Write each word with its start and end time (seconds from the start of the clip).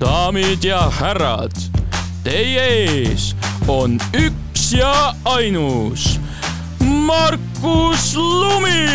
daamid 0.00 0.64
ja 0.64 0.90
härrad, 0.90 1.52
teie 2.24 2.64
ees 2.64 3.36
on 3.68 3.98
üks 4.12 4.72
ja 4.76 5.14
ainus 5.24 6.20
Markus 6.80 8.16
Lumi. 8.16 8.86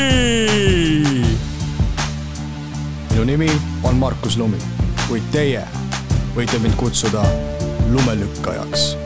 minu 3.10 3.24
nimi 3.24 3.52
on 3.84 3.96
Markus 3.96 4.38
Lumi, 4.38 4.58
kuid 5.08 5.24
teie 5.32 5.64
võite 6.36 6.60
mind 6.60 6.76
kutsuda 6.78 7.26
lumelükkajaks. 7.92 8.98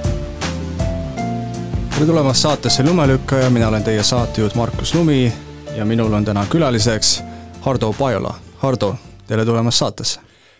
tere 1.95 2.05
tulemast 2.05 2.41
saatesse 2.41 2.83
Lumelükkaja, 2.83 3.49
mina 3.49 3.67
olen 3.67 3.83
teie 3.83 4.03
saatejuht 4.03 4.55
Markus 4.55 4.93
Lumi 4.93 5.33
ja 5.77 5.85
minul 5.85 6.13
on 6.13 6.25
täna 6.25 6.45
külaliseks 6.49 7.23
Hardo 7.61 7.93
Pajola. 7.93 8.35
Hardo, 8.57 8.95
tere 9.27 9.45
tulemast 9.45 9.77
saatesse! 9.77 10.19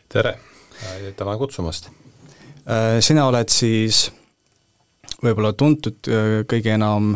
tere, 0.09 0.39
tänan 1.15 1.37
kutsumast! 1.37 1.89
sina 2.99 3.25
oled 3.27 3.49
siis 3.49 4.07
võib-olla 5.23 5.53
tuntud 5.53 6.07
kõige 6.49 6.73
enam 6.73 7.13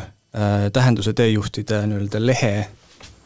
tähenduse 0.74 1.14
teejuhtide 1.18 1.82
nii-öelda 1.90 2.22
lehe, 2.22 2.54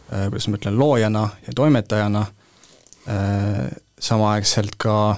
kuidas 0.08 0.48
ma 0.48 0.60
ütlen, 0.60 0.78
loojana 0.80 1.24
ja 1.48 1.54
toimetajana, 1.56 2.26
samaaegselt 4.00 4.78
ka 4.80 5.18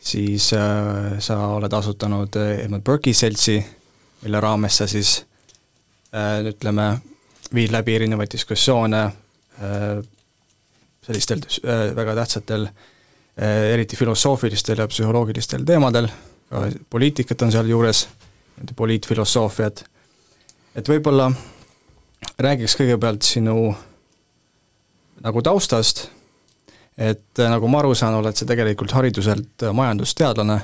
siis 0.00 0.52
sa 1.18 1.38
oled 1.56 1.72
asutanud 1.72 2.36
Edmund 2.62 2.86
Burke'i 2.86 3.14
seltsi, 3.14 3.58
mille 4.22 4.40
raames 4.40 4.78
sa 4.80 4.86
siis 4.90 5.16
ütleme, 6.46 6.92
viid 7.54 7.74
läbi 7.74 7.98
erinevaid 7.98 8.30
diskussioone 8.32 9.02
sellistel 11.06 11.42
väga 11.96 12.14
tähtsatel 12.14 12.68
eriti 13.40 13.96
filosoofilistel 13.96 14.82
ja 14.82 14.88
psühholoogilistel 14.88 15.64
teemadel, 15.64 16.08
poliitikat 16.90 17.42
on 17.42 17.52
sealjuures, 17.52 18.02
poliitfilosoofiat, 18.76 19.84
et 20.76 20.88
võib-olla 20.88 21.30
räägiks 22.38 22.76
kõigepealt 22.76 23.24
sinu 23.24 23.70
nagu 25.24 25.42
taustast, 25.44 26.08
et 27.00 27.40
nagu 27.40 27.68
ma 27.70 27.80
aru 27.80 27.94
saan, 27.96 28.18
oled 28.18 28.36
sa 28.36 28.48
tegelikult 28.48 28.92
hariduselt 28.92 29.64
majandusteadlane 29.72 30.60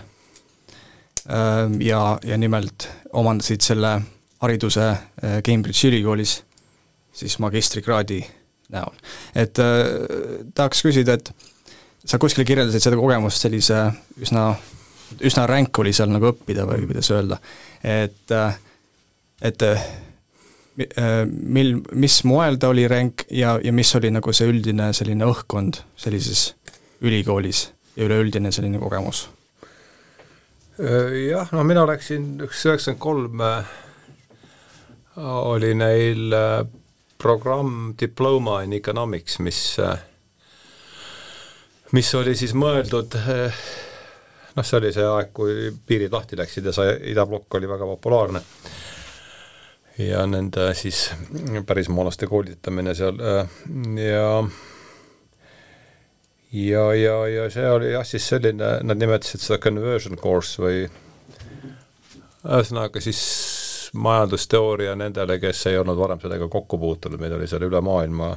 ja, 1.80 2.02
ja 2.22 2.38
nimelt 2.38 2.88
omandasid 3.16 3.64
selle 3.64 3.96
hariduse 4.42 4.90
Cambridge'i 5.46 5.90
ülikoolis 5.90 6.38
siis 7.16 7.38
magistrikraadi 7.40 8.20
näol. 8.74 8.92
et 9.34 9.56
tahaks 10.54 10.82
küsida, 10.84 11.16
et 11.16 11.32
sa 12.06 12.18
kuskil 12.22 12.46
kirjeldasid 12.46 12.84
seda 12.84 12.98
kogemust 12.98 13.42
sellise 13.42 13.82
üsna, 14.22 14.48
üsna 15.26 15.46
ränk 15.50 15.78
oli 15.82 15.92
seal 15.96 16.10
nagu 16.12 16.30
õppida 16.32 16.66
või 16.68 16.86
kuidas 16.88 17.10
öelda, 17.14 17.38
et, 17.82 18.34
et 19.42 19.64
mil, 20.76 21.78
mis 21.92 22.18
moel 22.28 22.58
ta 22.60 22.70
oli 22.72 22.86
ränk 22.90 23.26
ja, 23.32 23.56
ja 23.62 23.72
mis 23.72 23.94
oli 23.98 24.12
nagu 24.14 24.34
see 24.36 24.48
üldine 24.50 24.92
selline 24.96 25.26
õhkkond 25.28 25.80
sellises 25.98 26.50
ülikoolis 27.04 27.70
ja 27.96 28.06
üleüldine 28.08 28.52
selline 28.52 28.80
kogemus? 28.82 29.26
jah, 30.76 31.48
no 31.56 31.64
mina 31.64 31.86
läksin, 31.88 32.34
üks 32.44 32.66
üheksakümmend 32.68 33.00
kolm 33.00 33.40
oli 35.16 35.72
neil 35.74 36.34
programm 37.16 37.94
Diploma 37.96 38.60
in 38.66 38.74
Economics, 38.76 39.38
mis 39.40 39.78
mis 41.92 42.14
oli 42.18 42.34
siis 42.38 42.54
mõeldud 42.58 43.14
noh, 44.56 44.64
see 44.64 44.78
oli 44.80 44.92
see 44.94 45.06
aeg, 45.06 45.32
kui 45.36 45.70
piirid 45.86 46.14
lahti 46.14 46.38
läksid 46.38 46.66
ja 46.66 46.74
see 46.74 46.94
idablokk 47.12 47.58
oli 47.58 47.68
väga 47.68 47.88
populaarne. 47.94 48.42
ja 49.98 50.26
nende 50.26 50.74
siis 50.74 51.10
pärismaalaste 51.66 52.26
koolitamine 52.26 52.94
seal 52.94 53.20
ja 53.20 54.26
ja, 56.52 56.94
ja, 56.94 57.16
ja 57.28 57.50
see 57.50 57.70
oli 57.70 57.92
jah, 57.92 58.06
siis 58.06 58.28
selline, 58.28 58.78
nad 58.82 59.00
nimetasid 59.00 59.42
seda 59.42 59.58
conversion 59.58 60.16
course 60.20 60.62
või 60.62 60.86
ühesõnaga 62.46 63.00
siis 63.02 63.22
majandusteooria 63.96 64.94
nendele, 64.98 65.38
kes 65.40 65.66
ei 65.70 65.78
olnud 65.78 65.98
varem 65.98 66.20
sellega 66.20 66.48
kokku 66.52 66.78
puutunud, 66.78 67.20
meid 67.20 67.34
oli 67.36 67.48
seal 67.50 67.64
üle 67.66 67.80
maailma 67.84 68.34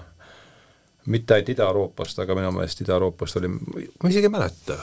mitte 1.05 1.33
ainult 1.33 1.49
Ida-Euroopast, 1.49 2.19
aga 2.19 2.35
minu 2.35 2.51
meelest 2.51 2.81
Ida-Euroopast 2.81 3.39
oli, 3.39 3.49
ma 3.49 4.09
isegi 4.09 4.27
ei 4.27 4.33
mäleta. 4.33 4.79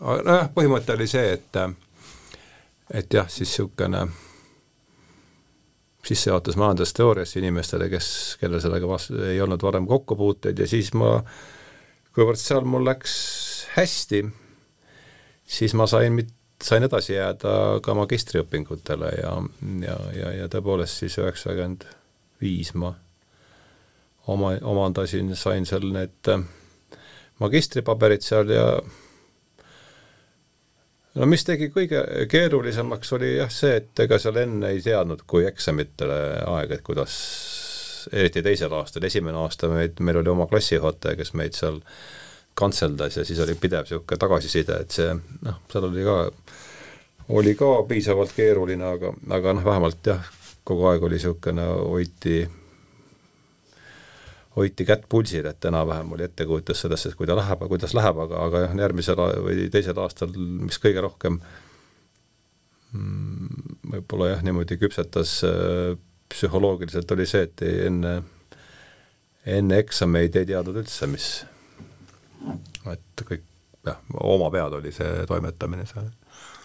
nojah, 0.00 0.50
põhimõte 0.54 0.94
oli 0.94 1.06
see, 1.10 1.32
et 1.32 1.58
et 2.92 3.14
jah, 3.14 3.28
siis 3.28 3.48
niisugune 3.48 4.06
sissejuhatus 6.06 6.56
majandusteooriasse 6.56 7.38
inimestele, 7.38 7.88
kes, 7.88 8.36
kellel 8.40 8.60
sellega 8.60 8.88
vastu 8.88 9.20
ei 9.22 9.40
olnud 9.40 9.62
varem 9.62 9.86
kokkupuuteid 9.86 10.58
ja 10.58 10.66
siis 10.68 10.90
ma, 10.98 11.20
kuivõrd 12.14 12.40
seal 12.40 12.66
mul 12.66 12.84
läks 12.86 13.12
hästi, 13.76 14.24
siis 15.46 15.76
ma 15.78 15.86
sain 15.86 16.16
mit-, 16.16 16.34
sain 16.62 16.82
edasi 16.82 17.14
jääda 17.14 17.54
ka 17.84 17.94
magistriõpingutele 17.94 19.12
ja, 19.20 19.36
ja, 19.86 19.96
ja, 20.18 20.34
ja 20.42 20.50
tõepoolest 20.50 21.04
siis 21.04 21.18
üheksakümmend 21.22 21.86
viis 22.42 22.74
ma 22.74 22.96
oma, 24.32 24.56
omandasin, 24.62 25.34
sain 25.38 25.66
seal 25.68 25.86
need 25.94 26.32
äh, 26.32 26.42
magistripaberid 27.42 28.24
seal 28.24 28.50
ja 28.52 28.66
no 31.18 31.28
mis 31.28 31.44
tegi 31.46 31.68
kõige 31.74 32.02
keerulisemaks, 32.30 33.12
oli 33.18 33.36
jah 33.36 33.52
see, 33.52 33.76
et 33.82 34.04
ega 34.04 34.18
seal 34.22 34.38
enne 34.42 34.72
ei 34.74 34.82
teadnud, 34.84 35.24
kui 35.28 35.46
eksamitele 35.48 36.18
aeg, 36.54 36.76
et 36.76 36.84
kuidas, 36.86 37.14
eriti 38.12 38.42
teisel 38.44 38.72
aastal, 38.76 39.06
esimene 39.08 39.40
aasta 39.42 39.70
meid, 39.72 40.00
meil 40.00 40.22
oli 40.22 40.32
oma 40.32 40.48
klassijuhataja, 40.50 41.18
kes 41.20 41.34
meid 41.38 41.58
seal 41.58 41.80
kantseldas 42.58 43.16
ja 43.16 43.24
siis 43.24 43.40
oli 43.40 43.56
pidev 43.56 43.86
niisugune 43.86 44.20
tagasiside, 44.20 44.82
et 44.84 44.94
see 44.94 45.12
noh, 45.46 45.60
seal 45.72 45.88
oli 45.88 46.04
ka, 46.04 46.16
oli 47.32 47.54
ka 47.56 47.74
piisavalt 47.88 48.34
keeruline, 48.36 48.88
aga, 48.96 49.14
aga 49.38 49.54
noh, 49.56 49.64
vähemalt 49.64 50.12
jah, 50.12 50.26
kogu 50.68 50.90
aeg 50.90 51.06
oli 51.08 51.20
niisugune, 51.20 51.68
hoiti 51.80 52.42
hoiti 54.56 54.84
kätt 54.84 55.06
pulsil, 55.08 55.46
et 55.48 55.64
enam-vähem 55.64 56.12
oli 56.12 56.26
ettekujutus 56.26 56.84
sellest, 56.84 57.08
et 57.08 57.16
kui 57.16 57.28
ta 57.28 57.36
läheb, 57.38 57.64
kuidas 57.70 57.94
läheb, 57.96 58.18
aga, 58.26 58.46
aga 58.46 58.64
jah, 58.66 58.74
järgmisel 58.84 59.20
või 59.46 59.68
teisel 59.72 60.00
aastal, 60.02 60.34
mis 60.36 60.80
kõige 60.82 61.04
rohkem 61.04 61.38
mm, 62.92 63.78
võib-olla 63.94 64.34
jah, 64.34 64.44
niimoodi 64.44 64.76
küpsetas 64.80 65.38
äh, 65.48 65.94
psühholoogiliselt, 66.32 67.16
oli 67.16 67.28
see, 67.28 67.46
et 67.48 67.64
enne, 67.88 68.18
enne 69.48 69.80
eksameid 69.80 70.36
ei 70.36 70.48
teadnud 70.52 70.82
üldse, 70.84 71.08
mis, 71.12 71.30
et 72.92 73.24
kõik 73.24 73.48
jah, 73.86 73.98
oma 74.20 74.50
pead 74.54 74.76
oli 74.78 74.92
see 74.94 75.26
toimetamine 75.28 75.86
seal. 75.88 76.10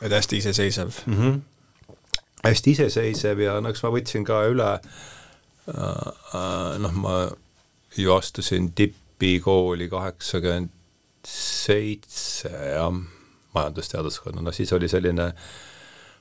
et 0.02 0.12
hästi 0.12 0.38
iseseisev 0.38 0.92
mm? 1.06 1.18
-hmm. 1.18 1.40
hästi 2.44 2.72
iseseisev 2.72 3.40
ja 3.40 3.60
no 3.62 3.70
eks 3.70 3.84
ma 3.84 3.90
võtsin 3.96 4.26
ka 4.28 4.44
üle 4.52 4.72
äh, 4.76 5.82
äh, 6.36 6.78
noh, 6.84 6.94
ma 6.94 7.18
ju 7.98 8.14
astusin 8.14 8.72
Tippi 8.76 9.40
kooli 9.44 9.90
kaheksakümmend 9.90 10.74
seitse, 11.28 12.50
jah, 12.50 12.94
majandusteaduskonna, 13.54 14.42
no 14.42 14.52
siis 14.56 14.74
oli 14.74 14.88
selline 14.88 15.32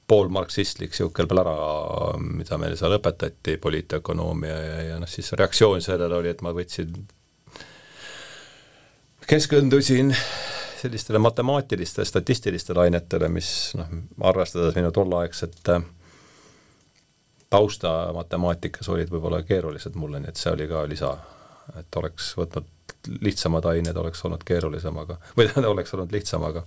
poolmarksistlik 0.06 0.90
niisugune 0.94 1.26
plära, 1.30 1.54
mida 2.22 2.58
meil 2.62 2.76
seal 2.78 2.94
õpetati, 2.96 3.56
poliitökonoomia 3.62 4.56
ja, 4.56 4.80
ja 4.90 4.98
noh, 5.02 5.10
siis 5.10 5.32
reaktsioon 5.38 5.82
sellele 5.82 6.20
oli, 6.20 6.30
et 6.30 6.42
ma 6.46 6.54
võtsin, 6.54 6.94
keskendusin 9.26 10.14
sellistele 10.80 11.18
matemaatilistele, 11.18 12.06
statistilistele 12.06 12.86
ainetele, 12.86 13.30
mis 13.32 13.50
noh, 13.78 13.94
arvestades 14.30 14.78
minu 14.78 14.92
tolleaegset 14.94 15.72
tausta 17.50 17.96
matemaatikas 18.14 18.88
olid 18.92 19.10
võib-olla 19.10 19.42
keerulised 19.46 19.98
mulle, 19.98 20.22
nii 20.22 20.30
et 20.30 20.38
see 20.38 20.52
oli 20.52 20.68
ka 20.70 20.84
lisa 20.90 21.16
et 21.78 21.98
oleks 22.00 22.32
võtnud 22.38 22.72
lihtsamad 23.22 23.66
ained, 23.70 23.96
oleks 23.96 24.24
olnud 24.26 24.42
keerulisem, 24.46 24.96
aga, 24.98 25.18
või 25.36 25.46
tähendab, 25.46 25.72
oleks 25.72 25.94
olnud 25.94 26.14
lihtsam, 26.14 26.44
aga 26.46 26.64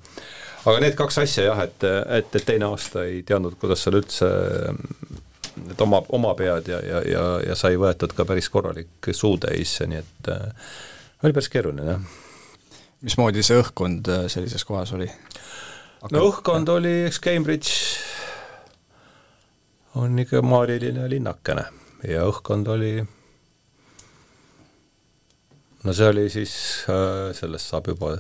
aga 0.66 0.84
need 0.84 0.96
kaks 1.00 1.20
asja 1.24 1.50
jah, 1.50 1.64
et, 1.64 1.84
et, 2.20 2.36
et 2.36 2.46
teine 2.46 2.68
aasta 2.70 3.04
ei 3.08 3.24
teadnud, 3.28 3.58
kuidas 3.60 3.84
seal 3.84 4.00
üldse 4.00 4.30
et 5.68 5.82
oma, 5.84 6.02
oma 6.16 6.34
pead 6.40 6.70
ja, 6.72 6.80
ja, 6.86 7.02
ja, 7.08 7.24
ja 7.50 7.58
sai 7.60 7.78
võetud 7.80 8.14
ka 8.16 8.26
päris 8.28 8.50
korralik 8.52 9.12
suutäis, 9.16 9.76
nii 9.88 10.00
et 10.00 10.32
äh, 10.32 10.72
oli 11.24 11.36
päris 11.36 11.52
keeruline, 11.52 11.96
jah. 11.96 12.02
mismoodi 13.06 13.44
see 13.46 13.60
õhkkond 13.60 14.12
äh, 14.12 14.26
sellises 14.32 14.66
kohas 14.68 14.94
oli? 14.96 15.10
no 16.14 16.24
õhkkond 16.30 16.72
oli, 16.72 16.96
eks 17.10 17.20
Cambridge 17.24 17.76
on 20.00 20.20
ikka 20.22 20.44
maaliline 20.46 21.10
linnakene 21.12 21.66
ja 22.08 22.24
õhkkond 22.30 22.70
oli 22.72 22.94
no 25.84 25.94
see 25.94 26.10
oli 26.12 26.30
siis, 26.30 26.54
äh, 26.92 27.30
sellest 27.36 27.72
saab 27.72 27.88
juba 27.94 28.16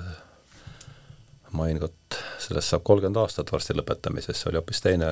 maingot 1.51 2.19
sellest 2.39 2.71
saab 2.71 2.85
kolmkümmend 2.87 3.19
aastat 3.21 3.51
varsti 3.51 3.75
lõpetamisest, 3.77 4.41
see 4.41 4.49
oli 4.51 4.59
hoopis 4.59 4.81
teine, 4.85 5.11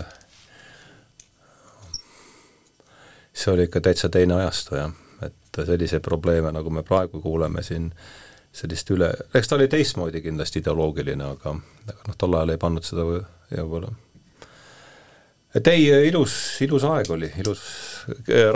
see 3.34 3.52
oli 3.54 3.68
ikka 3.68 3.82
täitsa 3.88 4.10
teine 4.14 4.38
ajastu 4.40 4.78
jah, 4.80 4.96
et 5.28 5.62
selliseid 5.66 6.04
probleeme, 6.06 6.52
nagu 6.56 6.74
me 6.74 6.84
praegu 6.88 7.22
kuuleme 7.22 7.64
siin, 7.66 7.90
sellist 8.58 8.90
üle, 8.94 9.12
eks 9.38 9.50
ta 9.50 9.58
oli 9.58 9.68
teistmoodi 9.70 10.24
kindlasti 10.26 10.64
ideoloogiline, 10.64 11.32
aga, 11.36 11.56
aga 11.88 11.98
noh, 12.08 12.20
tol 12.20 12.38
ajal 12.40 12.56
ei 12.56 12.62
pannud 12.62 12.88
seda 12.88 13.06
võib-olla. 13.08 13.92
et 15.56 15.68
ei, 15.74 15.90
ilus, 16.10 16.38
ilus 16.66 16.86
aeg 16.88 17.12
oli, 17.14 17.32
ilus, 17.44 17.66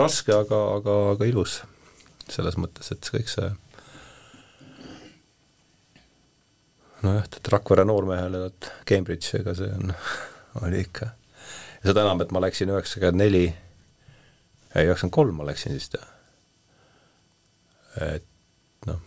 raske, 0.00 0.34
aga, 0.34 0.64
aga, 0.78 0.96
aga 1.16 1.28
ilus. 1.28 1.60
selles 2.32 2.56
mõttes, 2.56 2.88
et 2.94 3.12
kõik 3.12 3.28
see 3.28 3.50
nojah, 7.02 7.24
et 7.26 7.48
Rakvere 7.52 7.84
noormehele, 7.88 8.46
Cambridge, 8.88 9.40
ega 9.40 9.54
see 9.58 9.70
on, 9.74 9.92
oli 10.62 10.82
ikka. 10.86 11.10
ja 11.82 11.90
seda 11.90 12.04
enam, 12.06 12.22
et 12.24 12.32
ma 12.34 12.42
läksin 12.44 12.72
üheksakümmend 12.72 13.22
neli, 13.22 13.46
ei, 14.74 14.86
üheksakümmend 14.86 15.16
kolm 15.16 15.40
ma 15.40 15.48
läksin 15.48 15.76
siis 15.76 15.90
teha. 15.92 16.08
et 18.12 18.28
noh, 18.88 19.00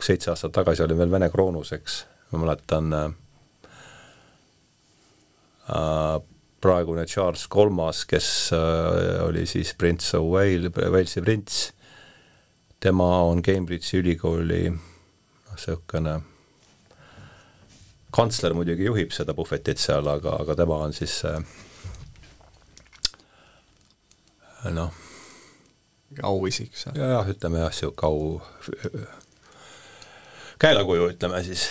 seitse 0.00 0.30
aastat 0.32 0.54
tagasi 0.54 0.84
olin 0.84 1.00
veel 1.00 1.12
Vene 1.12 1.30
kroonus, 1.32 1.72
eks, 1.76 2.02
ma 2.30 2.44
mäletan 2.44 2.94
äh, 2.94 3.08
äh, 5.74 6.20
praegune 6.60 7.06
Charles 7.08 7.46
Kolmas, 7.48 8.04
kes 8.06 8.50
äh, 8.52 9.24
oli 9.24 9.46
siis 9.48 9.74
prints 9.74 10.14
of 10.14 10.28
Wales, 10.30 10.70
Walesi 10.76 11.24
prints, 11.24 11.70
tema 12.80 13.08
on 13.28 13.42
Cambridge'i 13.42 14.00
ülikooli 14.04 14.66
noh, 14.70 15.56
niisugune 15.56 16.20
kantsler 18.10 18.54
muidugi 18.56 18.88
juhib 18.88 19.12
seda 19.14 19.34
puhvetit 19.36 19.78
seal, 19.78 20.06
aga, 20.10 20.36
aga 20.42 20.56
tema 20.58 20.80
on 20.86 20.94
siis 20.96 21.20
äh, 21.28 21.38
noh, 24.74 24.92
auisik 26.22 26.76
seal. 26.76 26.98
jah, 26.98 27.28
ütleme 27.30 27.62
jah, 27.62 27.72
niisugune 27.72 28.06
au, 28.08 28.40
käelakuju, 30.60 31.10
ütleme 31.14 31.42
siis, 31.46 31.68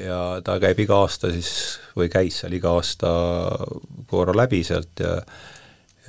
ja 0.00 0.20
ta 0.44 0.58
käib 0.62 0.78
iga 0.86 1.02
aasta 1.04 1.32
siis, 1.34 1.52
või 1.96 2.10
käis 2.12 2.42
seal 2.42 2.54
iga 2.56 2.74
aasta 2.78 3.08
korra 4.10 4.36
läbi 4.36 4.62
sealt 4.66 5.04
ja 5.04 5.18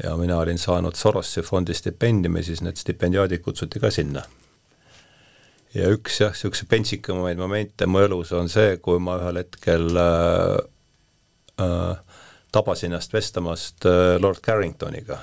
ja 0.02 0.16
mina 0.18 0.38
olin 0.40 0.58
saanud 0.58 0.96
Sorose 0.98 1.44
fondi 1.46 1.76
stipendiumi, 1.78 2.42
siis 2.44 2.62
need 2.66 2.80
stipendiaadid 2.80 3.44
kutsuti 3.44 3.80
ka 3.80 3.92
sinna 3.94 4.24
ja 5.76 5.92
üks 5.94 6.22
jah, 6.22 6.34
niisuguse 6.36 6.68
pentsikamaid 6.70 7.40
momente 7.40 7.88
mu 7.88 8.02
elus 8.04 8.34
on 8.36 8.50
see, 8.52 8.78
kui 8.84 9.00
ma 9.04 9.18
ühel 9.22 9.42
hetkel 9.42 9.88
äh, 10.00 10.58
äh, 11.64 12.18
tabasin 12.52 12.92
ennast 12.92 13.14
vestlemast 13.14 13.88
äh, 13.88 14.18
Lord 14.20 14.42
Carringtoniga 14.46 15.20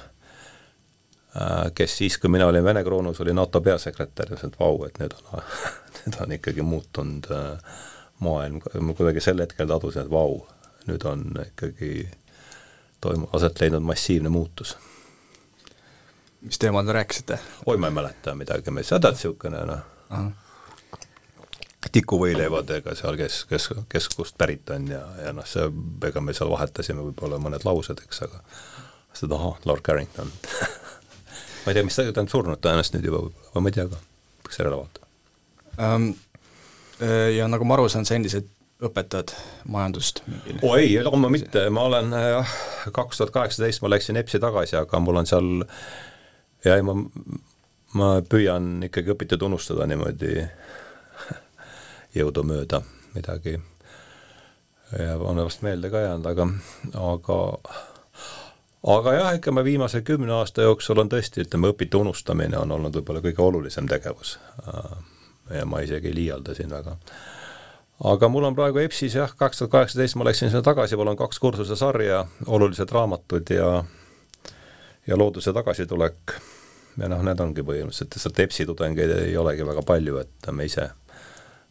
äh,, 1.36 1.68
kes 1.74 1.98
siis, 2.00 2.18
kui 2.18 2.32
mina 2.32 2.48
olin 2.48 2.64
Vene 2.64 2.84
kroonus, 2.84 3.20
oli 3.20 3.36
NATO 3.36 3.60
peasekretär 3.60 4.32
ütles, 4.32 4.46
et 4.48 4.60
vau, 4.60 4.80
et 4.88 5.00
nüüd 5.02 5.16
on 5.20 5.42
nüüd 6.04 6.20
on 6.24 6.36
ikkagi 6.38 6.64
muutunud 6.64 7.28
äh, 7.34 7.82
maailm, 8.24 8.62
ma 8.80 8.96
kuidagi 8.96 9.22
sel 9.22 9.44
hetkel 9.44 9.68
tadusin, 9.68 10.06
et 10.06 10.12
vau, 10.12 10.40
nüüd 10.88 11.04
on 11.08 11.26
ikkagi 11.44 12.08
toimu-, 13.04 13.28
aset 13.36 13.60
leidnud 13.60 13.84
massiivne 13.84 14.32
muutus. 14.32 14.76
mis 16.40 16.58
teemal 16.58 16.86
te 16.86 16.96
rääkisite? 16.96 17.38
oi, 17.66 17.76
ma 17.76 17.92
ei 17.92 18.00
mäleta 18.00 18.34
midagi, 18.34 18.72
tea, 18.72 18.98
tead, 18.98 19.12
niisugune 19.12 19.62
noh, 19.68 19.86
tikuvõileivadega 21.94 22.94
seal, 22.99 23.16
kes, 23.19 23.43
kes, 23.49 23.70
kes 23.88 24.08
kust 24.12 24.37
pärit 24.40 24.69
on 24.75 24.90
ja, 24.90 25.02
ja 25.22 25.32
noh, 25.37 25.46
see, 25.49 25.69
ega 26.08 26.22
me 26.25 26.34
seal 26.37 26.50
vahetasime 26.52 27.05
võib-olla 27.06 27.38
mõned 27.43 27.64
laused, 27.66 28.02
eks, 28.05 28.22
aga 28.26 28.43
seda, 29.16 29.38
ahah, 29.38 29.56
Lord 29.69 29.84
Carrington. 29.87 30.31
Ma 31.64 31.72
ei 31.72 31.78
tea, 31.78 31.87
mis 31.87 31.96
ta, 31.99 32.06
ta 32.14 32.25
on 32.25 32.31
surnud 32.31 32.60
tõenäoliselt 32.64 32.99
nüüd 32.99 33.08
juba 33.10 33.22
võib-olla, 33.26 33.62
ma 33.62 33.70
ei 33.70 33.76
tea 33.76 33.88
ka, 33.90 33.99
peaks 34.44 34.60
järele 34.62 34.81
vaatama. 34.82 35.12
Um,. 35.78 36.14
Ja 37.31 37.44
nagu 37.46 37.62
ma 37.62 37.76
aru 37.76 37.84
saan, 37.87 38.06
sa 38.08 38.16
endiselt 38.16 38.49
õpetad 38.82 39.31
majandust 39.70 40.20
oo 40.62 40.72
ei, 40.78 40.96
loomulikult 41.02 41.34
mitte, 41.34 41.62
ma 41.75 41.84
olen 41.87 42.11
jah, 42.14 42.54
kaks 42.94 43.20
tuhat 43.20 43.31
kaheksateist 43.34 43.82
ma 43.82 43.90
läksin 43.90 44.19
EBS-i 44.19 44.40
tagasi, 44.43 44.75
aga 44.78 45.00
mul 45.02 45.20
on 45.20 45.28
seal 45.31 45.49
ja 46.66 46.75
ei, 46.75 46.82
ma 46.87 46.94
ma 47.94 48.19
püüan 48.20 48.82
ikkagi 48.85 49.14
õpitud 49.14 49.43
unustada 49.49 49.87
niimoodi 49.88 50.43
jõudumööda 52.19 52.82
midagi 53.14 53.56
ja 54.99 55.17
on 55.19 55.37
vast 55.37 55.62
meelde 55.62 55.90
ka 55.90 56.00
jäänud, 56.00 56.26
aga, 56.26 56.49
aga 56.94 57.38
aga 58.87 59.12
jah, 59.12 59.35
ikka 59.35 59.52
ma 59.52 59.64
viimase 59.64 60.02
kümne 60.02 60.32
aasta 60.32 60.62
jooksul 60.62 61.00
on 61.02 61.11
tõesti, 61.12 61.44
ütleme, 61.44 61.73
õpitu 61.73 62.00
unustamine 62.05 62.58
on 62.58 62.73
olnud 62.73 62.94
võib-olla 63.00 63.23
kõige 63.25 63.43
olulisem 63.43 63.88
tegevus. 63.88 64.38
ja 65.50 65.67
ma 65.67 65.81
isegi 65.81 66.08
ei 66.08 66.14
liialda 66.14 66.55
siin 66.55 66.70
väga. 66.70 66.96
aga 68.05 68.29
mul 68.29 68.44
on 68.44 68.55
praegu 68.55 68.79
EBS-is 68.79 69.14
jah, 69.14 69.35
kaks 69.37 69.58
tuhat 69.58 69.70
kaheksateist 69.70 70.17
ma 70.17 70.25
läksin 70.25 70.50
sinna 70.50 70.62
tagasi, 70.62 70.96
mul 70.96 71.12
on 71.14 71.17
kaks 71.17 71.38
kursuse 71.38 71.76
sarja, 71.76 72.26
olulised 72.46 72.90
raamatud 72.90 73.50
ja 73.50 73.85
ja 75.06 75.17
looduse 75.19 75.52
tagasitulek 75.52 76.37
ja 76.98 77.10
noh, 77.10 77.22
need 77.26 77.40
ongi 77.40 77.64
põhimõtteliselt, 77.66 78.16
lihtsalt 78.16 78.40
EBS-i 78.44 78.66
tudengeid 78.68 79.12
ei 79.20 79.36
olegi 79.38 79.66
väga 79.66 79.84
palju, 79.86 80.18
et 80.22 80.50
me 80.52 80.66
ise 80.66 80.88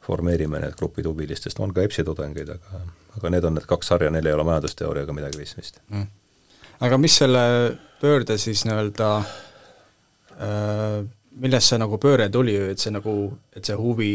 formeerime 0.07 0.61
need 0.63 0.77
grupid 0.79 1.09
huvilistest, 1.09 1.59
on 1.59 1.73
ka 1.75 1.83
EBS-i 1.83 2.05
tudengeid, 2.07 2.53
aga 2.55 2.85
aga 3.17 3.33
need 3.33 3.47
on 3.49 3.57
need 3.57 3.67
kaks 3.69 3.91
sarja, 3.93 4.11
neil 4.13 4.29
ei 4.29 4.35
ole 4.35 4.45
majandusteooriaga 4.47 5.15
midagi 5.15 5.41
pistmist. 5.41 5.81
Mm.. 5.89 6.07
aga 6.85 6.97
mis 7.01 7.17
selle 7.17 7.43
pöörde 8.01 8.37
siis 8.37 8.63
nii-öelda 8.69 9.11
äh,, 10.37 10.99
millest 11.41 11.73
see 11.73 11.79
nagu 11.81 11.97
pööre 12.01 12.29
tuli, 12.33 12.55
et 12.73 12.81
see 12.81 12.93
nagu, 12.93 13.15
et 13.55 13.65
see 13.65 13.77
huvi 13.77 14.11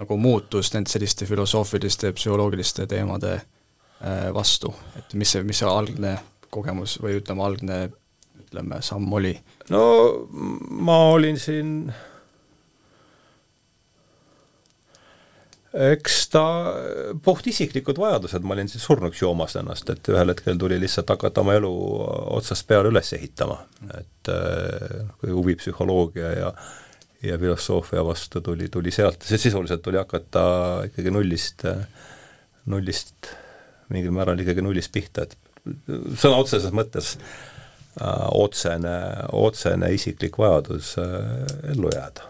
nagu 0.00 0.16
muutus 0.20 0.72
nende 0.74 0.92
selliste 0.92 1.26
filosoofiliste, 1.28 2.12
psühholoogiliste 2.16 2.86
teemade 2.88 3.32
äh, 3.36 4.28
vastu, 4.36 4.72
et 4.96 5.16
mis 5.18 5.32
see, 5.34 5.44
mis 5.46 5.60
see 5.60 5.68
algne 5.68 6.18
kogemus 6.50 6.98
või 7.02 7.18
ütleme, 7.20 7.44
algne 7.46 7.80
ütleme, 8.50 8.82
samm 8.82 9.12
oli? 9.14 9.36
no 9.70 9.82
ma 10.82 10.96
olin 11.14 11.38
siin 11.38 11.92
eks 15.70 16.16
ta 16.32 16.42
puhtisiklikud 17.22 17.98
vajadused, 18.02 18.42
ma 18.42 18.56
olin 18.56 18.68
siis 18.68 18.82
surnuks 18.82 19.20
joomas 19.22 19.54
ennast, 19.60 19.90
et 19.92 20.08
ühel 20.10 20.32
hetkel 20.32 20.58
tuli 20.58 20.80
lihtsalt 20.82 21.12
hakata 21.14 21.44
oma 21.44 21.54
elu 21.60 21.70
otsast 22.34 22.66
peale 22.66 22.90
üles 22.90 23.12
ehitama, 23.14 23.60
et 24.00 24.32
eh, 24.34 25.04
kui 25.22 25.30
huvi 25.34 25.58
psühholoogia 25.60 26.32
ja 26.38 26.54
ja 27.20 27.36
filosoofia 27.36 28.00
vastu 28.00 28.40
tuli, 28.40 28.70
tuli 28.72 28.90
sealt, 28.90 29.22
see 29.28 29.38
sisuliselt 29.38 29.82
tuli 29.84 29.98
hakata 30.00 30.42
ikkagi 30.88 31.12
nullist, 31.12 31.66
nullist, 32.72 33.28
mingil 33.92 34.14
määral 34.16 34.40
ikkagi 34.40 34.64
nullist 34.64 34.88
pihta, 34.94 35.26
et 35.28 35.36
sõna 36.16 36.40
otseses 36.40 36.72
mõttes 36.72 37.18
Äh, 37.20 37.59
otsene, 37.98 39.26
otsene 39.32 39.92
isiklik 39.94 40.38
vajadus 40.38 40.94
äh, 40.98 41.72
ellu 41.72 41.90
jääda. 41.94 42.28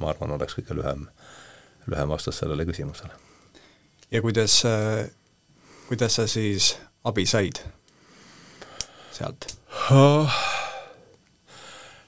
ma 0.00 0.10
arvan, 0.10 0.30
oleks 0.36 0.56
kõige 0.56 0.76
lühem, 0.76 1.06
lühem 1.88 2.08
vastus 2.08 2.38
sellele 2.40 2.64
küsimusele. 2.68 3.12
ja 4.10 4.22
kuidas, 4.22 4.62
äh, 4.64 5.10
kuidas 5.88 6.16
sa 6.16 6.26
siis 6.26 6.76
abi 7.04 7.26
said 7.26 7.60
sealt? 9.12 9.52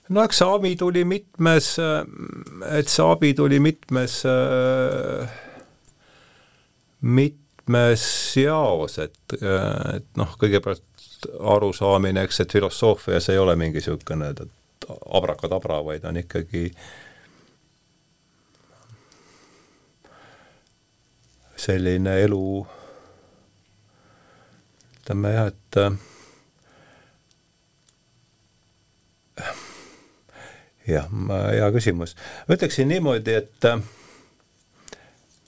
no 0.09 0.25
eks 0.25 0.41
see 0.41 0.49
abi 0.49 0.75
tuli 0.77 1.05
mitmes, 1.05 1.77
et 2.71 2.89
see 2.89 3.05
abi 3.05 3.35
tuli 3.35 3.61
mitmes, 3.61 4.23
mitmes 7.01 8.07
jaos, 8.37 8.99
et, 8.99 9.37
et 9.37 10.07
noh, 10.17 10.33
kõigepealt 10.41 10.90
arusaamine, 11.41 12.23
eks, 12.23 12.41
et 12.41 12.53
filosoofias 12.53 13.29
ei 13.29 13.39
ole 13.39 13.57
mingi 13.57 13.79
niisugune 13.79 14.35
abrakadabra, 15.11 15.85
vaid 15.85 16.05
on 16.05 16.17
ikkagi 16.17 16.71
selline 21.61 22.17
elu, 22.25 22.67
ütleme 25.01 25.33
jah, 25.35 25.51
et 25.53 25.81
jah, 30.89 31.09
hea 31.53 31.71
küsimus. 31.75 32.17
ma 32.49 32.57
ütleksin 32.57 32.89
niimoodi, 32.89 33.35
et 33.43 33.71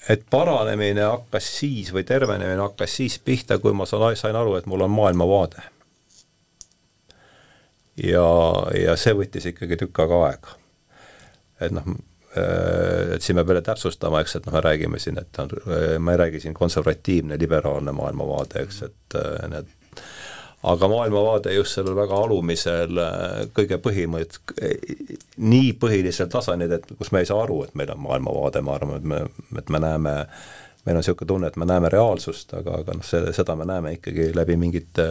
et 0.08 0.24
paranemine 0.30 1.04
hakkas 1.06 1.48
siis 1.58 1.92
või 1.94 2.04
tervenemine 2.06 2.62
hakkas 2.62 2.96
siis 2.96 3.18
pihta, 3.18 3.58
kui 3.58 3.74
ma 3.76 3.86
sain 3.86 4.36
aru, 4.36 4.56
et 4.58 4.66
mul 4.66 4.86
on 4.86 4.90
maailmavaade. 4.90 5.62
ja, 8.02 8.26
ja 8.82 8.96
see 8.96 9.14
võttis 9.14 9.46
ikkagi 9.52 9.76
tükk 9.76 10.02
aega 10.04 10.24
aega. 10.30 10.56
et 11.60 11.76
noh, 11.76 11.92
et 13.14 13.22
siin 13.22 13.36
me 13.36 13.44
peame 13.44 13.62
täpsustama, 13.62 14.22
eks, 14.22 14.36
et 14.36 14.46
noh, 14.46 14.56
me 14.56 14.64
räägime 14.64 14.98
siin, 14.98 15.18
et 15.20 15.38
on, 15.38 15.52
ma 16.00 16.14
ei 16.14 16.22
räägi 16.24 16.40
siin 16.40 16.54
konservatiivne, 16.54 17.38
liberaalne 17.38 17.92
maailmavaade, 17.92 18.62
eks, 18.66 18.82
et 18.88 19.18
need 19.52 19.70
aga 20.62 20.88
maailmavaade 20.88 21.54
just 21.54 21.74
sellel 21.74 21.96
väga 21.96 22.18
alumisel 22.24 22.98
kõige 23.56 23.78
põhimõtt-, 23.82 24.38
nii 25.42 25.72
põhilisel 25.82 26.28
tasandil, 26.30 26.76
et 26.76 26.86
kus 26.98 27.10
me 27.14 27.22
ei 27.22 27.28
saa 27.28 27.42
aru, 27.42 27.62
et 27.66 27.74
meil 27.78 27.90
on 27.94 28.02
maailmavaade, 28.04 28.62
ma 28.62 28.76
arvan, 28.78 29.00
et 29.00 29.08
me, 29.10 29.22
et 29.58 29.72
me 29.74 29.80
näeme, 29.82 30.12
meil 30.84 30.96
on 30.96 31.02
niisugune 31.02 31.30
tunne, 31.32 31.50
et 31.50 31.58
me 31.58 31.66
näeme 31.66 31.90
reaalsust, 31.92 32.54
aga, 32.58 32.78
aga 32.84 32.94
noh, 32.98 33.06
see, 33.06 33.32
seda 33.34 33.56
me 33.58 33.66
näeme 33.66 33.96
ikkagi 33.98 34.30
läbi 34.36 34.56
mingite 34.60 35.08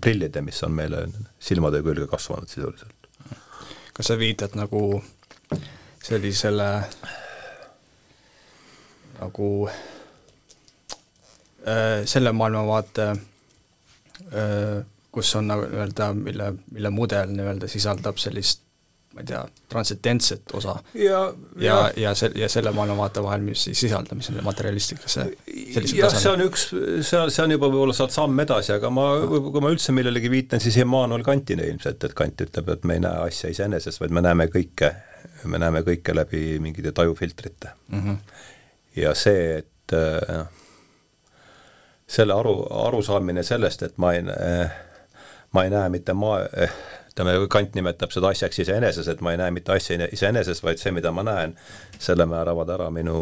prillide, 0.00 0.40
mis 0.44 0.62
on 0.64 0.72
meile 0.76 1.04
silmade 1.40 1.82
külge 1.84 2.08
kasvanud 2.08 2.48
sisuliselt. 2.48 2.96
kas 3.92 4.08
sa 4.08 4.16
viitad 4.16 4.54
nagu 4.56 5.02
sellisele 6.02 6.68
nagu 9.20 9.68
äh, 11.68 12.00
selle 12.08 12.32
maailmavaate 12.32 13.10
äh, 13.10 13.20
kus 15.12 15.34
on 15.36 15.50
nagu 15.50 15.66
nii-öelda, 15.68 16.12
mille, 16.16 16.52
mille 16.72 16.90
mudel 16.90 17.32
nii-öelda 17.36 17.68
sisaldab 17.68 18.20
sellist 18.20 18.62
ma 19.12 19.20
ei 19.20 19.26
tea, 19.28 19.40
transcendentset 19.68 20.52
osa 20.56 20.74
ja, 20.94 21.20
ja, 21.60 21.74
ja, 21.74 21.90
ja 21.96 22.12
se-, 22.16 22.30
ja 22.34 22.48
selle 22.48 22.72
maailmavaate 22.72 23.22
vahel, 23.24 23.44
mis 23.44 23.64
siis 23.66 23.82
sisaldab, 23.84 24.16
mis 24.16 24.30
on 24.32 24.38
materialistikasse 24.46 25.26
jah, 25.98 26.14
see 26.16 26.32
on 26.32 26.44
üks, 26.46 26.64
see 26.72 27.18
on, 27.20 27.32
see 27.34 27.44
on 27.44 27.52
juba 27.56 27.68
võib-olla 27.68 27.96
sealt 27.96 28.14
samm 28.14 28.40
edasi, 28.44 28.72
aga 28.76 28.88
ma, 28.94 29.06
kui 29.28 29.64
ma 29.64 29.72
üldse 29.74 29.92
millelegi 29.96 30.32
viitan, 30.32 30.64
siis 30.64 30.80
Emmanuel 30.80 31.24
Kantile 31.26 31.68
ilmselt, 31.68 32.08
et 32.08 32.16
Kant 32.16 32.46
ütleb, 32.46 32.72
et 32.72 32.88
me 32.88 32.96
ei 32.96 33.04
näe 33.04 33.26
asja 33.28 33.52
iseenesest, 33.52 34.00
vaid 34.00 34.16
me 34.16 34.24
näeme 34.24 34.48
kõike, 34.52 34.94
me 35.44 35.60
näeme 35.60 35.84
kõike 35.84 36.16
läbi 36.16 36.56
mingite 36.64 36.94
tajufiltrite 36.96 37.74
mm. 37.92 38.00
-hmm. 38.00 38.42
ja 39.02 39.12
see, 39.18 39.60
et 39.60 39.96
noh, 40.32 40.61
selle 42.12 42.34
aru, 42.36 42.56
arusaamine 42.88 43.44
sellest, 43.46 43.82
et 43.86 43.98
ma 44.02 44.12
ei, 44.16 44.24
ma 45.52 45.64
ei 45.64 45.72
näe 45.72 45.88
mitte 45.92 46.14
maa 46.16 46.42
eh,, 46.44 46.74
ütleme, 47.12 47.34
Kant 47.52 47.74
nimetab 47.76 48.12
seda 48.12 48.32
asjaks 48.32 48.62
iseeneses, 48.64 49.08
et 49.08 49.20
ma 49.24 49.32
ei 49.32 49.40
näe 49.40 49.52
mitte 49.54 49.72
asja 49.74 50.08
iseeneses, 50.12 50.62
vaid 50.64 50.80
see, 50.80 50.92
mida 50.96 51.12
ma 51.12 51.24
näen, 51.26 51.54
selle 52.00 52.26
määravad 52.28 52.72
ära 52.72 52.88
minu 52.92 53.18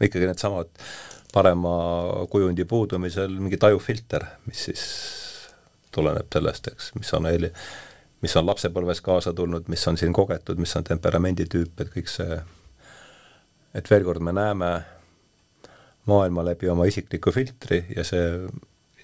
ikkagi 0.00 0.26
needsamad 0.26 0.70
parema 1.32 1.74
kujundi 2.30 2.64
puudumisel 2.64 3.36
mingi 3.38 3.58
tajufilter, 3.60 4.24
mis 4.46 4.64
siis 4.68 4.84
tuleneb 5.94 6.30
sellest, 6.32 6.70
eks, 6.72 6.92
mis 6.98 7.12
on 7.14 7.28
eeli-, 7.30 7.52
mis 8.22 8.36
on 8.36 8.46
lapsepõlves 8.46 9.02
kaasa 9.06 9.34
tulnud, 9.36 9.68
mis 9.70 9.86
on 9.88 9.98
siin 9.98 10.14
kogetud, 10.16 10.58
mis 10.58 10.74
on 10.78 10.86
temperamenditüüp, 10.86 11.84
et 11.84 11.92
kõik 11.94 12.10
see, 12.10 12.40
et 13.74 13.90
veel 13.90 14.06
kord 14.06 14.24
me 14.26 14.34
näeme 14.34 14.72
maailma 16.10 16.44
läbi 16.50 16.68
oma 16.72 16.86
isikliku 16.90 17.32
filtri 17.34 17.84
ja 17.96 18.04
see, 18.06 18.26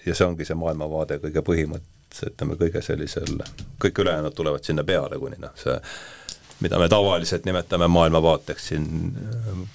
ja 0.05 0.15
see 0.15 0.27
ongi 0.27 0.45
see 0.47 0.57
maailmavaade 0.59 1.19
kõige 1.23 1.43
põhimõte, 1.45 1.87
ütleme, 2.29 2.55
kõige 2.59 2.81
sellisel, 2.83 3.41
kõik 3.81 4.03
ülejäänud 4.03 4.35
tulevad 4.35 4.67
sinna 4.67 4.85
peale, 4.87 5.19
kuni 5.21 5.39
noh, 5.41 5.55
see 5.59 5.77
mida 6.59 6.79
me 6.79 6.89
tavaliselt 6.89 7.45
nimetame 7.45 7.87
maailmavaateks 7.87 8.67
siin, 8.67 8.85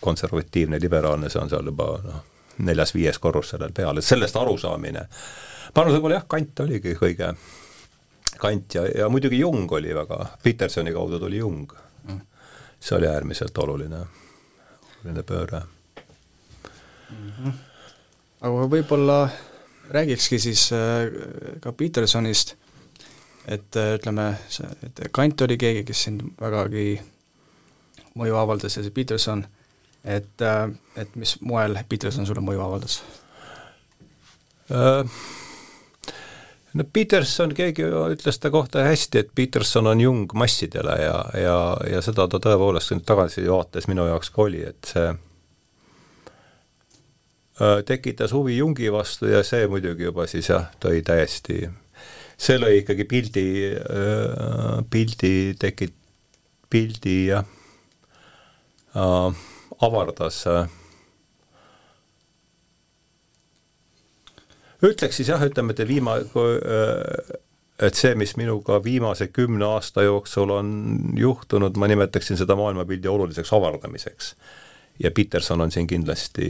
konservatiivne, 0.00 0.80
liberaalne, 0.82 1.30
see 1.30 1.42
on 1.42 1.50
seal 1.52 1.68
juba 1.70 1.88
noh, 2.02 2.22
neljas-viies 2.66 3.20
korrus 3.22 3.52
sellel 3.54 3.74
peal, 3.76 3.98
et 3.98 4.06
sellest 4.06 4.36
arusaamine, 4.36 5.04
ma 5.04 5.84
arvan, 5.84 5.94
võib-olla 5.94 6.18
jah, 6.20 6.26
Kant 6.28 6.64
oligi 6.66 6.96
kõige, 6.98 7.32
Kant 8.42 8.74
ja, 8.74 8.86
ja 8.98 9.08
muidugi 9.12 9.38
Jung 9.38 9.70
oli 9.78 9.94
väga, 9.94 10.18
Petersoni 10.42 10.92
kaudu 10.92 11.20
tuli 11.22 11.38
Jung. 11.38 11.70
see 12.82 12.96
oli 12.96 13.06
äärmiselt 13.06 13.58
oluline, 13.62 14.00
oluline 14.96 15.22
pööre 15.22 15.62
mm. 17.12 17.32
-hmm. 17.38 17.52
aga 18.48 18.68
võib-olla 18.74 19.18
räägikski 19.92 20.38
siis 20.38 20.72
äh, 20.72 21.58
ka 21.60 21.72
Petersonist, 21.72 22.54
et 23.46 23.76
äh, 23.76 23.94
ütleme, 23.94 24.34
et 24.82 25.00
Kant 25.12 25.40
oli 25.40 25.58
keegi, 25.58 25.84
kes 25.84 26.04
sind 26.08 26.22
vägagi 26.40 27.00
mõju 28.18 28.36
avaldas 28.36 28.76
ja 28.76 28.84
see 28.84 28.94
Peterson, 28.94 29.44
et, 30.04 30.40
äh, 30.40 30.68
et 30.96 31.16
mis 31.16 31.36
moel 31.40 31.78
Peterson 31.88 32.26
sulle 32.26 32.44
mõju 32.44 32.64
avaldas 32.64 33.02
uh,? 34.70 35.06
no 36.72 36.84
Peterson, 36.92 37.52
keegi 37.54 37.84
ütles 37.84 38.38
ta 38.40 38.50
kohta 38.50 38.86
hästi, 38.86 39.18
et 39.18 39.34
Peterson 39.34 39.86
on 39.86 40.00
Jung 40.00 40.32
massidele 40.34 40.96
ja, 41.02 41.18
ja, 41.36 41.58
ja 41.90 42.00
seda 42.04 42.28
ta 42.28 42.40
tõepoolest 42.40 42.94
nüüd 42.94 43.04
tagasivaates 43.08 43.88
minu 43.90 44.06
jaoks 44.08 44.32
ka 44.32 44.46
oli, 44.46 44.64
et 44.72 44.94
see 44.94 45.12
tekitas 47.86 48.32
huvi 48.32 48.56
Jungi 48.58 48.90
vastu 48.92 49.28
ja 49.30 49.42
see 49.46 49.66
muidugi 49.70 50.08
juba 50.08 50.26
siis 50.30 50.48
jah, 50.50 50.70
tõi 50.82 51.02
täiesti, 51.06 51.66
see 52.40 52.58
lõi 52.58 52.80
ikkagi 52.80 53.06
pildi, 53.08 53.46
äh, 53.78 54.78
pildi 54.90 55.34
tekit-, 55.60 55.98
pildi 56.72 57.16
jah 57.28 57.44
äh,, 58.96 59.44
avardas 59.82 60.42
äh, 60.50 60.66
ütleks 64.82 65.20
siis 65.20 65.30
jah, 65.30 65.42
ütleme, 65.46 65.74
et 65.76 65.86
viima-, 65.88 66.18
et 67.82 67.98
see, 67.98 68.14
mis 68.18 68.34
minuga 68.38 68.80
viimase 68.82 69.28
kümne 69.34 69.66
aasta 69.76 70.04
jooksul 70.06 70.50
on 70.54 70.72
juhtunud, 71.18 71.78
ma 71.78 71.88
nimetaksin 71.90 72.40
seda 72.40 72.56
maailmapildi 72.58 73.10
oluliseks 73.10 73.52
avardamiseks. 73.54 74.34
ja 74.98 75.10
Peterson 75.10 75.60
on 75.60 75.70
siin 75.70 75.86
kindlasti 75.86 76.48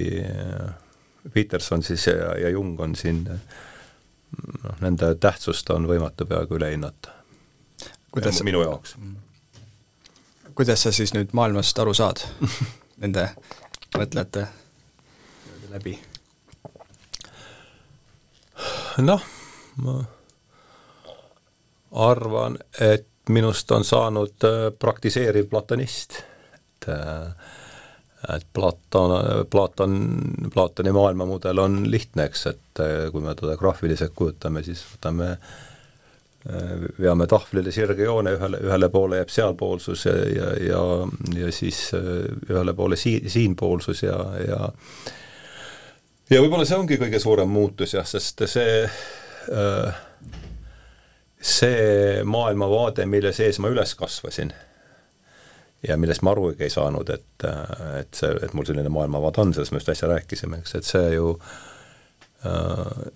Peterson 1.33 1.83
siis 1.83 2.07
ja, 2.07 2.39
ja 2.39 2.49
Jung 2.51 2.81
on 2.81 2.97
siin 2.97 3.25
noh, 3.25 4.77
nende 4.81 5.15
tähtsust 5.15 5.71
on 5.71 5.87
võimatu 5.89 6.27
peaaegu 6.27 6.59
üle 6.59 6.71
hinnata. 6.73 7.11
kuidas 8.11 8.43
minu 8.43 8.63
jaoks. 8.63 8.97
kuidas 10.55 10.83
sa 10.83 10.93
siis 10.93 11.15
nüüd 11.15 11.33
maailmast 11.33 11.79
aru 11.79 11.95
saad 11.95 12.25
nende 13.03 13.29
mõtlejate 13.99 14.47
läbi? 15.73 15.99
noh, 18.99 19.23
ma 19.83 20.01
arvan, 21.93 22.59
et 22.81 23.09
minust 23.29 23.71
on 23.71 23.85
saanud 23.85 24.45
äh, 24.45 24.69
praktiseeriv 24.79 25.49
platonist, 25.51 26.23
et 26.55 26.89
äh, 26.89 27.33
et 28.29 28.47
Platon, 28.53 29.47
Platon, 29.51 30.21
Platoni 30.55 30.93
maailmamudel 30.93 31.59
on 31.59 31.83
lihtne, 31.91 32.29
eks, 32.31 32.47
et 32.47 32.83
eh, 32.85 33.11
kui 33.13 33.25
me 33.25 33.35
teda 33.39 33.57
graafiliselt 33.59 34.15
kujutame, 34.15 34.63
siis 34.67 34.83
võtame 34.93 35.31
eh, 35.33 36.85
veame 37.03 37.27
tahvlile 37.31 37.75
sirge 37.75 38.07
joone, 38.07 38.37
ühele, 38.39 38.63
ühele 38.69 38.91
poole 38.95 39.19
jääb 39.23 39.33
sealpoolsus 39.35 40.07
ja, 40.07 40.15
ja, 40.37 40.53
ja, 40.69 40.85
ja 41.41 41.53
siis 41.55 41.89
eh, 41.99 42.29
ühele 42.51 42.77
poole 42.79 42.99
sii-, 43.01 43.25
siinpoolsus 43.33 44.05
ja, 44.07 44.19
ja 44.47 44.71
ja 46.33 46.41
võib-olla 46.41 46.65
see 46.65 46.79
ongi 46.79 46.97
kõige 47.03 47.19
suurem 47.21 47.51
muutus 47.51 47.97
jah, 47.99 48.07
sest 48.09 48.47
see 48.49 48.87
see 51.43 52.21
maailmavaade, 52.23 53.03
mille 53.11 53.33
sees 53.35 53.59
ma 53.59 53.73
üles 53.75 53.97
kasvasin 53.99 54.53
ja 55.89 55.97
millest 55.99 56.23
ma 56.23 56.31
arugi 56.31 56.67
ei 56.67 56.71
saanud, 56.71 57.11
et, 57.11 57.47
et 57.99 58.15
see, 58.15 58.31
et 58.43 58.55
mul 58.55 58.67
selline 58.69 58.93
maailmavaade 58.93 59.43
on, 59.43 59.55
sellest 59.55 59.75
me 59.75 59.81
just 59.83 59.93
äsja 59.95 60.11
rääkisime, 60.13 60.63
eks, 60.63 60.77
et 60.79 60.89
see 60.89 61.09
ju 61.17 61.33
äh, 62.47 63.11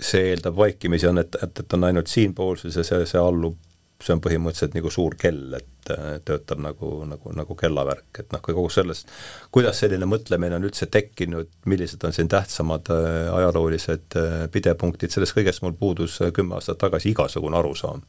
see 0.00 0.32
eeldab 0.32 0.56
vaikimisi, 0.56 1.08
on, 1.08 1.22
et, 1.22 1.38
et, 1.42 1.62
et 1.62 1.76
on 1.76 1.86
ainult 1.88 2.10
siinpoolsus 2.12 2.76
ja 2.76 2.84
see, 2.86 3.06
see 3.08 3.20
allub, 3.20 3.56
see 4.02 4.12
on 4.12 4.20
põhimõtteliselt 4.22 4.76
nagu 4.76 4.90
suur 4.92 5.16
kell, 5.18 5.56
et 5.56 5.92
töötab 6.26 6.60
nagu, 6.60 6.90
nagu, 7.08 7.32
nagu 7.36 7.56
kellavärk, 7.56 8.10
et 8.20 8.34
noh, 8.34 8.42
kui 8.44 8.54
kogu 8.56 8.68
sellest, 8.74 9.08
kuidas 9.54 9.80
selline 9.80 10.08
mõtlemine 10.10 10.58
on 10.58 10.66
üldse 10.68 10.88
tekkinud, 10.92 11.48
millised 11.70 12.02
on 12.04 12.14
siin 12.14 12.28
tähtsamad 12.30 12.90
äh, 12.92 13.30
ajaloolised 13.38 14.18
äh, 14.20 14.36
pidepunktid, 14.52 15.14
sellest 15.14 15.36
kõigest 15.36 15.64
mul 15.64 15.76
puudus 15.78 16.18
kümme 16.36 16.58
aastat 16.58 16.82
tagasi 16.82 17.14
igasugune 17.14 17.58
arusaam. 17.58 18.04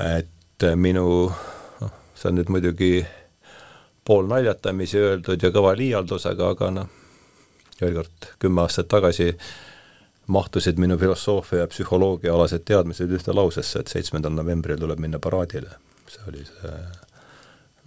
et 0.00 0.64
minu 0.76 1.06
see 2.20 2.28
on 2.28 2.36
nüüd 2.36 2.52
muidugi 2.52 2.92
pool 4.04 4.28
naljatamisi 4.28 5.00
öeldud 5.00 5.42
ja 5.42 5.50
kõva 5.54 5.72
liialdusega, 5.78 6.52
aga 6.54 6.70
noh, 6.74 6.88
veel 7.80 7.96
kord, 7.96 8.30
kümme 8.42 8.64
aastat 8.64 8.90
tagasi 8.92 9.30
mahtusid 10.30 10.78
minu 10.80 10.98
filosoofia 11.00 11.64
ja 11.64 11.70
psühholoogiaalased 11.70 12.64
teadmised 12.68 13.12
ühte 13.16 13.34
lausesse, 13.34 13.80
et 13.80 13.92
seitsmendal 13.92 14.34
novembril 14.36 14.78
tuleb 14.80 15.00
minna 15.02 15.18
paraadile. 15.18 15.78
see 16.10 16.26
oli 16.26 16.44
see 16.44 16.70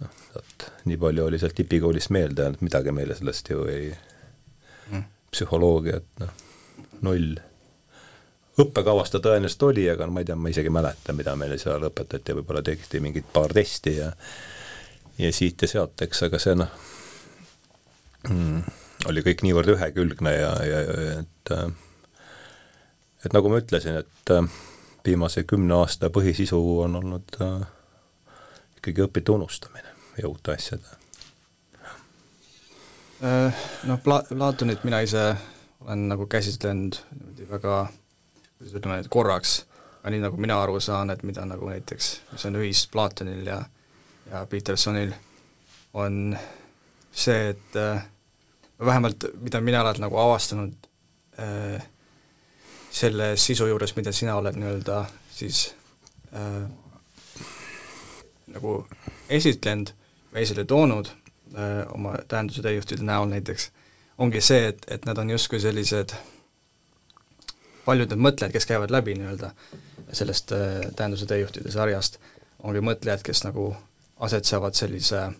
noh, 0.00 0.20
vot 0.34 0.68
nii 0.88 0.96
palju 1.00 1.26
oli 1.26 1.38
sealt 1.38 1.54
tipikoolist 1.58 2.10
meelde 2.10 2.42
jäänud, 2.42 2.62
midagi 2.64 2.92
meile 2.92 3.16
sellest 3.18 3.50
ju 3.50 3.66
ei 3.68 3.90
mm., 4.90 5.04
psühholoogiat 5.30 6.06
noh, 6.24 6.32
null 7.04 7.36
õppekavas 8.60 9.10
ta 9.10 9.20
tõenäoliselt 9.22 9.62
oli, 9.66 9.86
aga 9.90 10.06
no 10.06 10.14
ma 10.14 10.22
ei 10.22 10.28
tea, 10.28 10.36
ma 10.38 10.50
isegi 10.52 10.70
ei 10.70 10.76
mäleta, 10.76 11.14
mida 11.16 11.34
meile 11.38 11.58
seal 11.58 11.88
õpetati, 11.88 12.36
võib-olla 12.38 12.62
tehti 12.62 13.00
mingid 13.02 13.26
paar 13.32 13.54
testi 13.54 13.96
ja 13.96 14.10
ja 15.18 15.30
siit 15.32 15.62
ja 15.62 15.70
sealt, 15.70 16.02
eks, 16.02 16.22
aga 16.26 16.40
see 16.42 16.56
noh 16.58 16.70
mm,, 18.28 18.62
oli 19.10 19.22
kõik 19.26 19.44
niivõrd 19.46 19.74
ühekülgne 19.76 20.32
ja, 20.34 20.52
ja, 20.66 20.80
ja 20.82 21.16
et 21.20 21.54
äh, 21.54 21.66
et 23.24 23.36
nagu 23.36 23.50
ma 23.50 23.60
ütlesin, 23.62 24.00
et 24.02 24.34
äh, 24.34 24.50
viimase 25.06 25.44
kümne 25.48 25.78
aasta 25.78 26.10
põhisisu 26.14 26.60
on 26.84 26.98
olnud 27.00 27.38
äh, 27.44 27.64
ikkagi 28.78 29.06
õpite 29.06 29.34
unustamine 29.34 29.94
ja 30.18 30.28
uute 30.28 30.54
asjade. 30.54 31.00
Noh, 33.24 33.98
Pla-, 34.04 34.24
Platonit 34.28 34.82
mina 34.84 34.98
ise 35.00 35.30
olen 35.80 36.08
nagu 36.10 36.26
käsitlenud 36.28 36.98
niimoodi 37.14 37.46
väga, 37.48 37.78
kuidas 38.64 38.80
ütleme, 38.80 39.02
korraks, 39.12 39.64
aga 40.00 40.12
nii 40.14 40.24
nagu 40.24 40.40
mina 40.40 40.56
aru 40.62 40.80
saan, 40.80 41.12
et 41.12 41.22
mida 41.22 41.44
nagu 41.48 41.68
näiteks, 41.68 42.10
mis 42.32 42.44
on 42.48 42.60
ühist 42.62 42.90
Platonil 42.92 43.46
ja 43.46 43.62
ja 44.30 44.46
Petersonil, 44.48 45.12
on 45.94 46.36
see, 47.12 47.50
et 47.50 47.76
äh, 47.76 48.06
vähemalt 48.80 49.24
mida 49.40 49.60
mina 49.60 49.82
olen 49.82 50.00
nagu 50.00 50.16
avastanud 50.18 50.88
äh, 51.38 51.82
selle 52.90 53.36
sisu 53.36 53.66
juures, 53.66 53.96
mida 53.96 54.12
sina 54.12 54.36
oled 54.40 54.56
nii-öelda 54.56 55.04
siis 55.30 55.74
äh, 56.32 56.64
nagu 58.54 58.86
esitlenud 59.28 59.92
või 60.32 60.42
esile 60.46 60.64
toonud 60.64 61.10
äh, 61.12 61.84
oma 61.92 62.16
tähenduse 62.28 62.62
täijuhtide 62.64 63.04
näol 63.04 63.28
näiteks, 63.28 63.70
ongi 64.18 64.40
see, 64.40 64.70
et, 64.72 64.86
et 64.88 65.04
nad 65.04 65.18
on 65.18 65.30
justkui 65.36 65.60
sellised 65.60 66.16
paljud 67.84 68.08
need 68.12 68.22
mõtlejad, 68.26 68.52
kes 68.54 68.66
käivad 68.66 68.90
läbi 68.94 69.14
nii-öelda 69.18 69.50
sellest 70.12 70.52
äh, 70.52 70.80
tähenduse 70.96 71.26
täijuhtide 71.26 71.70
sarjast, 71.70 72.18
ongi 72.62 72.80
mõtlejad, 72.84 73.22
kes 73.26 73.44
nagu 73.44 73.76
asetsevad 74.24 74.74
sellise 74.78 75.20
äh, 75.24 75.34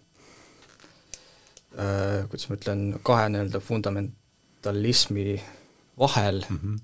kuidas 2.29 2.49
ma 2.49 2.59
ütlen, 2.59 2.81
kahe 3.03 3.29
nii-öelda 3.33 3.61
fundamentalismi 3.61 5.43
vahel 5.99 6.45
mm, 6.49 6.59
-hmm. 6.63 6.79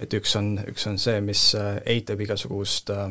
et 0.00 0.14
üks 0.14 0.36
on, 0.38 0.60
üks 0.68 0.86
on 0.88 0.98
see, 0.98 1.20
mis 1.20 1.54
äh, 1.54 1.80
eitab 1.86 2.20
igasugust 2.20 2.90
äh, 2.90 3.10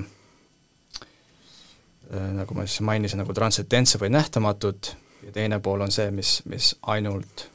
äh, 2.13 2.29
nagu 2.39 2.53
ma 2.53 2.65
siis 2.65 2.81
mainisin, 2.81 3.19
nagu 3.21 3.33
transcendentse 3.33 3.99
või 4.01 4.09
nähtamatut 4.09 4.95
ja 5.25 5.31
teine 5.31 5.59
pool 5.59 5.81
on 5.81 5.91
see, 5.91 6.11
mis, 6.11 6.41
mis 6.45 6.75
ainult, 6.81 7.49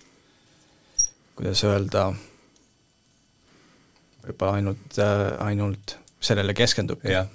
kuidas 1.37 1.64
öelda, 1.64 2.12
võib-olla 4.24 4.60
ainult 4.60 4.98
äh,, 5.02 5.26
ainult 5.46 5.96
sellele 6.20 6.54
keskendub. 6.56 7.04
jah 7.08 7.28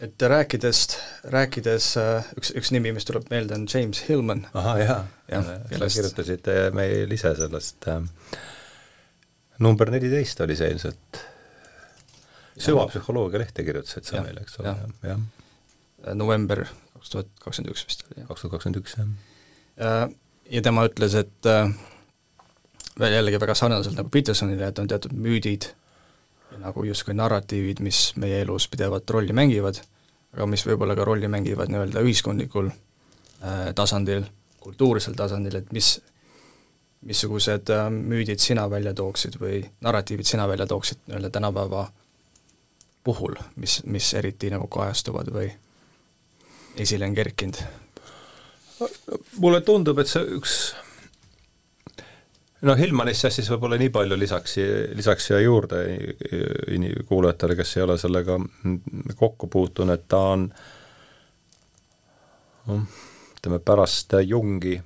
et 0.00 0.22
rääkides, 0.22 0.82
rääkides 1.32 1.88
äh, 1.98 2.28
üks, 2.38 2.52
üks 2.58 2.70
nimi, 2.74 2.92
mis 2.94 3.06
tuleb 3.08 3.26
meelde, 3.32 3.56
on 3.58 3.66
James 3.70 4.04
Hillman. 4.08 4.44
ahah, 4.54 4.78
jaa, 4.82 5.00
ja, 5.30 5.40
kellest 5.70 5.98
kirjutasite 5.98 6.54
meil 6.76 7.10
ise 7.14 7.32
sellest 7.38 7.88
äh, 7.90 8.04
number 9.64 9.90
neliteist 9.90 10.40
oli 10.44 10.56
see 10.58 10.70
ilmselt, 10.74 11.22
süvapsühholoogia 12.62 13.42
lehte 13.42 13.66
kirjutasid 13.66 14.06
sa 14.06 14.22
meile, 14.22 14.44
eks 14.46 14.60
ole, 14.62 14.76
jah. 15.02 15.18
Äh, 16.04 16.14
november 16.14 16.64
kaks 16.94 17.14
tuhat 17.14 17.34
kakskümmend 17.42 17.74
üks 17.74 17.86
vist 17.88 18.06
oli, 18.06 18.22
jah. 18.22 18.30
kaks 18.30 18.44
tuhat 18.44 18.56
kakskümmend 18.56 18.82
üks, 18.82 18.96
jah. 19.00 19.12
Äh, 19.82 20.04
ja 20.54 20.64
tema 20.64 20.86
ütles, 20.88 21.18
et 21.18 21.42
veel 21.44 21.74
jällegi 23.06 23.40
väga 23.40 23.54
sarnaselt 23.54 23.96
nagu 23.96 24.10
Petersonile, 24.10 24.68
et 24.68 24.78
on 24.78 24.88
teatud 24.88 25.14
müüdid, 25.14 25.70
nagu 26.58 26.84
justkui 26.84 27.14
narratiivid, 27.14 27.82
mis 27.84 28.12
meie 28.18 28.42
elus 28.42 28.68
pidevalt 28.68 29.10
rolli 29.10 29.36
mängivad, 29.36 29.80
aga 30.34 30.46
mis 30.50 30.64
võib-olla 30.66 30.96
ka 30.98 31.06
rolli 31.06 31.28
mängivad 31.30 31.70
nii-öelda 31.72 32.02
ühiskondlikul 32.04 32.70
äh, 32.72 33.68
tasandil, 33.78 34.26
kultuursel 34.60 35.14
tasandil, 35.18 35.60
et 35.60 35.70
mis, 35.72 35.92
missugused 37.06 37.70
äh, 37.74 37.86
müüdid 37.94 38.42
sina 38.42 38.66
välja 38.70 38.94
tooksid 38.98 39.38
või 39.40 39.62
narratiivid 39.84 40.26
sina 40.26 40.48
välja 40.50 40.66
tooksid 40.66 41.06
nii-öelda 41.06 41.30
tänapäeva 41.30 41.86
puhul, 43.04 43.38
mis, 43.56 43.80
mis 43.86 44.10
eriti 44.18 44.50
nagu 44.52 44.66
kajastuvad 44.66 45.30
või 45.32 45.52
esile 46.76 47.06
on 47.06 47.14
kerkinud? 47.14 47.62
mulle 49.42 49.60
tundub, 49.66 49.98
et 49.98 50.10
see 50.10 50.22
üks 50.36 50.58
no 52.66 52.74
Hillmanisse 52.78 53.30
siis 53.30 53.50
võib-olla 53.52 53.78
nii 53.80 53.92
palju 53.94 54.18
lisaks, 54.18 54.56
lisaks 54.98 55.28
siia 55.28 55.40
juurde 55.44 55.84
kuulajatele, 57.08 57.56
kes 57.58 57.76
ei 57.76 57.86
ole 57.86 57.98
sellega 58.00 58.38
kokku 59.16 59.50
puutunud, 59.52 59.94
et 59.94 60.08
ta 60.10 60.22
on 60.34 60.48
noh, 62.68 63.00
ütleme 63.38 63.60
pärast 63.64 64.18
Jungi 64.26 64.78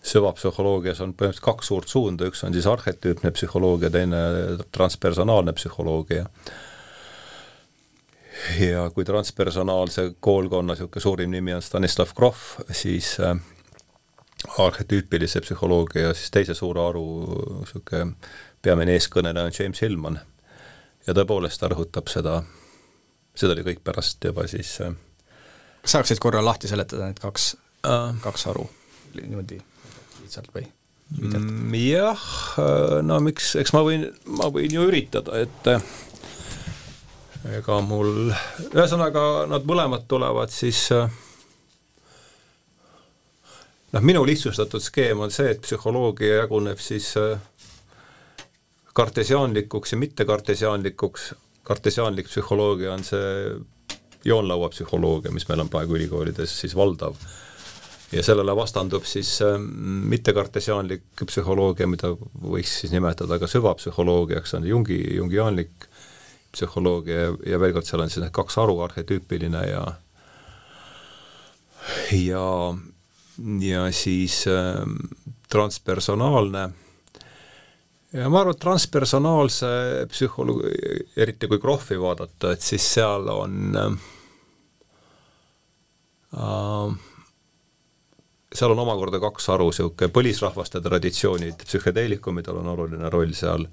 süvapsühholoogias 0.00 1.02
on 1.04 1.12
põhimõtteliselt 1.12 1.44
kaks 1.44 1.70
suurt 1.70 1.92
suunda, 1.92 2.28
üks 2.30 2.42
on 2.46 2.56
siis 2.56 2.66
arhetüüpne 2.70 3.32
psühholoogia, 3.36 3.90
teine 3.92 4.20
transpersonaalne 4.72 5.52
psühholoogia. 5.56 6.26
ja 8.60 8.90
kui 8.94 9.04
transpersonaalse 9.04 10.14
koolkonna 10.20 10.72
niisugune 10.72 11.02
suurim 11.04 11.30
nimi 11.30 11.54
on 11.54 11.62
Stanislav 11.62 12.14
Grof, 12.16 12.54
siis 12.72 13.18
äh, 13.20 13.36
arhetüüpilise 14.48 15.40
psühholoogia 15.44 16.14
siis 16.16 16.32
teise 16.34 16.54
suure 16.56 16.82
haru 16.82 17.04
niisugune 17.60 18.14
peamine 18.62 18.96
eeskõneleja 18.96 19.50
on 19.50 19.56
James 19.58 19.82
Hillman. 19.82 20.18
ja 21.06 21.14
tõepoolest 21.16 21.60
ta 21.60 21.70
rõhutab 21.72 22.10
seda, 22.12 22.42
seda 23.34 23.56
oli 23.56 23.64
kõik 23.70 23.84
pärast 23.84 24.24
juba 24.24 24.46
siis 24.50 24.76
äh, 24.84 24.92
kas 25.82 25.96
saaksid 25.96 26.20
korra 26.22 26.44
lahti 26.44 26.68
seletada 26.68 27.08
need 27.08 27.22
kaks 27.22 27.54
äh., 27.86 28.12
kaks 28.24 28.46
haru 28.50 28.68
niimoodi 29.16 29.60
lihtsalt 30.22 30.52
või? 30.54 30.66
Mm, 31.10 31.74
jah, 31.74 32.28
äh, 32.62 33.00
no 33.02 33.18
miks, 33.24 33.54
eks 33.58 33.74
ma 33.74 33.82
võin, 33.86 34.06
ma 34.30 34.46
võin 34.52 34.76
ju 34.76 34.86
üritada, 34.86 35.40
et 35.42 35.72
ega 37.56 37.80
mul, 37.82 38.30
ühesõnaga 38.70 39.24
nad 39.50 39.66
mõlemad 39.66 40.06
tulevad 40.10 40.52
siis 40.54 40.84
äh, 40.94 41.10
noh, 43.92 44.02
minu 44.02 44.22
lihtsustatud 44.26 44.82
skeem 44.82 45.20
on 45.20 45.32
see, 45.34 45.50
et 45.54 45.62
psühholoogia 45.64 46.42
jaguneb 46.42 46.80
siis 46.82 47.12
äh, 47.20 47.38
kartesiaanlikuks 48.94 49.94
ja 49.94 49.98
mittekartesiaanlikuks, 49.98 51.34
kartesiaanlik 51.66 52.28
psühholoogia 52.30 52.94
on 52.94 53.04
see 53.06 53.28
joonlauapsühholoogia, 54.24 55.32
mis 55.32 55.46
meil 55.48 55.62
on 55.64 55.70
praegu 55.72 55.96
ülikoolides 55.96 56.52
siis 56.60 56.76
valdav. 56.76 57.16
ja 58.12 58.22
sellele 58.26 58.56
vastandub 58.56 59.04
siis 59.06 59.36
äh, 59.42 59.58
mittekartesiaanlik 60.14 61.24
psühholoogia, 61.26 61.86
mida 61.86 62.12
võiks 62.42 62.80
siis 62.82 62.92
nimetada 62.92 63.38
ka 63.38 63.46
süvapsühholoogiaks, 63.46 64.54
on 64.58 64.66
Jungi, 64.66 64.98
jungiaanlik 65.16 65.86
psühholoogia 66.52 67.20
ja, 67.20 67.34
ja 67.52 67.60
veel 67.62 67.72
kord, 67.72 67.86
seal 67.86 68.02
on 68.02 68.10
siis 68.10 68.24
need 68.24 68.34
kaks 68.34 68.58
haru, 68.58 68.80
arhetüüpiline 68.86 69.62
ja 69.70 69.84
ja 72.18 72.44
ja 73.60 73.92
siis 73.92 74.44
äh, 74.50 74.84
transpersonaalne. 75.50 76.70
Ja 78.12 78.28
ma 78.28 78.40
arvan, 78.40 78.56
et 78.56 78.62
transpersonaalse 78.62 79.68
psühholoogi, 80.10 80.72
eriti 81.16 81.46
kui 81.46 81.60
Krohvi 81.62 82.00
vaadata, 82.00 82.56
et 82.56 82.64
siis 82.66 82.88
seal 82.96 83.28
on 83.30 83.76
äh, 83.76 83.92
seal 88.54 88.74
on 88.74 88.82
omakorda 88.82 89.20
kaks 89.22 89.46
haru, 89.52 89.68
niisugune 89.70 90.10
põlisrahvaste 90.14 90.82
traditsioonid, 90.82 91.62
psühhedeelikumidel 91.66 92.60
on 92.62 92.72
oluline 92.74 93.10
roll 93.12 93.32
seal 93.36 93.66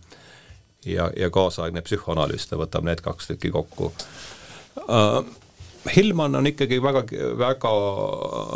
ja, 0.86 1.10
ja 1.18 1.30
kaasaegne 1.34 1.82
psühhoanalüüs, 1.86 2.48
ta 2.50 2.60
võtab 2.62 2.86
need 2.86 3.02
kaks 3.06 3.34
tükki 3.34 3.52
kokku. 3.54 3.92
Äh, 4.86 5.22
Hillman 5.96 6.36
on 6.36 6.48
ikkagi 6.48 6.82
väga, 6.84 7.04
väga, 7.38 7.72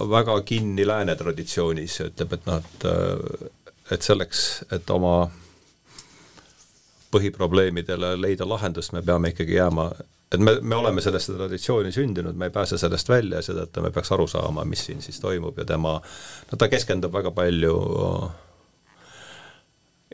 väga 0.09 0.41
kinni 0.45 0.85
lääne 0.87 1.15
traditsioonis 1.15 1.99
ja 1.99 2.07
ütleb, 2.11 2.37
et 2.37 2.47
noh, 2.49 2.61
et 2.61 3.51
et 3.91 4.01
selleks, 4.05 4.63
et 4.71 4.89
oma 4.89 5.25
põhiprobleemidele 7.11 8.13
leida 8.21 8.47
lahendust, 8.47 8.93
me 8.95 9.01
peame 9.03 9.33
ikkagi 9.33 9.57
jääma, 9.57 9.89
et 10.31 10.39
me, 10.39 10.53
me 10.61 10.77
oleme 10.77 11.03
sellesse 11.03 11.35
traditsiooni 11.35 11.91
sündinud, 11.91 12.37
me 12.39 12.47
ei 12.47 12.55
pääse 12.55 12.79
sellest 12.79 13.09
välja 13.11 13.41
ja 13.41 13.47
seetõttu 13.47 13.83
me 13.83 13.91
peaks 13.91 14.13
aru 14.15 14.29
saama, 14.31 14.63
mis 14.65 14.85
siin 14.87 15.03
siis 15.03 15.19
toimub 15.19 15.59
ja 15.59 15.67
tema, 15.67 15.97
no 16.51 16.59
ta 16.59 16.71
keskendub 16.71 17.13
väga 17.13 17.33
palju 17.35 17.75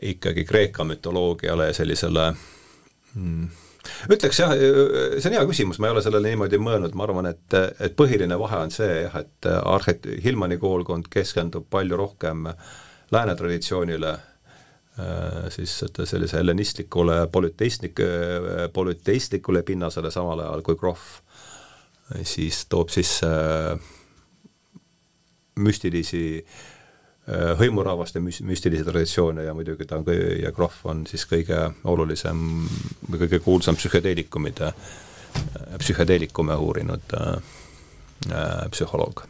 ikkagi 0.02 0.44
Kreeka 0.46 0.84
mütoloogiale 0.86 1.70
ja 1.70 1.74
sellisele 1.74 2.32
mm, 3.14 3.48
ütleks 4.10 4.40
jah, 4.42 4.54
see 4.54 5.30
on 5.30 5.36
hea 5.38 5.44
küsimus, 5.50 5.80
ma 5.80 5.90
ei 5.90 5.96
ole 5.96 6.04
sellele 6.04 6.32
niimoodi 6.32 6.60
mõelnud, 6.62 6.96
ma 6.98 7.06
arvan, 7.06 7.30
et, 7.32 7.58
et 7.84 7.96
põhiline 7.98 8.38
vahe 8.40 8.62
on 8.66 8.74
see 8.74 9.04
jah, 9.04 9.20
et 9.22 9.50
Arhet-, 9.58 10.10
Hillmani 10.24 10.58
koolkond 10.62 11.10
keskendub 11.12 11.68
palju 11.70 11.98
rohkem 12.00 12.48
lääne 13.14 13.36
traditsioonile, 13.38 14.14
äh, 15.00 15.46
siis 15.54 15.78
sellise 15.98 16.40
hellenistlikule 16.40 17.24
polüteistlik, 17.32 18.02
polüteistlikule 18.72 19.64
pinnasele, 19.66 20.12
samal 20.14 20.44
ajal 20.46 20.66
kui 20.66 20.78
Krohv 20.78 21.18
siis 22.22 22.64
toob 22.68 22.88
sisse 22.92 23.28
müstilisi 25.58 26.46
hõimurahvaste 27.58 28.22
müs-, 28.24 28.40
müstilisi 28.46 28.86
traditsioone 28.86 29.44
ja 29.44 29.54
muidugi 29.56 29.86
ta 29.88 29.98
on 29.98 30.06
kõi-, 30.06 30.38
ja 30.42 30.52
Groff 30.56 30.86
on 30.88 31.04
siis 31.10 31.26
kõige 31.28 31.58
olulisem 31.84 32.44
või 33.08 33.24
kõige 33.24 33.42
kuulsam 33.44 33.76
psühhedeelikumide, 33.76 34.72
psühhedeelikume 35.78 36.56
uurinud 36.56 37.18
äh, 37.18 37.42
psühholoog 38.72 39.26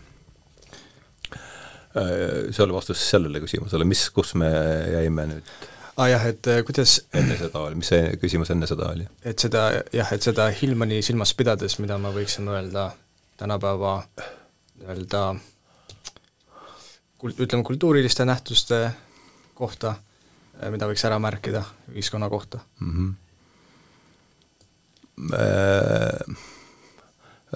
Äh, 1.99 2.53
see 2.53 2.63
oli 2.63 2.75
vastus 2.77 3.01
sellele 3.11 3.41
küsimusele, 3.41 3.87
mis, 3.89 4.09
kus 4.15 4.35
me 4.39 4.49
jäime 4.93 5.25
nüüd? 5.31 5.53
aa 5.99 6.05
ah, 6.05 6.09
jah, 6.13 6.25
et 6.31 6.47
äh, 6.53 6.61
kuidas 6.67 6.99
enne 7.17 7.35
seda 7.41 7.63
oli, 7.65 7.79
mis 7.81 7.89
see 7.91 8.11
küsimus 8.21 8.53
enne 8.53 8.69
seda 8.71 8.91
oli? 8.93 9.07
et 9.27 9.41
seda 9.41 9.63
jah, 9.95 10.11
et 10.15 10.27
seda 10.27 10.51
Hillmani 10.55 11.01
silmas 11.03 11.33
pidades, 11.39 11.79
mida 11.83 11.97
ma 11.99 12.13
võiksin 12.15 12.51
öelda 12.53 12.91
tänapäeva 13.41 13.95
nii-öelda 14.21 15.23
kul-, 17.19 17.37
ütleme, 17.39 17.65
kultuuriliste 17.67 18.25
nähtuste 18.29 18.91
kohta, 19.59 19.95
äh, 20.59 20.71
mida 20.75 20.89
võiks 20.91 21.05
ära 21.09 21.19
märkida 21.23 21.65
ühiskonna 21.95 22.29
kohta 22.31 22.61
mm. 22.81 22.93
-hmm. 22.95 23.15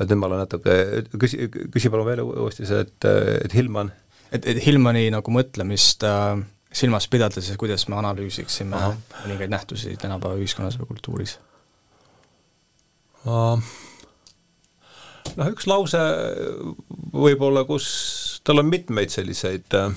nüüd 0.02 0.18
ma 0.18 0.26
olen 0.26 0.40
natuke, 0.42 0.72
küsi, 1.14 1.46
küsi 1.70 1.90
palun 1.90 2.06
veel 2.06 2.24
uuesti 2.24 2.66
see, 2.66 2.80
et, 2.82 3.04
et 3.44 3.54
Hillman 3.54 3.92
et, 4.32 4.46
et 4.46 4.60
Hillmani 4.64 5.06
nagu 5.12 5.34
mõtlemist 5.34 6.04
äh, 6.08 6.40
silmas 6.72 7.08
pidades, 7.12 7.50
kuidas 7.60 7.86
me 7.90 7.98
analüüsiksime 8.00 8.82
mõningaid 9.22 9.52
nähtusi 9.52 9.96
tänapäeva 10.00 10.40
ühiskonnas 10.40 10.78
või 10.80 10.92
kultuuris? 10.94 11.38
Noh, 15.32 15.48
üks 15.48 15.68
lause 15.70 16.00
võib-olla, 17.14 17.64
kus 17.68 17.86
tal 18.44 18.60
on 18.60 18.68
mitmeid 18.68 19.12
selliseid 19.14 19.76
äh, 19.78 19.94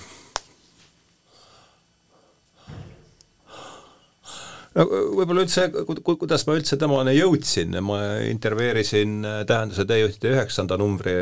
no 4.75 4.85
võib-olla 4.88 5.45
üldse, 5.45 5.67
kuidas 6.05 6.45
ma 6.47 6.57
üldse 6.59 6.79
temani 6.79 7.15
jõudsin, 7.17 7.77
ma 7.83 7.99
intervjueerisin 8.29 9.21
Tähenduse 9.47 9.88
teejuhtide 9.88 10.35
üheksanda 10.35 10.77
numbri 10.79 11.15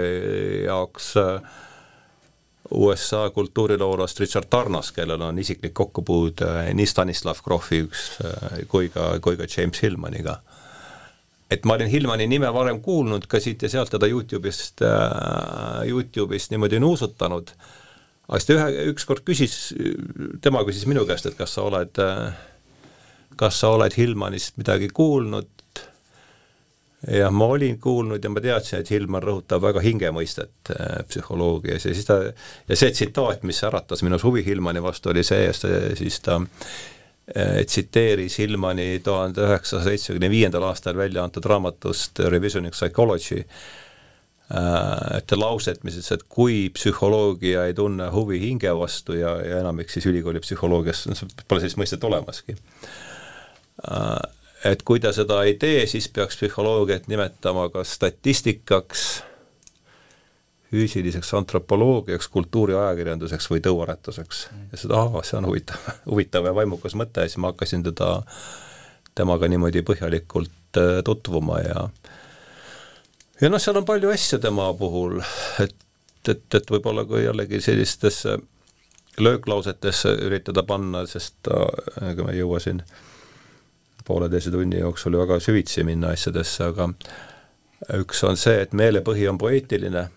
jaoks 0.68 1.14
äh, 1.22 1.62
USA 2.74 3.30
kultuuriloolast 3.30 4.20
Richard 4.20 4.50
Tarnas, 4.50 4.92
kellel 4.96 5.22
on 5.22 5.40
isiklik 5.40 5.74
kokkupuude 5.78 6.74
nii 6.74 6.88
Stanislav 6.90 7.42
Grofi 7.46 7.84
üks 7.86 8.08
kui 8.72 8.90
ka, 8.94 9.18
kui 9.22 9.38
ka 9.38 9.50
James 9.50 9.82
Hillmaniga. 9.84 10.40
Et 11.54 11.66
ma 11.70 11.78
olin 11.78 11.92
Hillmani 11.92 12.28
nime 12.30 12.50
varem 12.54 12.82
kuulnud 12.84 13.28
ka 13.30 13.42
siit 13.44 13.64
ja 13.64 13.72
sealt 13.72 13.94
teda 13.94 14.10
Youtube'ist 14.10 14.84
äh,, 14.86 15.84
Youtube'ist 15.90 16.54
niimoodi 16.54 16.82
nuusutanud, 16.84 17.54
aga 18.28 18.40
siis 18.42 18.50
ta 18.50 18.58
ühe, 18.58 18.88
ükskord 18.94 19.26
küsis, 19.28 19.58
tema 20.42 20.64
küsis 20.68 20.88
minu 20.90 21.06
käest, 21.10 21.30
et 21.30 21.38
kas 21.40 21.56
sa 21.58 21.68
oled, 21.70 22.04
kas 23.40 23.60
sa 23.60 23.74
oled 23.76 23.98
Hillmanist 23.98 24.58
midagi 24.62 24.90
kuulnud, 24.94 25.52
jah, 27.12 27.32
ma 27.36 27.50
olin 27.52 27.78
kuulnud 27.84 28.24
ja 28.24 28.32
ma 28.32 28.42
teadsin, 28.44 28.80
et 28.80 28.92
Hilmar 28.94 29.26
rõhutab 29.28 29.64
väga 29.66 29.84
hingemõistet 29.84 30.72
äh, 30.72 31.02
psühholoogias. 31.10 31.88
Ja 31.90 31.96
siis 31.96 32.08
ta, 32.08 32.20
ja 32.70 32.80
see 32.80 32.94
tsitaat, 32.96 33.44
mis 33.48 33.60
äratas 33.68 34.04
minus 34.08 34.24
huvi 34.24 34.46
Hilmani 34.46 34.84
vastu, 34.84 35.12
oli 35.12 35.26
see, 35.28 35.50
siis 36.00 36.22
ta 36.24 36.40
äh, 36.40 36.93
tsiteeris 37.66 38.36
Hillmani 38.42 39.00
tuhande 39.04 39.46
üheksasaja 39.46 39.94
seitsmekümne 39.94 40.30
viiendal 40.32 40.66
aastal 40.68 40.98
välja 41.00 41.24
antud 41.24 41.46
raamatust 41.48 42.20
Revisioning 42.20 42.76
Psychology 42.76 43.46
ühte 44.54 45.38
lauset, 45.40 45.80
mis 45.88 45.96
ütles, 45.96 46.12
et 46.12 46.26
kui 46.30 46.68
psühholoogia 46.76 47.64
ei 47.70 47.74
tunne 47.78 48.10
huvi 48.12 48.42
hinge 48.44 48.74
vastu 48.76 49.16
ja, 49.16 49.38
ja 49.40 49.62
enamik 49.64 49.90
siis 49.90 50.06
ülikooli 50.12 50.44
psühholoogias, 50.44 51.06
pole 51.48 51.64
sellist 51.64 51.80
mõistet 51.80 52.04
olemaski 52.04 52.58
et 54.68 54.84
kui 54.88 55.02
ta 55.04 55.12
seda 55.16 55.42
ei 55.48 55.56
tee, 55.60 55.86
siis 55.90 56.08
peaks 56.12 56.38
psühholoogiat 56.40 57.10
nimetama 57.12 57.68
kas 57.74 57.96
statistikaks, 57.98 59.08
füüsiliseks 60.74 61.30
antropoloogiaks, 61.38 62.28
kultuuriajakirjanduseks 62.34 63.50
või 63.52 63.62
tõuaretuseks. 63.66 64.48
ja 64.72 64.82
seda, 64.82 65.00
ahah, 65.04 65.24
see 65.26 65.38
on 65.38 65.48
huvitav, 65.52 65.86
huvitav 66.12 66.50
ja 66.50 66.56
vaimukas 66.58 66.98
mõte. 67.00 67.24
Ja 67.24 67.32
siis 67.32 67.42
ma 67.42 67.54
hakkasin 67.54 67.86
teda, 67.86 68.10
temaga 69.16 69.48
niimoodi 69.48 69.86
põhjalikult 69.86 70.82
äh, 70.82 71.00
tutvuma 71.06 71.62
ja 71.62 71.88
ja 73.42 73.50
noh, 73.54 73.62
seal 73.62 73.78
on 73.78 73.86
palju 73.86 74.12
asju 74.14 74.40
tema 74.42 74.70
puhul, 74.78 75.20
et, 75.62 75.76
et, 76.28 76.46
et 76.58 76.76
võib-olla 76.76 77.06
kui 77.06 77.26
jällegi 77.26 77.62
sellistesse 77.62 78.38
lööklausetesse 79.22 80.16
üritada 80.26 80.64
panna, 80.66 81.04
sest 81.06 81.50
ega 82.02 82.26
ma 82.26 82.32
ei 82.34 82.40
jõua 82.40 82.62
siin 82.64 82.80
äh, 82.82 83.02
pooleteise 84.08 84.52
tunni 84.52 84.80
jooksul 84.80 85.18
väga 85.18 85.40
süvitsi 85.40 85.84
minna 85.84 86.12
asjadesse, 86.14 86.64
aga 86.64 86.90
üks 88.00 88.24
on 88.28 88.38
see, 88.40 88.60
et 88.64 88.76
meelepõhi 88.76 89.28
on 89.32 89.40
poeetiline 89.40 90.08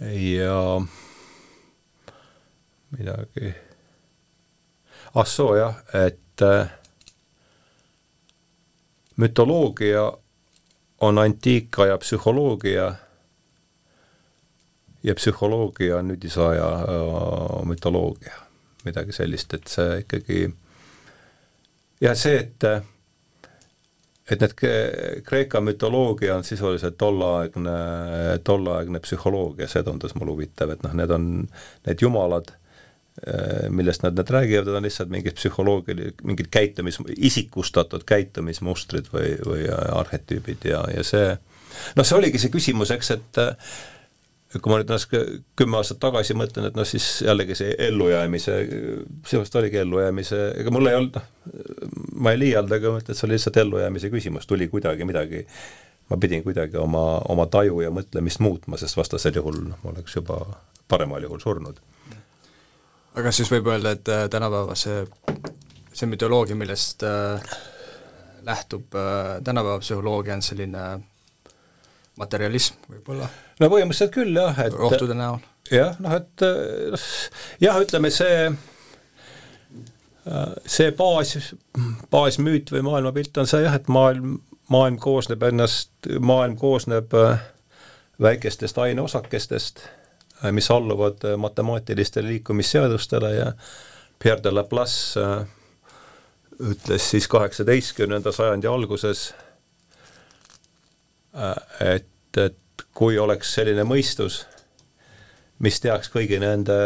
ja 0.00 0.80
midagi, 2.90 3.54
ah 5.14 5.26
soo 5.26 5.56
jah, 5.56 5.74
et 5.94 6.42
äh, 6.42 6.70
mütoloogia 9.16 10.12
on 11.00 11.18
antiikaja 11.18 11.98
psühholoogia. 11.98 12.94
Ja 15.02 15.14
psühholoogia 15.14 15.96
on 15.96 16.08
nüüdisaja 16.08 16.68
äh, 16.74 17.64
mütoloogia, 17.66 18.34
midagi 18.84 19.12
sellist, 19.12 19.54
et 19.54 19.68
see 19.68 19.98
ikkagi 20.02 20.40
ja 22.00 22.14
see, 22.14 22.38
et 22.38 22.64
et 24.30 24.42
need 24.44 24.54
Kreeka 25.24 25.60
mütoloogia 25.64 26.36
on 26.36 26.44
sisuliselt 26.44 26.98
tolleaegne, 27.00 27.74
tolleaegne 28.44 29.00
psühholoogia, 29.04 29.68
see 29.70 29.84
tundus 29.86 30.14
mulle 30.18 30.34
huvitav, 30.36 30.74
et 30.74 30.82
noh, 30.84 30.96
need 30.98 31.12
on 31.14 31.28
need 31.88 32.04
jumalad, 32.04 32.52
millest 33.74 34.04
nad 34.04 34.14
need 34.14 34.30
räägivad, 34.30 34.68
need 34.68 34.78
on 34.78 34.86
lihtsalt 34.86 35.10
mingid 35.10 35.38
psühholoogilised, 35.40 36.20
mingid 36.28 36.50
käitumis, 36.54 37.00
isikustatud 37.16 38.04
käitumismustrid 38.06 39.08
või, 39.14 39.32
või 39.46 39.64
arhetüübid 39.72 40.68
ja, 40.70 40.84
ja 40.94 41.06
see 41.06 41.32
noh, 41.32 42.04
see 42.04 42.18
oligi 42.18 42.40
see 42.42 42.52
küsimus, 42.52 42.92
eks, 42.94 43.14
et 43.16 43.42
kui 44.52 44.72
ma 44.72 44.78
nüüd 44.80 44.88
ennast 44.88 45.12
kümme 45.58 45.76
aastat 45.76 45.98
tagasi 46.00 46.36
mõtlen, 46.38 46.70
et 46.70 46.76
noh, 46.78 46.86
siis 46.88 47.06
jällegi 47.24 47.56
see 47.58 47.74
ellujäämise, 47.88 48.54
seepärast 49.28 49.58
oligi 49.60 49.82
ellujäämise, 49.82 50.38
ega 50.62 50.72
mul 50.72 50.88
ei 50.88 50.96
olnud, 50.96 51.18
noh, 51.18 51.58
ma 52.16 52.32
ei 52.32 52.40
liialda, 52.40 52.78
aga 52.78 52.94
ma 52.94 53.02
ütlen, 53.02 53.12
et 53.12 53.20
see 53.20 53.28
oli 53.28 53.36
lihtsalt 53.36 53.60
ellujäämise 53.60 54.10
küsimus, 54.14 54.48
tuli 54.48 54.70
kuidagi 54.72 55.04
midagi, 55.08 55.42
ma 56.08 56.16
pidin 56.20 56.46
kuidagi 56.46 56.80
oma, 56.80 57.04
oma 57.28 57.44
taju 57.52 57.82
ja 57.84 57.92
mõtlemist 57.92 58.40
muutma, 58.44 58.80
sest 58.80 58.96
vastasel 58.96 59.36
juhul 59.36 59.60
noh, 59.66 59.82
ma 59.84 59.92
oleks 59.92 60.16
juba 60.16 60.40
paremal 60.88 61.28
juhul 61.28 61.44
surnud. 61.44 61.84
aga 63.20 63.32
siis 63.34 63.52
võib 63.52 63.68
öelda, 63.68 63.92
et 63.98 64.08
äh, 64.14 64.24
tänapäeva 64.32 64.78
see, 64.78 65.04
see 65.92 66.08
mütoloogia, 66.08 66.56
millest 66.56 67.04
äh, 67.04 67.52
lähtub 68.48 68.96
äh, 68.96 69.42
tänapäeva 69.44 69.84
psühholoogia, 69.84 70.40
on 70.40 70.46
selline 70.46 70.88
materialism 72.18 72.80
võib-olla 72.88 73.28
no 73.60 73.70
põhimõtteliselt 73.70 74.14
küll 74.14 74.34
jah, 74.36 74.58
et 74.64 74.74
rohtude 74.74 75.16
näol. 75.18 75.40
jah, 75.72 75.96
noh 76.02 76.18
et 76.18 76.44
noh, 76.44 77.06
jah, 77.62 77.80
ütleme 77.84 78.12
see 78.14 78.50
see 80.68 80.92
baas, 80.96 81.36
baasmüüt 82.12 82.72
või 82.74 82.82
maailmapilt 82.84 83.38
on 83.40 83.48
see 83.48 83.62
jah, 83.64 83.76
et 83.78 83.88
maailm, 83.92 84.38
maailm 84.72 84.98
koosneb 85.00 85.44
ennast, 85.48 85.92
maailm 86.20 86.56
koosneb 86.60 87.14
äh, 87.16 87.44
väikestest 88.20 88.78
aineosakestest, 88.82 89.84
äh, 90.42 90.50
mis 90.52 90.70
alluvad 90.74 91.24
matemaatilistele 91.40 92.34
liikumisseadustele 92.34 93.32
ja 93.34 93.52
Pierre 94.18 94.42
de 94.44 94.52
Laplace 94.52 95.20
ütles 96.58 97.10
siis 97.10 97.28
kaheksateistkümnenda 97.30 98.32
sajandi 98.34 98.66
alguses, 98.66 99.30
et, 101.84 102.40
et 102.40 102.86
kui 102.94 103.18
oleks 103.18 103.52
selline 103.58 103.84
mõistus, 103.86 104.42
mis 105.64 105.80
teaks 105.82 106.10
kõigi 106.12 106.38
nende, 106.42 106.76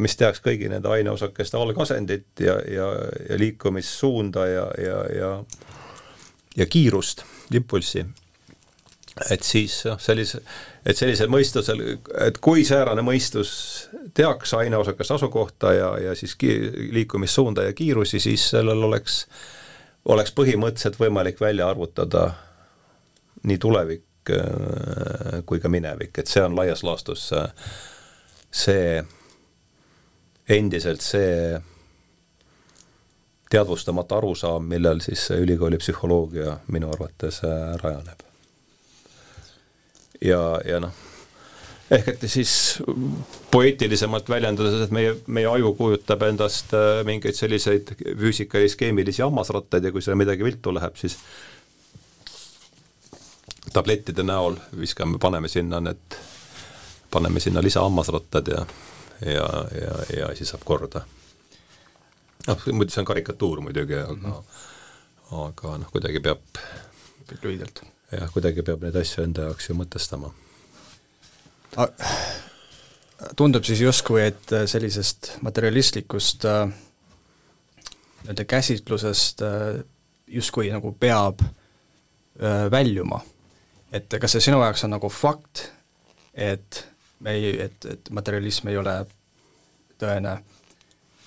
mis 0.00 0.16
teaks 0.16 0.40
kõigi 0.44 0.68
nende 0.72 0.88
aineosakeste 0.92 1.56
algasendit 1.56 2.44
ja, 2.44 2.56
ja, 2.68 2.88
ja 3.28 3.38
liikumissuunda 3.40 4.46
ja, 4.48 4.70
ja, 4.80 5.02
ja 5.16 5.34
ja 6.58 6.66
kiirust, 6.66 7.22
impulssi, 7.54 8.04
et 9.30 9.42
siis 9.46 9.80
noh, 9.86 9.98
sellise, 10.02 10.40
et 10.86 10.98
sellisel 10.98 11.30
mõistusel, 11.30 11.82
et 12.26 12.40
kui 12.42 12.64
säärane 12.66 13.02
mõistus 13.06 13.52
teaks 14.14 14.54
aineosakeste 14.58 15.16
asukohta 15.18 15.72
ja, 15.74 15.92
ja 16.08 16.16
siis 16.18 16.34
ki-, 16.38 16.90
liikumissuunda 16.94 17.68
ja 17.68 17.76
kiirusi, 17.78 18.20
siis 18.22 18.48
sellel 18.54 18.82
oleks, 18.90 19.22
oleks 20.10 20.34
põhimõtteliselt 20.34 20.98
võimalik 21.00 21.40
välja 21.42 21.68
arvutada 21.70 22.30
nii 23.48 23.58
tulevik 23.62 24.04
kui 25.48 25.60
ka 25.62 25.70
minevik, 25.72 26.18
et 26.20 26.28
see 26.28 26.42
on 26.44 26.56
laias 26.58 26.82
laastus 26.84 27.30
see, 28.52 29.00
endiselt 30.52 31.04
see 31.04 31.56
teadvustamata 33.48 34.18
arusaam, 34.20 34.68
millel 34.68 35.00
siis 35.00 35.30
ülikooli 35.32 35.80
psühholoogia 35.80 36.58
minu 36.74 36.90
arvates 36.92 37.40
rajaneb. 37.82 38.24
ja, 40.20 40.42
ja 40.68 40.80
noh, 40.84 40.92
ehk 41.94 42.08
et 42.12 42.24
siis 42.28 42.52
poeetilisemalt 43.52 44.28
väljendades, 44.28 44.82
et 44.84 44.94
meie, 44.94 45.14
meie 45.26 45.48
aju 45.48 45.72
kujutab 45.78 46.24
endast 46.28 46.74
äh, 46.76 47.00
mingeid 47.08 47.38
selliseid 47.38 47.94
füüsikalis-keemilisi 48.04 49.24
hammasrattaid 49.24 49.88
ja 49.88 49.94
kui 49.94 50.04
seal 50.04 50.18
midagi 50.20 50.44
viltu 50.44 50.74
läheb, 50.76 50.98
siis 51.00 51.16
tablettide 53.78 54.24
näol 54.26 54.58
viskame, 54.80 55.20
paneme 55.22 55.48
sinna 55.48 55.80
need, 55.84 56.18
paneme 57.10 57.40
sinna 57.40 57.62
lisahammasrattad 57.64 58.50
ja, 58.54 58.64
ja, 59.26 59.46
ja, 59.82 59.94
ja 60.18 60.32
siis 60.38 60.52
saab 60.54 60.66
korda. 60.68 61.04
noh, 62.46 62.66
muidu 62.72 62.94
see 62.94 63.02
on 63.02 63.08
karikatuur 63.12 63.62
muidugi, 63.64 63.94
aga 63.94 64.14
mm, 64.14 64.32
-hmm. 64.32 65.46
aga 65.46 65.78
noh, 65.84 65.94
kuidagi 65.94 66.20
peab 66.20 66.60
lühidalt. 67.42 67.82
jah, 68.12 68.28
kuidagi 68.32 68.62
peab 68.62 68.82
neid 68.82 68.96
asju 68.96 69.24
enda 69.24 69.48
jaoks 69.50 69.70
ju 69.70 69.78
mõtestama 69.78 70.32
tundub 73.36 73.66
siis 73.66 73.80
justkui, 73.82 74.22
et 74.26 74.52
äh, 74.52 74.64
sellisest 74.70 75.32
materialistlikust 75.42 76.44
äh, 76.48 76.68
nii-öelda 78.22 78.44
käsitlusest 78.44 79.42
äh, 79.42 79.80
justkui 80.26 80.70
nagu 80.72 80.92
peab 81.00 81.42
väljuma. 82.70 83.18
Et 83.92 84.18
kas 84.20 84.36
see 84.36 84.48
sinu 84.48 84.60
jaoks 84.62 84.84
on 84.84 84.94
nagu 84.96 85.10
fakt, 85.12 85.68
et 86.34 86.84
me 87.24 87.34
ei, 87.34 87.54
et, 87.68 87.88
et 87.90 88.10
materialism 88.14 88.68
ei 88.70 88.78
ole 88.78 88.94
tõene, 89.98 90.38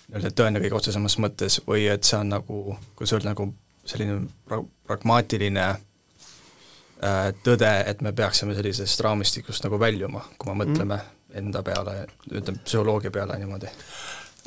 nii-öelda 0.07 0.31
tõene 0.35 0.61
kõige 0.63 0.77
otsesemas 0.79 1.17
mõttes 1.23 1.59
või 1.67 1.87
et 1.91 2.07
see 2.07 2.19
on 2.19 2.31
nagu, 2.31 2.61
kuidas 2.95 3.15
öelda, 3.17 3.33
nagu 3.33 3.49
selline 3.87 4.21
pra-, 4.47 4.63
pragmaatiline 4.87 5.65
äh, 5.71 7.25
tõde, 7.43 7.71
et 7.87 8.01
me 8.05 8.13
peaksime 8.15 8.55
sellisest 8.57 9.03
raamistikust 9.03 9.65
nagu 9.67 9.79
väljuma, 9.81 10.23
kui 10.37 10.51
me 10.51 10.61
mõtleme 10.63 10.97
mm. 10.97 11.35
enda 11.41 11.63
peale, 11.65 11.97
ütleme 12.31 12.63
psühholoogia 12.63 13.11
peale 13.11 13.39
niimoodi. 13.41 13.71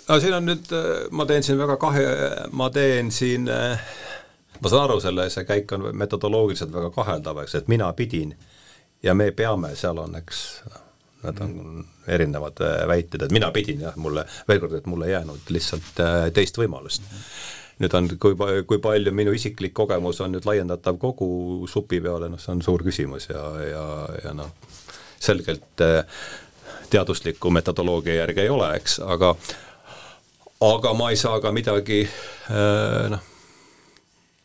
no 0.09 0.20
siin 0.20 0.38
on 0.38 0.48
nüüd, 0.48 0.72
äh, 0.72 1.07
ma 1.11 1.27
teen 1.29 1.46
siin 1.46 1.61
väga 1.61 1.77
kahe, 1.83 2.07
ma 2.53 2.70
teen 2.72 3.12
siin, 3.12 3.48
äh, 3.53 3.92
ma 4.64 4.70
saan 4.72 4.87
aru, 4.87 5.00
selle, 5.05 5.29
see 5.33 5.44
käik 5.48 5.72
on 5.77 5.90
metodoloogiliselt 5.92 6.72
väga 6.72 6.90
kaheldav, 6.94 7.42
eks, 7.44 7.59
et 7.61 7.68
mina 7.68 7.90
pidin 7.96 8.33
ja 9.05 9.14
me 9.14 9.31
peame, 9.37 9.74
seal 9.77 10.00
on, 10.00 10.16
eks, 10.16 10.38
need 11.24 11.42
on 11.44 11.83
erinevad 12.16 12.62
väited, 12.88 13.27
et 13.27 13.35
mina 13.35 13.50
pidin 13.53 13.85
jah, 13.85 13.98
mulle, 14.00 14.24
veel 14.48 14.62
kord, 14.62 14.79
et 14.79 14.88
mulle 14.88 15.11
ei 15.11 15.14
jäänud 15.14 15.53
lihtsalt 15.53 16.00
teist 16.37 16.61
võimalust. 16.61 17.05
Nüüd 17.83 17.96
on, 17.98 18.09
kui, 18.22 18.37
kui 18.70 18.79
palju 18.79 19.12
minu 19.12 19.33
isiklik 19.35 19.74
kogemus 19.74 20.20
on 20.22 20.33
nüüd 20.33 20.46
laiendatav 20.46 20.96
kogu 21.03 21.66
supi 21.68 21.98
peale, 22.00 22.31
noh, 22.31 22.40
see 22.40 22.55
on 22.55 22.62
suur 22.62 22.85
küsimus 22.87 23.29
ja, 23.33 23.42
ja, 23.66 23.85
ja 24.22 24.35
noh, 24.37 24.53
selgelt 25.18 25.83
eh, 25.83 26.00
teadusliku 26.92 27.50
metodoloogia 27.50 28.20
järgi 28.20 28.44
ei 28.44 28.53
ole, 28.55 28.70
eks, 28.79 29.00
aga 29.03 29.35
aga 30.64 30.94
ma 30.96 31.11
ei 31.11 31.18
saa 31.20 31.40
ka 31.42 31.50
midagi 31.53 32.05
noh, 33.11 33.34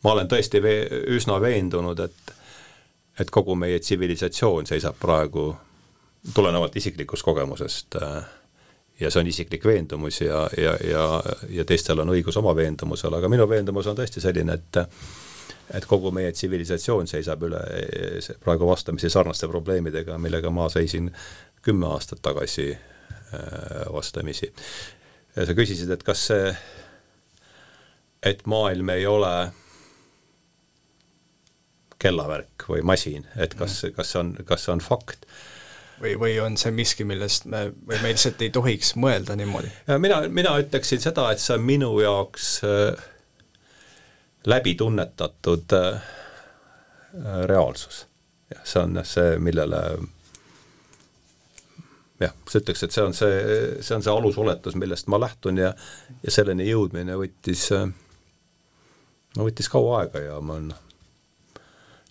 ma 0.04 0.12
olen 0.12 0.28
tõesti 0.28 0.62
vee, 0.62 0.84
üsna 1.16 1.40
veendunud, 1.40 2.00
et 2.00 2.36
et 3.20 3.30
kogu 3.30 3.54
meie 3.58 3.78
tsivilisatsioon 3.82 4.66
seisab 4.66 4.96
praegu 5.00 5.50
tulenevalt 6.34 6.76
isiklikust 6.76 7.24
kogemusest 7.26 7.96
äh, 8.00 8.22
ja 9.00 9.10
see 9.10 9.20
on 9.20 9.28
isiklik 9.28 9.64
veendumus 9.64 10.20
ja, 10.20 10.44
ja, 10.56 10.76
ja, 10.84 11.04
ja 11.48 11.64
teistel 11.64 12.00
on 12.00 12.12
õigus 12.12 12.36
oma 12.40 12.54
veendumusele, 12.56 13.16
aga 13.16 13.28
minu 13.32 13.48
veendumus 13.48 13.88
on 13.90 13.98
tõesti 13.98 14.22
selline, 14.22 14.56
et 14.60 14.80
et 15.70 15.84
kogu 15.86 16.10
meie 16.10 16.32
tsivilisatsioon 16.34 17.06
seisab 17.06 17.44
üle 17.46 17.60
praegu 18.42 18.66
vastamisi 18.66 19.10
sarnaste 19.10 19.46
probleemidega, 19.48 20.16
millega 20.18 20.50
ma 20.50 20.66
seisin 20.68 21.12
kümme 21.62 21.86
aastat 21.92 22.18
tagasi 22.22 22.72
äh, 22.72 23.86
vastamisi. 23.92 24.52
ja 25.36 25.46
sa 25.46 25.54
küsisid, 25.54 25.90
et 25.94 26.02
kas 26.02 26.26
see, 26.32 26.54
et 28.26 28.46
maailm 28.46 28.90
ei 28.96 29.06
ole 29.06 29.34
kellavärk 32.00 32.68
või 32.70 32.84
masin, 32.86 33.26
et 33.36 33.54
kas, 33.58 33.82
kas 33.96 34.14
see 34.14 34.20
on, 34.22 34.34
kas 34.48 34.66
see 34.66 34.74
on 34.74 34.84
fakt 34.84 35.26
või, 36.00 36.14
või 36.20 36.36
on 36.42 36.56
see 36.60 36.72
miski, 36.74 37.04
millest 37.04 37.46
me, 37.50 37.66
või 37.86 38.00
me 38.02 38.12
lihtsalt 38.12 38.42
ei 38.44 38.52
tohiks 38.54 38.94
mõelda 39.00 39.36
niimoodi? 39.38 39.70
mina, 39.98 40.22
mina 40.28 40.56
ütleksin 40.62 41.02
seda, 41.02 41.28
et 41.32 41.42
see 41.42 41.56
on 41.58 41.66
minu 41.66 41.92
jaoks 42.00 42.52
äh, 42.66 43.08
läbitunnetatud 44.48 45.76
äh, 45.76 46.00
reaalsus. 47.50 48.06
jah, 48.54 48.64
see 48.64 48.82
on 48.82 49.04
see, 49.04 49.36
millele 49.42 49.82
jah, 52.20 52.36
sa 52.48 52.60
ütleks, 52.62 52.84
et 52.84 52.96
see 52.96 53.04
on 53.04 53.16
see, 53.16 53.40
see 53.80 53.96
on 53.96 54.04
see 54.04 54.14
alusoletus, 54.14 54.78
millest 54.80 55.10
ma 55.12 55.20
lähtun 55.20 55.60
ja 55.60 55.74
ja 56.24 56.32
selleni 56.32 56.68
jõudmine 56.68 57.18
võttis, 57.20 57.68
äh, 57.76 57.90
no 59.36 59.48
võttis 59.48 59.68
kaua 59.72 60.04
aega 60.04 60.24
ja 60.30 60.40
ma 60.40 60.56
olen 60.56 60.72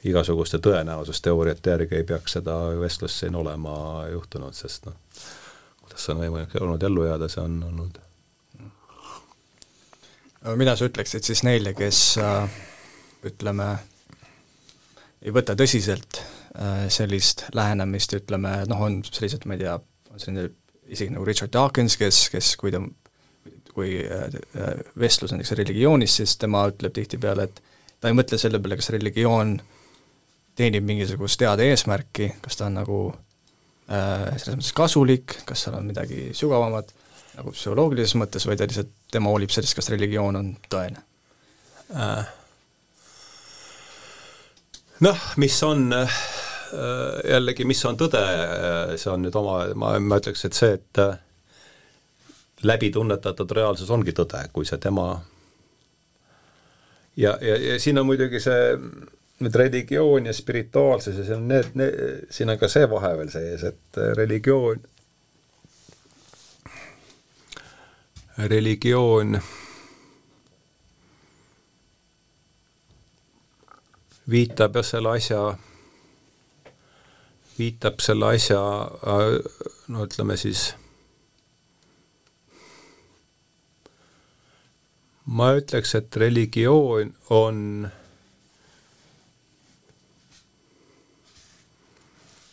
igasuguste 0.07 0.59
tõenäosusteooriate 0.63 1.73
järgi 1.73 1.95
ei 1.99 2.03
peaks 2.07 2.37
seda 2.37 2.55
vestlust 2.79 3.19
siin 3.19 3.35
olema 3.35 4.05
juhtunud, 4.11 4.55
sest 4.55 4.87
noh, 4.87 4.95
kuidas 5.83 6.09
on 6.13 6.21
võimalik 6.23 6.55
olnud 6.61 6.83
ellu 6.83 7.03
jääda, 7.09 7.27
see 7.31 7.43
on 7.43 7.57
olnud 7.67 7.99
mida 10.55 10.75
sa 10.79 10.87
ütleksid 10.87 11.25
siis 11.27 11.43
neile, 11.43 11.73
kes 11.75 11.99
äh, 12.23 12.59
ütleme, 13.27 13.73
ei 15.19 15.33
võta 15.35 15.55
tõsiselt 15.59 16.21
äh, 16.21 16.85
sellist 16.91 17.49
lähenemist, 17.55 18.15
ütleme 18.21 18.61
noh, 18.69 18.85
on 18.87 19.01
sellised, 19.03 19.43
ma 19.49 19.57
ei 19.57 19.65
tea, 19.65 19.75
on 20.13 20.23
selline 20.23 20.47
isegi 20.89 21.11
nagu 21.13 21.27
Richard 21.27 21.51
Dawkins, 21.53 21.97
kes, 21.99 22.21
kes 22.31 22.53
kui 22.61 22.71
ta, 22.71 22.79
kui 23.73 23.97
äh, 24.05 24.39
vestlus 24.99 25.35
näiteks 25.35 25.57
religioonis, 25.59 26.15
siis 26.21 26.37
tema 26.39 26.63
ütleb 26.71 26.95
tihtipeale, 26.95 27.49
et 27.49 27.59
ta 27.99 28.07
ei 28.07 28.15
mõtle 28.15 28.39
selle 28.39 28.63
peale, 28.63 28.79
kas 28.79 28.93
religioon 28.95 29.57
äh, 29.59 29.75
teenib 30.59 30.85
mingisugust 30.87 31.43
head 31.45 31.63
eesmärki, 31.63 32.33
kas 32.43 32.59
ta 32.59 32.67
on 32.67 32.79
nagu 32.81 32.99
äh, 33.11 34.25
selles 34.37 34.59
mõttes 34.59 34.73
kasulik, 34.75 35.37
kas 35.47 35.65
seal 35.65 35.77
on 35.79 35.87
midagi 35.89 36.29
sügavamat, 36.37 36.91
nagu 37.37 37.53
psühholoogilises 37.55 38.17
mõttes, 38.19 38.47
või 38.49 38.59
ta 38.59 38.67
lihtsalt, 38.67 38.91
tema 39.11 39.31
hoolib 39.31 39.53
sellest, 39.53 39.77
kas 39.79 39.91
religioon 39.93 40.39
on 40.41 40.51
tõene 40.71 41.01
äh.? 41.95 42.35
noh, 45.05 45.25
mis 45.39 45.57
on 45.63 45.93
äh, 45.95 46.19
jällegi, 47.29 47.65
mis 47.67 47.83
on 47.87 47.97
tõde, 47.99 48.19
äh, 48.19 48.93
see 48.99 49.11
on 49.13 49.23
nüüd 49.25 49.35
oma, 49.39 49.61
ma, 49.79 49.95
ma 50.03 50.19
ütleks, 50.19 50.45
et 50.49 50.57
see, 50.57 50.75
et 50.79 51.01
äh, 51.01 51.15
läbi 52.67 52.91
tunnetatud 52.91 53.51
reaalsus 53.55 53.91
ongi 53.95 54.15
tõde, 54.15 54.43
kui 54.53 54.67
see 54.67 54.79
tema 54.83 55.13
ja, 57.15 57.37
ja, 57.41 57.55
ja 57.55 57.79
siin 57.79 57.99
on 58.01 58.09
muidugi 58.09 58.41
see 58.43 58.75
nüüd 59.39 59.55
religioon 59.55 60.25
ja 60.27 60.33
spirituaalsus 60.35 61.17
ja 61.17 61.25
see 61.25 61.35
on 61.35 61.47
need, 61.47 61.71
need, 61.79 62.25
siin 62.33 62.51
on 62.51 62.59
ka 62.59 62.67
see 62.71 62.87
vahe 62.91 63.13
veel 63.21 63.31
sees, 63.31 63.63
et 63.63 63.99
religioon, 64.17 64.83
religioon 68.51 69.39
viitab 74.29 74.75
jah 74.77 74.85
selle 74.85 75.15
asja, 75.17 75.39
viitab 77.57 78.03
selle 78.03 78.33
asja 78.35 78.59
no 79.89 80.05
ütleme 80.05 80.37
siis, 80.39 80.73
ma 85.25 85.53
ütleks, 85.57 85.95
et 85.97 86.19
religioon 86.23 87.15
on 87.33 87.89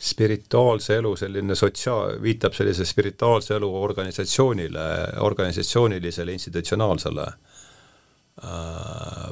spirituaalse 0.07 0.95
elu 1.01 1.15
selline 1.19 1.55
sotsiaal, 1.55 2.17
viitab 2.21 2.55
sellise 2.55 2.85
spirituaalse 2.85 3.55
elu 3.57 3.69
organisatsioonile, 3.81 4.87
organisatsioonilisele 5.25 6.35
institutsionaalsele 6.37 7.27
äh, 7.27 7.35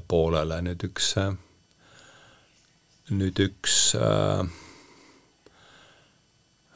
poolele, 0.08 0.62
nüüd 0.68 0.86
üks, 0.90 1.14
nüüd 3.16 3.42
üks 3.48 3.80
äh, 4.00 4.44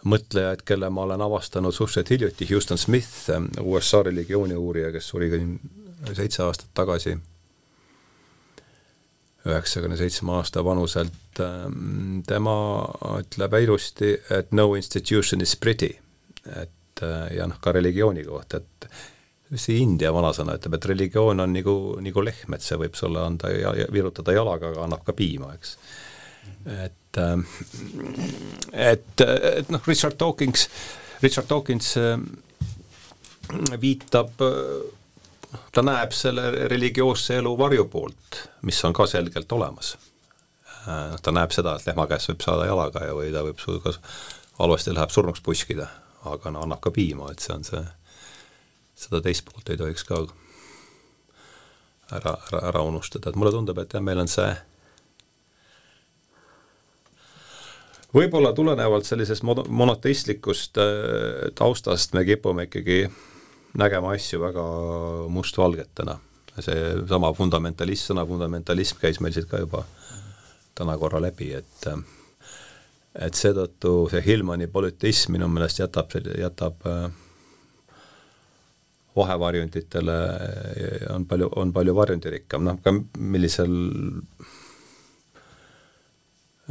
mõtlejaid, 0.09 0.63
kelle 0.65 0.89
ma 0.93 1.03
olen 1.07 1.21
avastanud 1.21 1.75
suhteliselt 1.75 2.13
hiljuti, 2.15 2.47
Houston 2.53 2.77
Smith, 2.77 3.29
USA 3.62 4.03
religiooni 4.07 4.55
uurija, 4.55 4.93
kes 4.95 5.12
suri 5.12 5.31
seitse 6.15 6.43
aastat 6.45 6.71
tagasi 6.73 7.17
üheksakümne 9.47 9.97
seitsme 9.97 10.34
aasta 10.36 10.63
vanuselt, 10.65 11.39
ähm, 11.43 12.19
tema 12.28 12.56
ütleb 13.19 13.56
ilusti, 13.62 14.17
et 14.36 14.52
no 14.52 14.73
institution 14.75 15.41
is 15.41 15.56
pretty. 15.56 15.95
et 16.49 17.04
äh, 17.04 17.36
ja 17.38 17.45
noh, 17.47 17.60
ka 17.62 17.71
religiooni 17.75 18.23
kohta, 18.25 18.58
et 18.58 19.58
see 19.60 19.80
India 19.84 20.12
vanasõna 20.13 20.56
ütleb, 20.58 20.78
et 20.78 20.86
religioon 20.91 21.43
on 21.43 21.54
nagu, 21.54 21.75
nagu 22.04 22.23
lehm, 22.23 22.56
et 22.56 22.65
see 22.65 22.78
võib 22.80 22.95
sulle 22.97 23.21
anda 23.21 23.52
ja, 23.54 23.73
ja 23.78 23.88
virutada 23.93 24.34
jalaga, 24.34 24.71
aga 24.71 24.86
annab 24.86 25.04
ka 25.06 25.15
piima, 25.17 25.52
eks. 25.58 25.75
et, 26.86 27.19
ähm, 27.21 27.45
et, 28.73 29.25
et 29.25 29.69
noh, 29.69 29.84
Richard 29.88 30.17
Dawkins, 30.19 30.67
Richard 31.23 31.49
Dawkins 31.52 31.95
ähm, 31.99 32.30
viitab 33.82 34.41
ta 35.71 35.81
näeb 35.85 36.13
selle 36.15 36.51
religioosse 36.71 37.39
elu 37.39 37.55
varjupoolt, 37.57 38.41
mis 38.62 38.81
on 38.85 38.93
ka 38.93 39.07
selgelt 39.09 39.51
olemas. 39.51 39.95
Ta 41.21 41.31
näeb 41.35 41.53
seda, 41.53 41.75
et 41.75 41.88
lehma 41.89 42.07
käest 42.09 42.31
võib 42.31 42.43
saada 42.45 42.67
jalaga 42.69 43.05
ja 43.05 43.15
või 43.17 43.31
ta 43.33 43.43
võib 43.45 43.59
sul 43.62 43.81
ka 43.83 43.93
halvasti 44.59 44.93
läheb 44.95 45.13
surnuks 45.13 45.41
puskida, 45.45 45.88
aga 46.29 46.51
no 46.53 46.63
annab 46.65 46.81
ka 46.83 46.91
piima, 46.91 47.31
et 47.31 47.43
see 47.43 47.55
on 47.55 47.65
see, 47.67 47.83
seda 49.05 49.21
teist 49.25 49.45
poolt 49.47 49.69
ei 49.69 49.79
tohiks 49.79 50.05
ka 50.07 50.23
ära, 52.12 52.33
ära, 52.33 52.63
ära 52.71 52.83
unustada, 52.88 53.29
et 53.29 53.39
mulle 53.39 53.53
tundub, 53.55 53.79
et 53.79 53.93
jah, 53.93 54.03
meil 54.03 54.21
on 54.23 54.31
see 54.31 54.49
võib-olla 58.15 58.53
tulenevalt 58.57 59.05
sellisest 59.05 59.45
monoteistlikust 59.45 60.79
äh, 60.81 61.49
taustast 61.55 62.15
me 62.17 62.25
kipume 62.25 62.65
ikkagi 62.69 63.03
nägema 63.77 64.13
asju 64.13 64.41
väga 64.41 64.65
mustvalgetena. 65.29 66.19
seesama 66.60 67.34
fundamentalism, 67.34 68.12
sõna 68.12 68.25
fundamentalism 68.27 68.97
käis 68.99 69.21
meil 69.23 69.34
siit 69.34 69.47
ka 69.47 69.62
juba 69.62 69.86
täna 70.75 70.97
korra 70.97 71.21
läbi, 71.21 71.53
et 71.53 71.88
et 73.15 73.36
seetõttu 73.36 74.10
see 74.12 74.21
Hillmani 74.25 74.67
politism 74.67 75.34
minu 75.34 75.47
meelest 75.47 75.79
jätab, 75.79 76.12
jätab 76.38 76.86
äh, 76.86 77.10
vahevarjunditele 79.15 80.17
on 81.15 81.25
palju, 81.25 81.49
on 81.55 81.73
palju 81.73 81.95
varjundirikkam, 81.95 82.63
noh 82.67 82.77
ka 82.84 82.93
millisel 83.17 83.73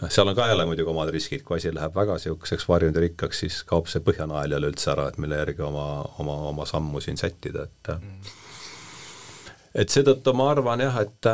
seal 0.07 0.29
on 0.29 0.37
ka 0.37 0.47
jälle 0.49 0.67
muidugi 0.67 0.91
omad 0.91 1.11
riskid, 1.11 1.43
kui 1.43 1.57
asi 1.57 1.73
läheb 1.75 1.95
väga 1.95 2.15
niisuguseks 2.19 2.69
varjundirikkaks, 2.69 3.41
siis 3.45 3.63
kaob 3.67 3.89
see 3.91 4.03
põhjanael 4.05 4.55
jälle 4.55 4.71
üldse 4.71 4.93
ära, 4.95 5.09
et 5.11 5.19
mille 5.19 5.41
järgi 5.41 5.65
oma, 5.67 5.87
oma, 6.23 6.37
oma 6.53 6.67
sammu 6.69 7.03
siin 7.03 7.19
sättida, 7.19 7.67
et 7.67 7.93
mm. 7.97 8.35
et 9.83 9.95
seetõttu 9.95 10.35
ma 10.39 10.51
arvan 10.55 10.87
jah, 10.87 11.01
et 11.03 11.31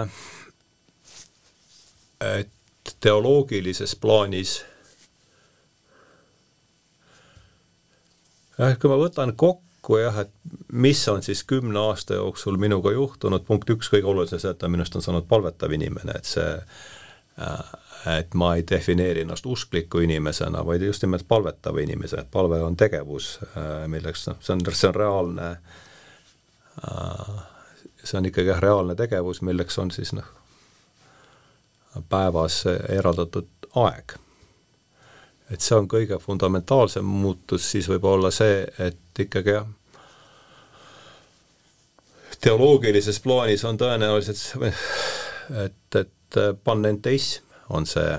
et 2.24 2.94
teoloogilises 3.05 3.96
plaanis 4.00 4.62
jah, 8.59 8.77
kui 8.81 8.90
ma 8.90 8.98
võtan 9.00 9.37
kokku 9.37 10.00
jah, 10.00 10.24
et 10.24 10.33
mis 10.72 11.05
on 11.12 11.22
siis 11.27 11.44
kümne 11.44 11.85
aasta 11.90 12.16
jooksul 12.16 12.57
minuga 12.61 12.94
juhtunud, 12.96 13.44
punkt 13.44 13.70
üks, 13.77 13.92
kõige 13.92 14.09
olulisem 14.09 14.40
see, 14.40 14.57
et 14.57 14.61
ta 14.62 14.72
minust 14.72 14.96
on 14.96 15.05
saanud 15.05 15.29
palvetav 15.29 15.72
inimene, 15.77 16.16
et 16.16 16.33
see 16.33 16.53
äh, 16.57 17.74
et 18.07 18.35
ma 18.35 18.55
ei 18.55 18.64
defineeri 18.71 19.21
ennast 19.25 19.47
uskliku 19.47 19.99
inimesena, 19.99 20.64
vaid 20.67 20.83
just 20.83 21.03
nimelt 21.03 21.29
palvetava 21.29 21.81
inimesena, 21.81 22.23
et 22.23 22.31
palve 22.31 22.61
on 22.62 22.77
tegevus, 22.77 23.38
äh, 23.57 23.88
milleks 23.88 24.27
noh, 24.29 24.40
see 24.40 24.53
on, 24.53 24.64
see 24.73 24.88
on 24.88 24.95
reaalne, 24.95 25.51
äh, 26.85 27.31
see 28.05 28.19
on 28.19 28.29
ikkagi 28.29 28.53
jah, 28.53 28.61
reaalne 28.61 28.97
tegevus, 28.99 29.40
milleks 29.43 29.79
on 29.81 29.93
siis 29.95 30.12
noh, 30.17 30.29
päevas 32.09 32.64
eraldatud 32.88 33.71
aeg. 33.87 34.19
et 35.53 35.61
see 35.61 35.77
on 35.77 35.88
kõige 35.88 36.19
fundamentaalsem 36.19 37.05
muutus, 37.05 37.71
siis 37.71 37.88
võib 37.88 38.05
olla 38.09 38.31
see, 38.33 38.64
et 38.79 39.21
ikkagi 39.21 39.57
jah, 39.57 39.67
teoloogilises 42.40 43.21
plaanis 43.25 43.64
on 43.64 43.79
tõenäoliselt, 43.81 44.45
et, 45.64 46.01
et 46.01 46.40
panenteism 46.64 47.43
on 47.70 47.87
see, 47.87 48.18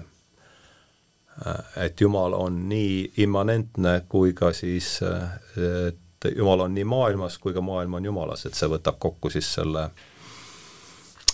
et 1.77 2.01
Jumal 2.01 2.33
on 2.33 2.57
nii 2.69 3.11
immanentne 3.25 3.99
kui 4.09 4.33
ka 4.33 4.53
siis, 4.55 4.97
et 5.03 6.29
Jumal 6.35 6.65
on 6.65 6.73
nii 6.73 6.85
maailmas 6.87 7.37
kui 7.37 7.53
ka 7.53 7.61
maailm 7.61 7.99
on 7.99 8.05
Jumalas, 8.05 8.45
et 8.47 8.57
see 8.57 8.69
võtab 8.71 8.97
kokku 9.01 9.29
siis 9.33 9.49
selle, 9.57 9.89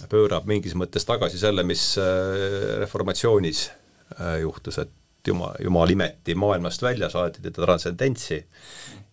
pöörab 0.10 0.47
mingis 0.50 0.76
mõttes 0.78 1.06
tagasi 1.06 1.39
selle, 1.41 1.63
mis 1.67 1.84
äh, 2.02 2.78
reformatsioonis 2.82 3.67
äh, 3.69 4.39
juhtus, 4.41 4.80
et 4.82 5.28
Jumal, 5.28 5.54
Jumal 5.62 5.93
imeti 5.93 6.36
maailmast 6.36 6.82
välja, 6.82 7.10
saadi 7.13 7.43
teda 7.43 7.62
transcendentsi 7.67 8.39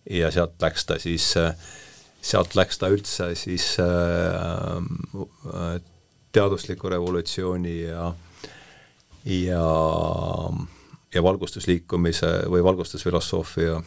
ja 0.09 0.31
sealt 0.33 0.57
läks 0.61 0.87
ta 0.89 0.97
siis, 1.01 1.31
äh, 1.37 1.53
sealt 2.21 2.57
läks 2.57 2.81
ta 2.81 2.89
üldse 2.89 3.29
siis 3.37 3.75
teadusliku 6.33 6.89
revolutsiooni 6.89 7.75
ja 7.83 8.07
äh, 8.07 8.28
ja, 9.25 9.63
ja 11.13 11.23
valgustusliikumise 11.23 12.31
või 12.49 12.63
valgustusfilosoofia 12.63 13.81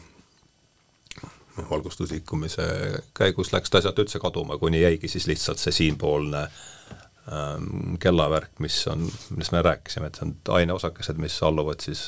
valgustusliikumise 1.70 2.66
käigus 3.14 3.52
läks 3.52 3.70
ta 3.70 3.80
sealt 3.84 3.98
üldse 3.98 4.20
kaduma, 4.20 4.58
kuni 4.58 4.80
jäigi 4.82 5.08
siis 5.08 5.26
lihtsalt 5.28 5.60
see 5.60 5.72
siinpoolne 5.72 6.42
ähm, 6.42 7.96
kellavärk, 8.00 8.54
mis 8.58 8.78
on, 8.88 9.04
millest 9.30 9.52
me 9.52 9.62
rääkisime, 9.62 10.08
et 10.08 10.20
see 10.20 10.28
on 10.28 10.36
aineosakesed, 10.56 11.20
mis 11.20 11.36
alluvad 11.44 11.84
siis 11.84 12.04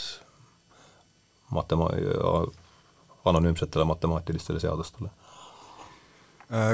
matema-, 1.53 1.91
anonüümsetele 3.25 3.85
matemaatilistele 3.85 4.61
seadustele 4.61 5.13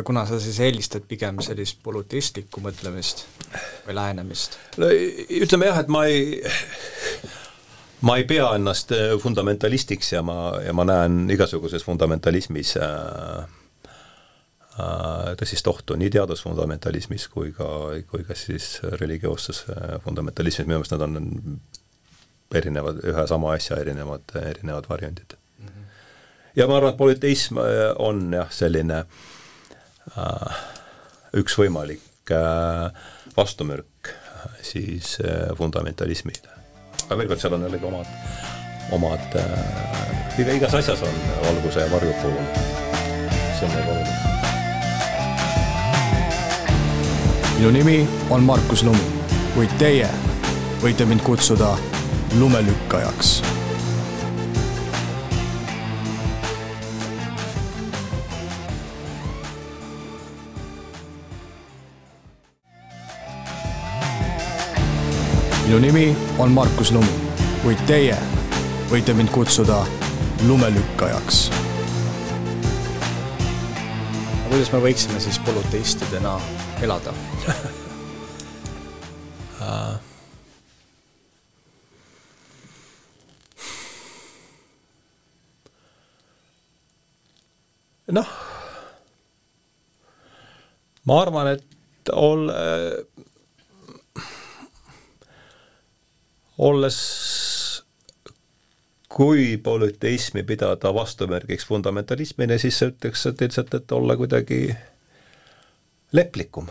kuna 0.05 0.25
sa 0.27 0.41
siis 0.43 0.59
eelistad 0.61 1.05
pigem 1.09 1.39
sellist 1.45 1.79
polüteistlikku 1.85 2.61
mõtlemist 2.61 3.25
või 3.87 3.95
lähenemist? 3.95 4.59
no 4.83 4.89
ütleme 4.91 5.71
jah, 5.71 5.79
et 5.85 5.93
ma 5.93 6.05
ei, 6.11 6.43
ma 8.01 8.17
ei 8.17 8.25
pea 8.25 8.51
ennast 8.57 8.93
äh, 8.97 9.15
fundamentalistiks 9.21 10.13
ja 10.13 10.23
ma, 10.27 10.37
ja 10.65 10.75
ma 10.77 10.87
näen 10.89 11.25
igasuguses 11.33 11.85
fundamentalismis 11.85 12.75
äh, 12.81 13.45
äh, 14.81 15.33
tõsist 15.41 15.69
ohtu 15.71 15.99
nii 16.01 16.13
teadusfundamentalismis 16.17 17.29
kui 17.33 17.53
ka, 17.57 17.69
kui 18.11 18.25
ka 18.27 18.37
siis 18.39 18.79
religioosses 19.01 19.65
äh, 19.69 19.99
fundamentalismis, 20.05 20.69
minu 20.69 20.81
meelest 20.81 20.97
nad 20.97 21.07
on 21.07 21.61
erinevad, 22.55 23.05
ühe 23.07 23.27
sama 23.31 23.55
asja 23.55 23.79
erinevad, 23.79 24.25
erinevad 24.41 24.89
varjundid 24.91 25.37
mm. 25.37 25.67
-hmm. 25.67 25.91
ja 26.57 26.67
ma 26.67 26.81
arvan, 26.81 26.95
et 26.95 26.99
polüteism 26.99 27.61
on 27.99 28.33
jah, 28.35 28.51
selline 28.51 29.05
äh, 29.05 29.07
Äh, 29.07 29.30
üks 31.37 31.57
võimalik 31.59 32.33
äh, 32.35 32.91
vastumürk 33.37 34.15
siis 34.63 35.19
äh, 35.25 35.51
fundamentalismile. 35.59 36.57
aga 37.07 37.19
veel 37.19 37.29
kord, 37.31 37.43
seal 37.43 37.57
on 37.57 37.67
jällegi 37.67 37.87
omad, 37.87 38.11
omad, 38.97 39.39
iga, 40.39 40.57
igas 40.57 40.75
asjas 40.81 41.05
on 41.07 41.23
valguse 41.45 41.85
ja 41.85 41.93
varju 41.93 42.17
pool. 42.23 42.43
see 43.59 43.69
on 43.69 43.73
väga 43.77 43.91
oluline. 43.95 44.19
minu 47.61 47.71
nimi 47.77 47.99
on 48.31 48.43
Markus 48.43 48.83
Lumi, 48.87 49.07
kuid 49.55 49.79
teie 49.79 50.11
võite 50.81 51.07
mind 51.07 51.23
kutsuda 51.27 51.75
lumelükkajaks 52.39 53.60
minu 65.71 65.81
nimi 65.81 66.17
on 66.39 66.51
Markus 66.51 66.91
Lumi, 66.91 67.13
kuid 67.63 67.79
teie 67.87 68.17
võite 68.91 69.15
mind 69.15 69.31
kutsuda 69.31 69.87
lumelükkajaks. 70.43 71.51
kuidas 74.49 74.73
me 74.73 74.81
võiksime 74.83 75.21
siis 75.23 75.39
polüteistidena 75.47 76.41
elada? 76.83 77.15
Noh, 88.19 88.27
ma 91.07 91.23
arvan, 91.23 91.55
et 91.55 91.65
ol-, 92.11 92.51
olles 96.61 96.99
kui 99.11 99.57
polüteismi 99.59 100.43
pidada 100.47 100.93
vastumärgiks 100.95 101.67
fundamentalismile, 101.67 102.59
siis 102.63 102.79
ütleks 102.87 103.27
lihtsalt, 103.41 103.75
et 103.75 103.93
olla 103.93 104.17
kuidagi 104.17 104.77
leplikum. 106.13 106.71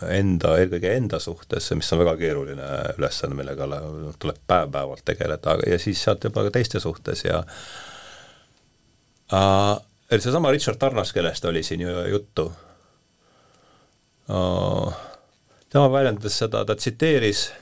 enda, 0.00 0.54
eelkõige 0.56 0.92
enda 0.96 1.18
suhtes, 1.20 1.66
mis 1.76 1.92
on 1.92 1.98
väga 2.00 2.14
keeruline 2.16 2.68
ülesanne, 2.98 3.36
millega 3.36 3.66
tuleb 4.22 4.38
päev-päevalt 4.48 5.02
tegeleda 5.04 5.56
ja 5.66 5.78
siis 5.82 6.00
sealt 6.04 6.24
juba 6.24 6.46
ka 6.46 6.52
teiste 6.54 6.80
suhtes 6.80 7.24
ja 7.24 7.42
äh, 9.34 9.74
seesama 10.18 10.50
Richard 10.50 10.78
Tarnas, 10.80 11.12
kellest 11.12 11.44
oli 11.44 11.62
siin 11.62 11.80
ju 11.84 12.06
juttu 12.14 12.46
uh,, 14.28 14.94
tema 15.68 15.92
väljendas 15.92 16.38
seda, 16.38 16.64
ta 16.64 16.76
tsiteeris, 16.76 17.52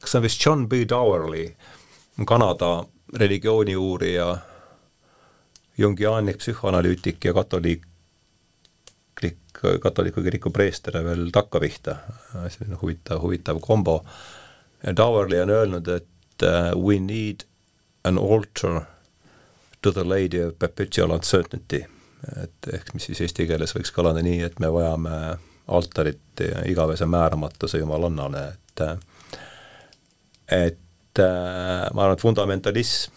kas 0.00 0.12
see 0.12 0.18
on 0.18 0.26
vist 0.26 0.46
John 0.46 0.68
B. 0.68 0.84
Dowerly, 0.88 1.46
Kanada 2.26 2.84
religiooniuurija, 3.14 4.38
jungiaanlik 5.78 6.38
psühhoanalüütik 6.40 7.24
ja 7.24 7.34
katoliik, 7.34 7.84
katoliku 9.82 10.22
kiriku 10.22 10.50
preester 10.50 10.98
veel 11.04 11.30
takkapihta, 11.32 11.96
selline 12.48 12.78
huvitav, 12.80 13.20
huvitav 13.22 13.60
kombo. 13.60 14.02
Dowerly 14.96 15.40
on 15.40 15.50
öelnud, 15.50 15.88
et 15.88 16.44
uh, 16.44 16.72
we 16.76 16.98
need 17.00 17.46
an 18.04 18.18
altar 18.18 18.82
to 19.82 19.92
the 19.92 20.04
lady 20.04 20.42
of 20.44 20.58
perpetual 20.58 21.10
uncertainty, 21.10 21.84
et 22.42 22.68
ehk 22.72 22.94
mis 22.94 23.08
siis 23.08 23.20
eesti 23.24 23.46
keeles 23.48 23.74
võiks 23.76 23.92
kõlada 23.94 24.22
nii, 24.24 24.40
et 24.46 24.60
me 24.60 24.70
vajame 24.72 25.16
altarit 25.66 26.42
igavese 26.66 27.06
määramatuse 27.06 27.78
jumalannale, 27.78 28.44
et 28.52 28.82
et 30.52 30.78
ma 31.18 32.02
arvan, 32.02 32.12
et 32.12 32.22
fundamentalism 32.22 33.14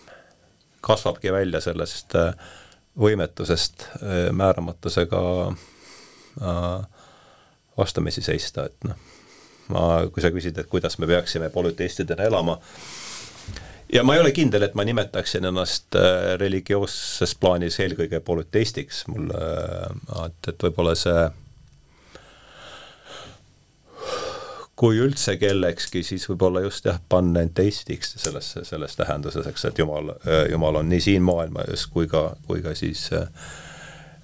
kasvabki 0.86 1.34
välja 1.36 1.60
sellest 1.62 2.16
võimetusest 3.00 3.84
määramatusega 4.32 5.20
vastamisi 7.80 8.22
seista, 8.24 8.66
et 8.70 8.88
noh, 8.88 8.96
ma, 9.74 9.84
kui 10.14 10.24
sa 10.24 10.32
küsid, 10.34 10.58
et 10.60 10.70
kuidas 10.72 10.98
me 11.00 11.08
peaksime 11.10 11.50
polüteistidena 11.54 12.28
elama, 12.30 12.58
ja 13.94 14.04
ma 14.06 14.16
ei 14.16 14.24
ole 14.24 14.34
kindel, 14.36 14.66
et 14.68 14.76
ma 14.78 14.86
nimetaksin 14.88 15.48
ennast 15.50 15.98
äh, 16.00 16.34
religioosses 16.42 17.36
plaanis 17.40 17.80
eelkõige 17.84 18.22
polüteistiks, 18.26 19.06
mul, 19.12 19.32
äh, 19.36 20.26
et, 20.26 20.52
et 20.54 20.68
võib-olla 20.68 20.96
see 21.00 21.30
kui 24.80 25.00
üldse 25.04 25.36
kellekski, 25.36 26.04
siis 26.08 26.24
võib-olla 26.30 26.62
just 26.64 26.86
jah, 26.88 27.02
panenteistiks 27.12 28.14
selles, 28.22 28.54
selles 28.64 28.96
tähenduses, 28.96 29.48
eks, 29.50 29.66
et 29.68 29.82
Jumal, 29.82 30.14
Jumal 30.52 30.80
on 30.80 30.88
nii 30.92 31.04
siin 31.04 31.26
maailmas 31.28 31.84
kui 31.92 32.08
ka, 32.08 32.30
kui 32.48 32.64
ka 32.64 32.72
siis 32.80 33.10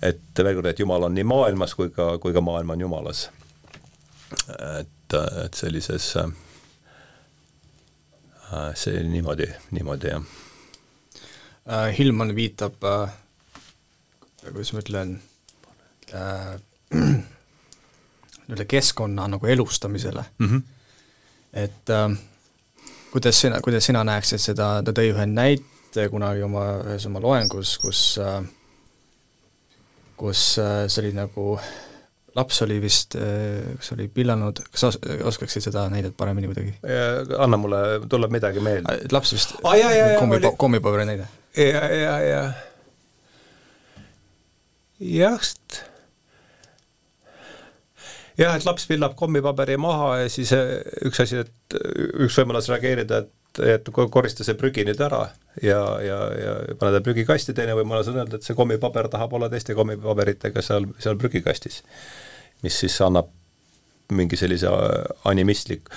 et 0.06 0.44
veel 0.44 0.56
kord, 0.56 0.70
et 0.72 0.80
Jumal 0.80 1.10
on 1.10 1.16
nii 1.16 1.28
maailmas 1.28 1.76
kui 1.76 1.92
ka, 1.92 2.14
kui 2.24 2.36
ka 2.36 2.44
maailm 2.44 2.76
on 2.76 2.86
Jumalas. 2.86 3.28
et, 4.80 5.18
et 5.46 5.54
sellises 5.54 6.16
see 8.76 9.04
niimoodi, 9.04 9.48
niimoodi 9.76 10.12
jah. 10.12 10.24
Äh, 11.66 11.98
Hillman 11.98 12.36
viitab 12.38 12.78
kuidas 14.46 14.74
ma 14.74 14.84
ütlen 14.84 15.16
äh,, 16.14 16.60
nii-öelda 18.46 18.66
keskkonna 18.70 19.28
nagu 19.28 19.48
elustamisele 19.48 20.26
mm. 20.40 20.48
-hmm. 20.48 20.62
et 21.54 21.90
äh, 21.90 22.18
kuidas 23.12 23.42
sina, 23.42 23.62
kuidas 23.62 23.86
sina 23.86 24.04
näeksid 24.04 24.42
seda, 24.42 24.82
ta 24.84 24.92
tõi 24.92 25.12
ühe 25.14 25.26
näite 25.26 26.10
kunagi 26.10 26.44
oma, 26.44 26.68
ühes 26.84 27.06
oma 27.06 27.22
loengus, 27.22 27.78
kus 27.78 28.20
äh, 28.22 28.44
kus 30.18 30.58
äh, 30.60 30.86
see 30.88 31.04
oli 31.04 31.14
nagu 31.16 31.56
äh, 31.60 31.74
laps 32.36 32.62
oli 32.62 32.82
vist, 32.84 33.16
äh, 33.16 33.76
kas 33.80 33.94
oli 33.96 34.08
pillanud, 34.12 34.60
kas 34.72 34.84
os-, 34.90 35.00
oskaksid 35.32 35.64
seda 35.70 35.88
näidet 35.92 36.16
paremini 36.18 36.50
kuidagi? 36.52 36.76
anna 37.40 37.60
mulle, 37.60 37.82
tuleb 38.12 38.34
midagi 38.36 38.64
meelde. 38.64 39.00
laps 39.16 39.34
vist 39.36 39.58
ah,, 39.64 39.76
kommi, 40.20 40.40
kommipaberi 40.58 41.08
näide. 41.12 41.28
ja, 41.58 41.66
ja, 41.66 42.16
ja 42.20 42.44
jah, 45.00 45.40
jah, 45.40 45.84
et 48.56 48.68
laps 48.68 48.88
pillab 48.90 49.16
kommipaberi 49.20 49.78
maha 49.82 50.12
ja 50.24 50.30
siis 50.32 50.52
äh, 50.56 50.78
üks 51.08 51.24
asi, 51.24 51.44
et 51.46 51.80
üks 52.26 52.38
võimalus 52.42 52.70
reageerida, 52.74 53.24
et 53.26 53.34
et 53.64 53.88
korista 54.12 54.44
see 54.44 54.58
prügi 54.60 54.84
nüüd 54.84 55.00
ära 55.00 55.22
ja, 55.64 55.80
ja, 56.04 56.18
ja 56.36 56.56
pane 56.76 56.92
ta 56.92 57.00
prügikasti, 57.00 57.54
teine 57.56 57.72
võimalus 57.78 58.10
on 58.12 58.18
öelda, 58.20 58.36
et 58.36 58.44
see 58.44 58.58
kommipaber 58.58 59.08
tahab 59.08 59.32
olla 59.38 59.48
teiste 59.48 59.72
kommipaberitega 59.78 60.60
seal, 60.60 60.90
seal 61.00 61.16
prügikastis 61.16 61.78
mis 62.66 62.80
siis 62.84 62.98
annab 63.06 63.30
mingi 64.12 64.36
sellise 64.36 64.68
animistlik 65.32 65.88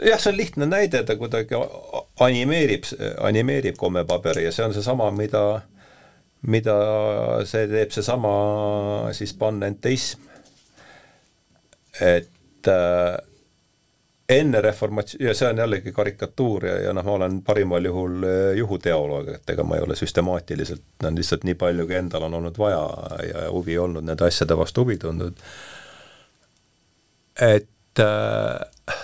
jah, 0.00 0.18
see 0.18 0.32
on 0.32 0.38
lihtne 0.38 0.66
näide, 0.68 1.02
ta 1.06 1.16
kuidagi 1.20 1.58
animeerib, 2.24 2.88
animeerib 3.28 3.78
kommepaberi 3.80 4.46
ja 4.46 4.52
see 4.54 4.64
on 4.66 4.74
seesama, 4.74 5.10
mida, 5.14 5.44
mida 6.42 6.76
see 7.48 7.68
teeb 7.70 7.94
seesama 7.94 8.34
siis 9.16 9.34
panenteism. 9.38 10.31
Et 12.00 12.68
äh, 12.68 13.16
enne 14.28 14.60
reformatsiooni, 14.60 15.26
ja 15.26 15.34
see 15.36 15.48
on 15.50 15.58
jällegi 15.58 15.92
karikatuur 15.92 16.66
ja, 16.66 16.76
ja 16.86 16.92
noh, 16.96 17.04
ma 17.04 17.16
olen 17.18 17.40
parimal 17.44 17.84
juhul 17.84 18.26
äh, 18.28 18.40
juhuteoloog, 18.56 19.28
et 19.36 19.54
ega 19.54 19.64
ma 19.66 19.76
ei 19.76 19.84
ole 19.84 19.96
süstemaatiliselt, 19.98 20.84
no 21.02 21.12
lihtsalt 21.16 21.44
nii 21.48 21.56
palju, 21.60 21.86
kui 21.86 21.98
endal 21.98 22.28
on 22.28 22.38
olnud 22.40 22.58
vaja 22.58 22.82
ja 23.28 23.46
huvi 23.50 23.78
olnud 23.78 24.06
nende 24.08 24.26
asjade 24.28 24.56
vastu 24.58 24.86
huvi 24.86 24.98
tundnud. 25.02 25.40
Et 27.42 28.00
äh, 28.00 28.98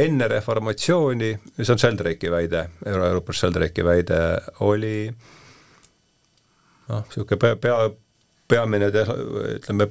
enne 0.00 0.28
reformatsiooni, 0.28 1.32
see 1.58 1.72
on 1.74 1.80
Sheldrake'i 1.82 2.30
väide, 2.32 2.68
Rupert 2.86 3.36
Sheldrake'i 3.36 3.84
väide, 3.84 4.20
oli 4.66 5.10
noh, 6.90 7.02
niisugune 7.08 7.40
pea, 7.40 7.56
pea, 7.56 7.90
peamine 8.50 8.90
ütleme, 8.90 9.90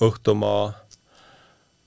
õhtumaa 0.00 0.72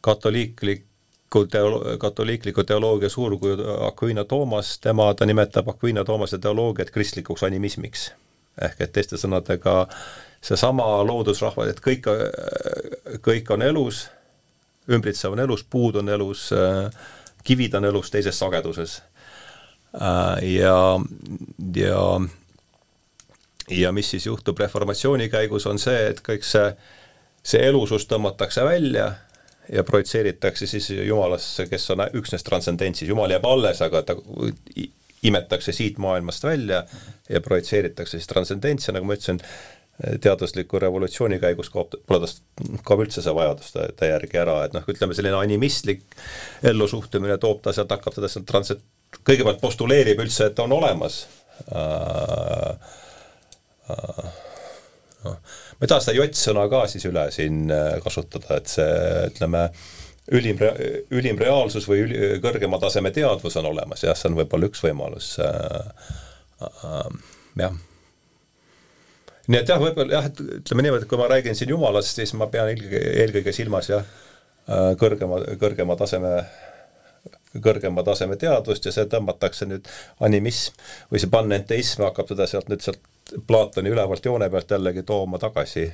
katoliikliku 0.01 1.45
teolo-, 1.45 1.97
katoliikliku 1.97 2.63
teoloogia 2.63 3.09
suurkuju 3.09 3.57
Aquina 3.87 4.23
Toomas, 4.23 4.79
tema, 4.79 5.13
ta 5.13 5.25
nimetab 5.25 5.69
Aquina 5.69 6.03
Toomase 6.03 6.37
teoloogiat 6.37 6.91
kristlikuks 6.91 7.43
animismiks. 7.43 8.11
ehk 8.61 8.81
et 8.85 8.91
teiste 8.93 9.17
sõnadega 9.17 9.87
seesama 10.45 10.85
loodusrahvad, 11.07 11.71
et 11.71 11.79
kõik, 11.81 12.05
kõik 13.25 13.49
on 13.49 13.61
elus, 13.65 14.03
ümbritsev 14.89 15.33
on 15.33 15.41
elus, 15.41 15.63
puud 15.63 15.95
on 15.95 16.09
elus, 16.09 16.51
kivid 17.43 17.73
on 17.73 17.85
elus 17.89 18.11
teises 18.11 18.39
sageduses. 18.39 19.01
ja, 20.41 20.99
ja 21.75 22.21
ja 23.69 23.91
mis 23.91 24.09
siis 24.11 24.25
juhtub 24.25 24.59
reformatsiooni 24.59 25.29
käigus, 25.29 25.65
on 25.65 25.79
see, 25.79 26.09
et 26.09 26.21
kõik 26.21 26.43
see, 26.43 26.75
see 27.43 27.61
elusus 27.67 28.07
tõmmatakse 28.09 28.63
välja 28.65 29.11
ja 29.71 29.83
projitseeritakse 29.83 30.67
siis 30.67 30.89
Jumalasse, 30.89 31.67
kes 31.71 31.89
on 31.93 32.03
üksnes 32.19 32.43
transcendentsis, 32.43 33.07
Jumal 33.09 33.31
jääb 33.31 33.45
alles, 33.47 33.81
aga 33.83 34.01
ta 34.03 34.15
imetakse 35.23 35.71
siit 35.71 35.97
maailmast 36.03 36.43
välja 36.43 36.83
ja 37.29 37.41
projitseeritakse 37.41 38.17
siis 38.17 38.27
transcendentsi, 38.27 38.91
nagu 38.91 39.07
ma 39.07 39.15
ütlesin, 39.15 39.39
teadusliku 40.21 40.79
revolutsiooni 40.81 41.37
käigus 41.39 41.69
kaob, 41.71 41.93
pole 42.07 42.23
tast, 42.23 42.41
kaob 42.83 43.03
üldse 43.05 43.21
see 43.23 43.35
vajadus 43.35 43.75
ta, 43.75 43.85
ta 43.95 44.09
järgi 44.09 44.39
ära, 44.41 44.57
et 44.65 44.73
noh, 44.75 44.87
ütleme 44.89 45.15
selline 45.15 45.37
animistlik 45.37 46.17
ellusuhtumine 46.65 47.37
toob 47.41 47.61
ta 47.63 47.75
sealt, 47.75 47.93
hakkab 47.93 48.17
teda 48.17 48.31
sealt 48.31 48.47
trans-, 48.49 48.73
kõigepealt 49.21 49.61
postuleerib 49.61 50.23
üldse, 50.25 50.49
et 50.49 50.57
ta 50.57 50.65
on 50.67 50.75
olemas 50.79 51.23
äh,. 51.69 52.91
Äh, 53.93 54.27
noh, 55.25 55.55
ma 55.83 55.87
ei 55.87 55.91
taha 55.91 55.99
seda 56.05 56.15
jottsõna 56.15 56.61
ka 56.71 56.85
siis 56.87 57.03
üle 57.09 57.25
siin 57.35 57.65
äh, 57.67 57.97
kasutada, 58.03 58.55
et 58.55 58.69
see, 58.71 58.91
ütleme, 59.27 59.65
ülim, 60.31 60.61
ülim 61.11 61.41
reaalsus 61.41 61.89
või 61.91 62.05
üli, 62.05 62.19
kõrgema 62.43 62.79
taseme 62.79 63.11
teadvus 63.11 63.57
on 63.59 63.67
olemas, 63.73 64.05
jah, 64.05 64.15
see 64.15 64.29
on 64.31 64.37
võib-olla 64.37 64.69
üks 64.69 64.79
võimalus 64.85 65.33
äh,, 65.43 66.13
äh, 66.63 67.09
jah. 67.65 67.75
Nii 69.51 69.59
et 69.59 69.73
jah, 69.73 69.83
võib-olla 69.83 70.21
jah, 70.21 70.29
et 70.31 70.39
ütleme 70.61 70.85
niimoodi, 70.87 71.03
et 71.03 71.11
kui 71.11 71.19
ma 71.19 71.27
räägin 71.27 71.59
siin 71.59 71.73
Jumalast, 71.75 72.15
siis 72.15 72.31
ma 72.39 72.47
pean 72.47 72.71
eelkõige, 72.71 73.01
eelkõige 73.25 73.57
silmas 73.59 73.91
jah, 73.91 74.07
äh, 74.71 74.93
kõrgema, 75.03 75.43
kõrgema 75.59 75.99
taseme 75.99 76.37
kõrgema 77.59 78.07
taseme 78.07 78.39
teadvust 78.39 78.87
ja 78.87 78.95
see 78.95 79.03
tõmmatakse 79.11 79.67
nüüd 79.67 79.91
animism 80.23 80.79
või 81.11 81.19
see 81.19 81.29
panenteism 81.35 82.07
hakkab 82.07 82.31
teda 82.31 82.47
sealt 82.49 82.71
nüüd 82.71 82.81
sealt 82.87 83.03
Platoni 83.47 83.89
ülevalt 83.89 84.25
joone 84.25 84.49
pealt 84.49 84.71
jällegi 84.71 85.03
tooma 85.03 85.39
tagasi 85.39 85.87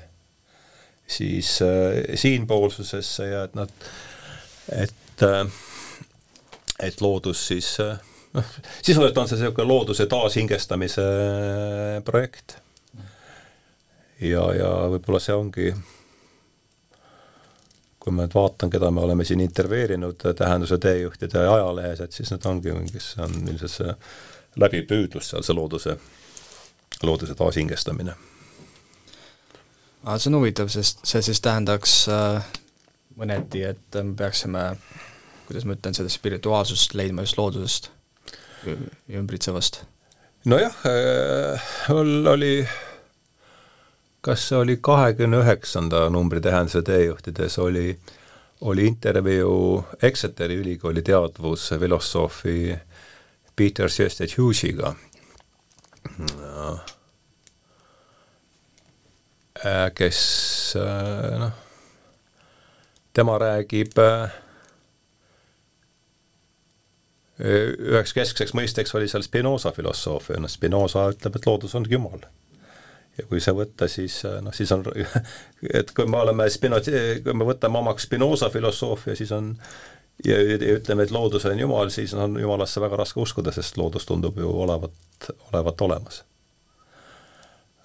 siis 1.10 1.62
äh, 1.62 2.16
siinpoolsusesse 2.16 3.28
ja 3.28 3.44
et 3.44 3.56
nad, 3.56 3.70
et 4.72 5.24
äh, 5.24 5.48
et 6.80 7.02
loodus 7.02 7.48
siis 7.48 7.80
äh, 7.80 7.98
noh, 8.34 8.52
sisuliselt 8.82 9.18
on 9.18 9.30
see 9.30 9.40
niisugune 9.40 9.68
looduse 9.68 10.06
taashingestamise 10.10 11.06
projekt. 12.06 12.60
Ja, 14.20 14.44
ja 14.54 14.70
võib-olla 14.92 15.22
see 15.24 15.36
ongi, 15.36 15.70
kui 18.00 18.14
ma 18.14 18.26
nüüd 18.26 18.36
vaatan, 18.36 18.72
keda 18.72 18.90
me 18.92 19.06
oleme 19.06 19.26
siin 19.26 19.40
intervjueerinud 19.46 20.26
Tähenduse 20.36 20.78
teejuhtide 20.78 21.46
ajalehes, 21.48 22.04
et 22.04 22.18
siis 22.18 22.34
need 22.34 22.48
ongi, 22.52 22.76
kes 22.92 23.14
on 23.24 23.38
ilmselt 23.46 23.76
see 23.78 23.94
läbiv 24.60 24.90
püüdlus 24.90 25.32
seal, 25.32 25.46
see 25.48 25.56
looduse, 25.56 25.96
looduse 27.04 27.36
taashingestamine. 27.36 28.16
see 30.18 30.30
on 30.30 30.40
huvitav, 30.40 30.68
sest 30.68 31.00
see 31.04 31.22
siis 31.22 31.42
tähendaks 31.42 32.08
äh, 32.10 32.44
mõneti, 33.20 33.64
et 33.68 34.02
me 34.04 34.16
peaksime, 34.16 34.66
kuidas 35.48 35.66
ma 35.66 35.76
ütlen, 35.76 35.96
seda 35.96 36.10
spirituaalsust 36.10 36.94
leidma 36.94 37.26
just 37.28 37.38
loodusest 37.38 37.92
ja 38.66 39.20
ümbritsevast. 39.20 39.84
nojah 40.46 40.76
äh,, 40.86 41.72
mul 41.90 42.28
oli 42.28 42.68
kas 44.22 44.48
see 44.50 44.58
oli 44.60 44.78
kahekümne 44.82 45.40
üheksanda 45.44 46.08
numbri 46.12 46.42
Tähenduse 46.42 46.82
teejuhtides, 46.82 47.60
oli, 47.60 47.98
oli 48.62 48.88
intervjuu 48.88 49.86
Exeteri 50.04 50.56
ülikooli 50.56 51.02
teadvusfilosoofi 51.02 52.76
Peter 53.56 53.90
Sjöstedt 53.90 54.38
Hughesiga. 54.38 54.88
Äh, 54.88 55.09
kes 59.96 60.20
äh, 60.80 61.40
noh, 61.40 61.52
tema 63.14 63.38
räägib 63.42 63.98
äh, 64.00 64.36
üheks 67.40 68.14
keskseks 68.16 68.56
mõisteks 68.56 68.96
oli 68.96 69.08
seal 69.12 69.24
Spinoza 69.24 69.72
filosoofia, 69.76 70.40
noh 70.40 70.52
Spinoza 70.52 71.10
ütleb, 71.14 71.40
et 71.40 71.48
loodus 71.48 71.76
on 71.76 71.88
Jumal. 71.90 72.24
Ja 73.20 73.26
kui 73.28 73.42
see 73.44 73.52
võtta, 73.56 73.88
siis 73.92 74.22
noh, 74.44 74.56
siis 74.56 74.72
on, 74.72 74.86
et 75.80 75.92
kui 75.96 76.08
me 76.08 76.20
oleme 76.24 76.48
Spino-, 76.52 76.82
kui 76.84 77.36
me 77.36 77.48
võtame 77.48 77.82
omaks 77.82 78.08
Spinoza 78.08 78.52
filosoofia, 78.52 79.16
siis 79.20 79.32
on 79.36 79.54
ja, 80.26 80.40
ja 80.42 80.58
ütleme, 80.78 81.04
et 81.04 81.12
loodus 81.12 81.46
on 81.46 81.60
Jumal, 81.60 81.90
siis 81.94 82.14
on 82.14 82.40
Jumalasse 82.42 82.82
väga 82.82 83.00
raske 83.00 83.22
uskuda, 83.22 83.54
sest 83.56 83.78
loodus 83.78 84.06
tundub 84.06 84.38
ju 84.40 84.52
olevat, 84.62 85.32
olevat 85.52 85.82
olemas 85.82 86.24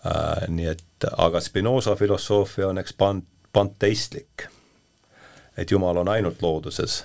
äh,. 0.06 0.48
Nii 0.48 0.68
et, 0.68 1.08
aga 1.16 1.40
Spinoza 1.40 1.96
filosoofia 1.96 2.68
on 2.68 2.78
eks 2.78 2.94
pan-, 2.98 3.24
panteistlik. 3.52 4.48
et 5.56 5.70
Jumal 5.70 5.96
on 5.96 6.08
ainult 6.08 6.42
looduses 6.42 7.04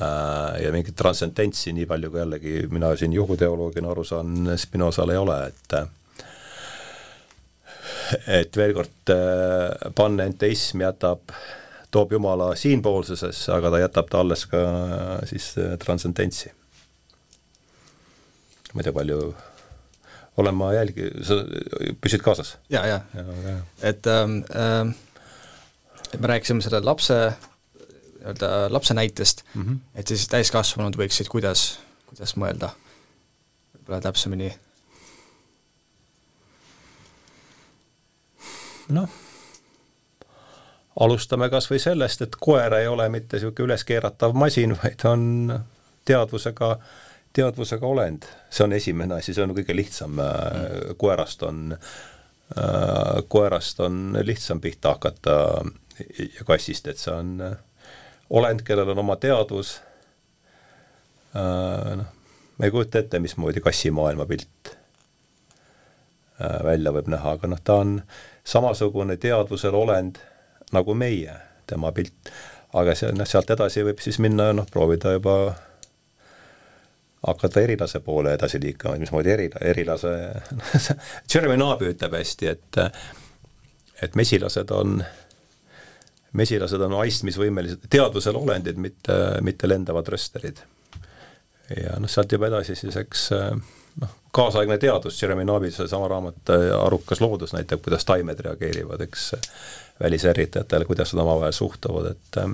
äh, 0.00 0.62
ja 0.64 0.72
mingit 0.72 0.96
transcendentsi, 0.96 1.72
nii 1.72 1.86
palju 1.86 2.10
kui 2.10 2.20
jällegi 2.20 2.54
mina 2.70 2.94
siin 2.96 3.12
juhuteoloogina 3.12 3.90
aru 3.90 4.04
saan, 4.04 4.54
Spinozal 4.56 5.10
ei 5.10 5.20
ole, 5.20 5.42
et 5.46 5.76
et 8.26 8.56
veel 8.56 8.74
kord 8.76 9.12
äh, 9.12 9.92
panenteism 9.96 10.82
jätab, 10.84 11.32
toob 11.92 12.12
Jumala 12.12 12.52
siinpoolsusesse, 12.56 13.52
aga 13.52 13.70
ta 13.72 13.80
jätab 13.82 14.10
ta 14.10 14.20
alles 14.24 14.46
ka 14.50 14.58
äh, 14.58 15.14
siis 15.28 15.52
äh, 15.60 15.76
transcendentsi. 15.78 16.52
ma 18.72 18.80
ei 18.80 18.88
tea, 18.88 18.94
palju 18.96 19.18
olen 20.40 20.56
ma 20.56 20.72
jälgi-, 20.72 21.10
sa 21.26 21.42
püsid 22.00 22.24
kaasas? 22.24 22.56
ja, 22.72 22.84
ja, 22.88 23.00
ja, 23.14 23.56
et 23.82 24.06
ähm, 24.08 24.38
ähm, 24.56 24.94
me 26.18 26.30
rääkisime 26.32 26.64
selle 26.64 26.80
lapse, 26.84 27.18
nii-öelda 28.22 28.50
lapse 28.72 28.94
näitest 28.94 29.44
mm, 29.54 29.62
-hmm. 29.62 29.78
et 29.94 30.08
siis 30.08 30.28
täiskasvanud 30.28 30.96
võiksid 30.96 31.28
kuidas, 31.28 31.78
kuidas 32.06 32.36
mõelda 32.36 32.72
võib-olla 33.74 34.00
täpsemini 34.00 34.52
noh, 38.88 39.08
alustame 41.00 41.48
kas 41.50 41.68
või 41.70 41.80
sellest, 41.80 42.22
et 42.24 42.36
koer 42.40 42.74
ei 42.76 42.88
ole 42.88 43.08
mitte 43.12 43.36
niisugune 43.38 43.70
üleskeeratav 43.70 44.34
masin, 44.36 44.74
vaid 44.82 45.04
on 45.08 45.24
teadvusega, 46.04 46.76
teadvusega 47.32 47.86
olend. 47.86 48.26
see 48.50 48.64
on 48.64 48.72
esimene 48.72 49.14
asi, 49.14 49.34
see 49.34 49.44
on 49.44 49.54
kõige 49.56 49.76
lihtsam, 49.76 50.18
äh, 50.20 50.96
koerast 50.96 51.42
on, 51.48 51.76
äh, 52.56 53.22
koerast 53.28 53.80
on 53.80 54.18
lihtsam 54.22 54.60
pihta 54.60 54.96
hakata 54.96 55.36
ja 56.18 56.44
kassist, 56.44 56.88
et 56.88 56.98
see 56.98 57.14
on 57.14 57.40
äh, 57.40 57.56
olend, 58.30 58.62
kellel 58.62 58.92
on 58.92 58.98
oma 58.98 59.16
teadvus, 59.16 59.80
noh, 61.32 62.08
ma 62.58 62.66
ei 62.66 62.70
kujuta 62.70 63.00
ette, 63.00 63.18
mismoodi 63.18 63.60
kassi 63.64 63.88
maailmapilt 63.90 64.74
välja 66.64 66.92
võib 66.92 67.08
näha, 67.08 67.36
aga 67.38 67.48
noh, 67.48 67.60
ta 67.64 67.78
on 67.80 67.94
samasugune 68.44 69.16
teadvusel 69.20 69.76
olend 69.76 70.18
nagu 70.72 70.94
meie, 70.94 71.34
tema 71.66 71.92
pilt. 71.92 72.32
aga 72.72 72.94
see, 72.96 73.12
noh, 73.12 73.28
sealt 73.28 73.50
edasi 73.52 73.84
võib 73.84 74.00
siis 74.00 74.18
minna, 74.22 74.52
noh, 74.56 74.66
proovida 74.70 75.12
juba 75.12 75.36
hakata 77.26 77.60
erilase 77.60 78.00
poole 78.02 78.32
edasi 78.34 78.60
liikuma, 78.62 78.96
mismoodi 78.98 79.30
eri, 79.30 79.50
erilase 79.60 80.12
Jeremy 81.34 81.58
Naabi 81.60 81.92
ütleb 81.92 82.16
hästi, 82.18 82.48
et 82.48 82.80
et 84.02 84.16
mesilased 84.18 84.72
on, 84.74 84.96
mesilased 86.34 86.82
on 86.82 86.96
aistmisvõimelised, 87.04 87.84
teadvusel 87.92 88.34
olendid, 88.40 88.80
mitte, 88.80 89.18
mitte 89.46 89.68
lendavad 89.70 90.08
rösterid. 90.10 90.64
ja 91.76 92.00
noh, 92.02 92.10
sealt 92.10 92.32
juba 92.32 92.50
edasi 92.50 92.74
siis 92.78 92.96
eks 92.98 93.28
äh, 93.36 93.52
kaasaegne 94.32 94.78
teadus, 94.78 95.22
Jeremy 95.22 95.44
Navi 95.44 95.70
seesama 95.70 96.08
raamat 96.08 96.50
äh, 96.50 96.84
Arukas 96.84 97.20
loodus 97.20 97.52
näitab, 97.52 97.82
kuidas 97.84 98.04
taimed 98.08 98.40
reageerivad, 98.40 99.00
eks, 99.00 99.32
välisärritajatele, 100.02 100.84
kuidas 100.88 101.14
nad 101.14 101.22
omavahel 101.22 101.52
suhtuvad, 101.52 102.06
et 102.14 102.36
äh, 102.40 102.50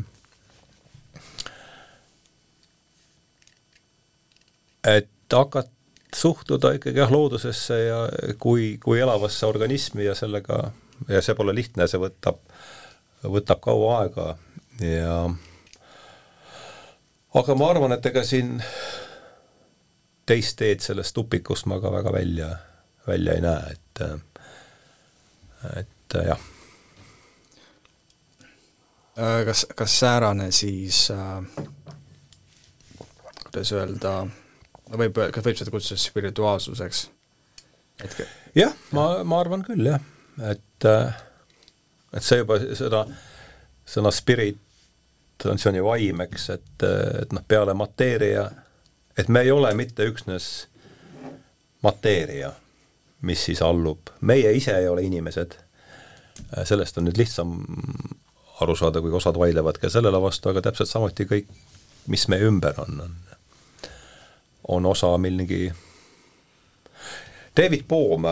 et 4.97 5.11
hakata 5.33 5.71
suhtuda 6.17 6.73
ikkagi 6.73 6.99
jah, 6.99 7.13
loodusesse 7.13 7.79
ja 7.85 7.97
kui, 8.39 8.79
kui 8.83 9.01
elavasse 9.01 9.47
organismi 9.47 10.05
ja 10.05 10.15
sellega, 10.15 10.71
ja 11.09 11.23
see 11.23 11.37
pole 11.39 11.55
lihtne, 11.55 11.87
see 11.89 12.01
võtab, 12.01 12.41
võtab 13.23 13.61
kaua 13.63 13.99
aega 14.03 14.29
ja 14.83 15.19
aga 17.39 17.59
ma 17.59 17.71
arvan, 17.71 17.93
et 17.93 18.07
ega 18.09 18.25
siin 18.25 18.57
teist 20.29 20.59
teed 20.61 20.85
sellest 20.85 21.17
tupikust 21.17 21.69
ma 21.71 21.81
ka 21.81 21.93
väga 21.93 22.13
välja, 22.13 22.53
välja 23.07 23.37
ei 23.39 23.45
näe, 23.45 23.75
et 23.75 24.03
et 25.77 26.17
jah. 26.29 26.41
Äh, 29.19 29.45
kas, 29.45 29.67
kas 29.75 30.01
säärane 30.01 30.53
siis 30.53 31.09
äh, 31.11 31.65
kuidas 33.43 33.73
öelda, 33.73 34.13
no 34.89 35.01
võib, 35.01 35.19
kas 35.35 35.45
võib 35.45 35.59
seda 35.59 35.75
kutsuda 35.75 35.99
spirituaalsuseks? 36.03 37.09
jah, 38.55 38.77
ma, 38.95 39.09
ma 39.27 39.41
arvan 39.43 39.65
küll 39.67 39.91
jah, 39.91 40.05
et 40.53 40.87
äh, 40.87 41.25
et 42.15 42.25
see 42.25 42.39
juba, 42.45 42.61
seda, 42.79 43.03
sõna 43.89 44.13
spirit 44.15 45.49
on, 45.49 45.59
see 45.59 45.73
on 45.73 45.81
ju 45.81 45.87
vaim, 45.87 46.23
eks, 46.29 46.49
et, 46.55 46.87
et 47.25 47.35
noh, 47.35 47.45
peale 47.49 47.75
mateeria 47.79 48.47
et 49.19 49.29
me 49.29 49.41
ei 49.41 49.51
ole 49.51 49.75
mitte 49.75 50.07
üksnes 50.07 50.69
mateeria, 51.83 52.53
mis 53.23 53.45
siis 53.45 53.63
allub, 53.63 54.13
meie 54.21 54.53
ise 54.55 54.77
ei 54.79 54.89
ole 54.89 55.03
inimesed, 55.07 55.57
sellest 56.65 56.99
on 56.99 57.09
nüüd 57.09 57.19
lihtsam 57.19 57.57
aru 58.63 58.77
saada, 58.79 59.03
kui 59.03 59.15
osad 59.15 59.39
vaidlevad 59.39 59.79
ka 59.83 59.91
sellele 59.91 60.21
vastu, 60.23 60.51
aga 60.51 60.63
täpselt 60.69 60.91
samuti 60.91 61.27
kõik, 61.27 61.51
mis 62.11 62.29
meie 62.31 62.47
ümber 62.47 62.79
on, 62.83 63.03
on, 63.05 63.19
on 64.79 64.87
osa 64.87 65.13
millegi 65.19 65.69
David 67.59 67.87
Bohm, 67.91 68.27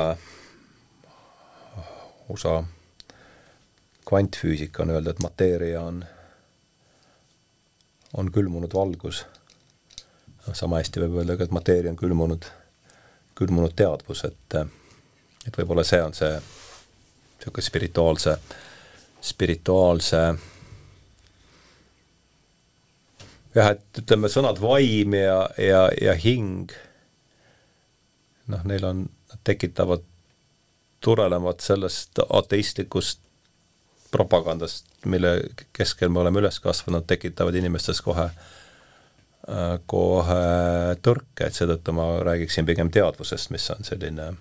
USA 2.29 2.61
kvantfüüsika 4.07 4.83
on 4.83 4.95
öelda, 4.95 5.11
et 5.11 5.23
mateeria 5.23 5.83
on, 5.83 6.05
on 8.15 8.31
külmunud 8.33 8.75
valgus 8.75 9.25
noh, 10.47 10.55
sama 10.55 10.81
hästi 10.81 11.03
võib 11.05 11.21
öelda 11.21 11.37
ka, 11.37 11.47
et 11.47 11.55
mateeria 11.55 11.93
on 11.93 11.99
külmunud, 11.99 12.47
külmunud 13.39 13.75
teadvus, 13.77 14.25
et 14.29 14.59
et 15.47 15.55
võib-olla 15.55 15.85
see 15.87 16.03
on 16.03 16.15
see 16.17 16.33
niisugune 16.37 17.63
spirituaalse, 17.63 18.33
spirituaalse 19.23 20.23
jah, 23.55 23.71
et 23.71 24.03
ütleme, 24.03 24.31
sõnad 24.33 24.59
vaim 24.63 25.15
ja, 25.15 25.39
ja, 25.61 25.85
ja 26.03 26.17
hing, 26.19 26.75
noh, 28.51 28.67
neil 28.67 28.89
on, 28.89 29.07
nad 29.31 29.45
tekitavad 29.47 30.03
tulenevalt 31.05 31.63
sellest 31.63 32.19
ateistlikust 32.27 33.23
propagandast, 34.11 34.89
mille 35.07 35.37
keskel 35.77 36.11
me 36.11 36.25
oleme 36.25 36.41
üles 36.41 36.59
kasvanud, 36.63 37.07
tekitavad 37.07 37.55
inimestes 37.59 38.01
kohe 38.03 38.31
Äh, 38.31 38.66
kohe 39.87 40.97
tõrke, 41.03 41.47
et 41.47 41.55
seetõttu 41.55 41.93
ma 41.95 42.07
räägiksin 42.27 42.67
pigem 42.67 42.91
teadvusest, 42.91 43.53
mis 43.55 43.69
on 43.71 43.87
selline 43.87 44.33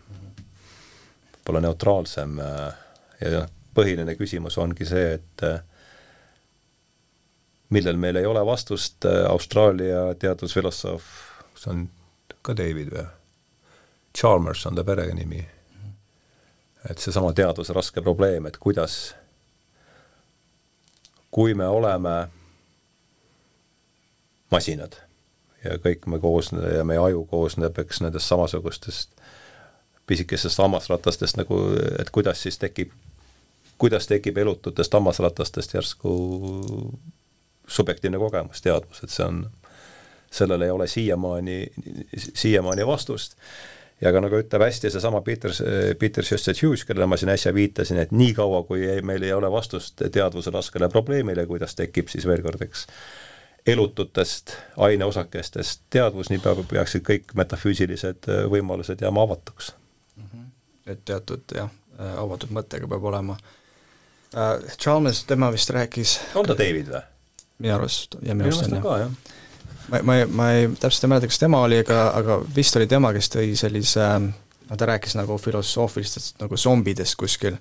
võib-olla 1.36 1.62
neutraalsem 1.68 2.40
äh, 2.42 2.80
ja 3.22 3.34
noh, 3.36 3.52
põhiline 3.76 4.16
küsimus 4.18 4.58
ongi 4.58 4.88
see, 4.88 5.20
et 5.20 5.44
millel 7.76 8.00
meil 8.00 8.16
ei 8.22 8.26
ole 8.26 8.42
vastust, 8.46 9.06
Austraalia 9.28 10.16
teadusfilosoof, 10.20 11.12
see 11.60 11.72
on 11.74 11.86
ka 12.46 12.56
David 12.58 12.94
või? 12.94 13.06
Chalmers 14.16 14.66
on 14.66 14.76
ta 14.76 14.84
perenimi. 14.84 15.46
et 16.90 17.02
seesama 17.02 17.34
teaduse 17.34 17.74
raske 17.74 18.02
probleem, 18.02 18.46
et 18.46 18.58
kuidas, 18.62 19.16
kui 21.34 21.54
me 21.58 21.66
oleme 21.68 22.28
masinad. 24.56 24.98
Ja 25.66 25.80
kõik 25.82 26.06
me 26.08 26.20
koosne- 26.22 26.76
ja 26.76 26.84
meie 26.84 27.02
aju 27.02 27.26
koosneb, 27.30 27.78
eks 27.82 28.02
nendest 28.02 28.30
samasugustest 28.30 29.16
pisikestest 30.08 30.62
hammasratastest 30.62 31.38
nagu, 31.40 31.60
et 32.00 32.10
kuidas 32.14 32.44
siis 32.46 32.60
tekib, 32.62 32.92
kuidas 33.82 34.08
tekib 34.08 34.38
elututest 34.38 34.94
hammasratastest 34.94 35.74
järsku 35.74 36.16
subjektiivne 37.68 38.20
kogemus, 38.22 38.62
teadmus, 38.62 39.02
et 39.04 39.14
see 39.14 39.26
on, 39.26 39.46
sellele 40.32 40.68
ei 40.68 40.76
ole 40.76 40.88
siiamaani, 40.88 41.58
siiamaani 42.18 42.86
vastust. 42.88 43.34
Ja 44.04 44.12
ka 44.12 44.20
nagu 44.20 44.36
ütleb 44.38 44.62
hästi 44.66 44.90
seesama 44.92 45.22
Peter, 45.24 45.54
Peter 46.00 46.26
Sjöstedt-Hughes, 46.28 46.84
kellele 46.86 47.08
ma 47.08 47.18
siin 47.18 47.32
äsja 47.32 47.54
viitasin, 47.56 47.98
et 48.04 48.12
niikaua, 48.12 48.66
kui 48.68 48.84
ei, 48.84 49.02
meil 49.02 49.24
ei 49.24 49.32
ole 49.34 49.48
vastust 49.52 50.04
teadvuse 50.12 50.52
raskele 50.52 50.90
probleemile, 50.92 51.46
kuidas 51.48 51.78
tekib 51.80 52.12
siis 52.12 52.28
veel 52.28 52.44
kord, 52.44 52.62
eks, 52.68 52.84
elututest 53.68 54.52
aineosakestest 54.78 55.82
teadvus, 55.90 56.30
niipea 56.30 56.56
peaksid 56.70 57.06
kõik 57.06 57.34
metafüüsilised 57.38 58.30
äh, 58.30 58.44
võimalused 58.52 59.02
jääma 59.02 59.26
avatuks 59.26 59.74
mm. 60.16 60.24
-hmm. 60.24 60.46
et 60.92 61.06
teatud 61.06 61.56
jah, 61.56 61.72
äh, 62.00 62.18
avatud 62.22 62.54
mõttega 62.54 62.88
peab 62.88 63.04
olema 63.04 63.38
uh,. 63.38 64.78
Chalmers, 64.82 65.24
tema 65.24 65.52
vist 65.52 65.70
rääkis 65.70 66.20
on 66.36 66.46
ta 66.46 66.58
David 66.58 66.92
või? 66.94 67.02
minu 67.58 67.76
arust, 67.76 68.18
ja 68.22 68.36
minu 68.36 68.50
arust 68.50 68.68
on 68.68 68.78
jah 68.78 69.00
ja. 69.00 69.10
ma, 69.90 70.02
ma 70.04 70.18
ei, 70.18 70.26
ma 70.26 70.52
ei, 70.52 70.68
täpselt 70.80 71.08
ei 71.08 71.14
mäleta, 71.14 71.28
kas 71.32 71.40
tema 71.40 71.62
oli, 71.64 71.80
aga, 71.80 72.02
aga 72.20 72.42
vist 72.56 72.76
oli 72.76 72.88
tema, 72.88 73.14
kes 73.14 73.32
tõi 73.38 73.56
sellise 73.56 74.10
no 74.70 74.78
ta 74.78 74.86
rääkis 74.90 75.16
nagu 75.18 75.38
filosoofilistest 75.42 76.42
nagu 76.42 76.58
zombidest 76.58 77.18
kuskil, 77.18 77.58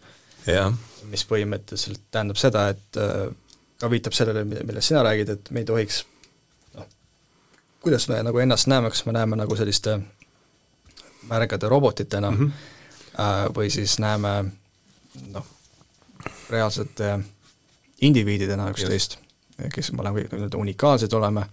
mis 1.11 1.25
põhimõtteliselt 1.29 2.01
tähendab 2.11 2.41
seda, 2.41 2.69
et 2.75 3.01
uh, 3.01 3.29
ka 3.81 3.91
viitab 3.91 4.13
sellele, 4.13 4.45
millest 4.45 4.89
sina 4.89 5.03
räägid, 5.03 5.29
et 5.29 5.51
me 5.51 5.65
ei 5.65 5.69
tohiks 5.69 6.05
noh, 6.75 6.87
kuidas 7.83 8.09
me 8.09 8.23
nagu 8.23 8.39
ennast 8.39 8.71
näeme, 8.71 8.91
kas 8.91 9.05
me 9.07 9.13
näeme 9.13 9.37
nagu 9.37 9.57
selliste 9.57 9.99
märgade 11.29 11.69
robotitena 11.69 12.31
mm 12.31 12.39
-hmm. 12.39 13.55
või 13.57 13.71
siis 13.71 13.99
näeme 13.99 14.45
noh, 15.33 15.47
reaalsete 16.51 17.19
indiviididena 18.01 18.71
üksteist, 18.71 19.19
kes 19.75 19.93
me 19.93 20.01
oleme 20.01 20.21
kõik 20.21 20.33
nii-öelda 20.33 20.59
unikaalsed 20.59 21.13
oleme 21.13 21.47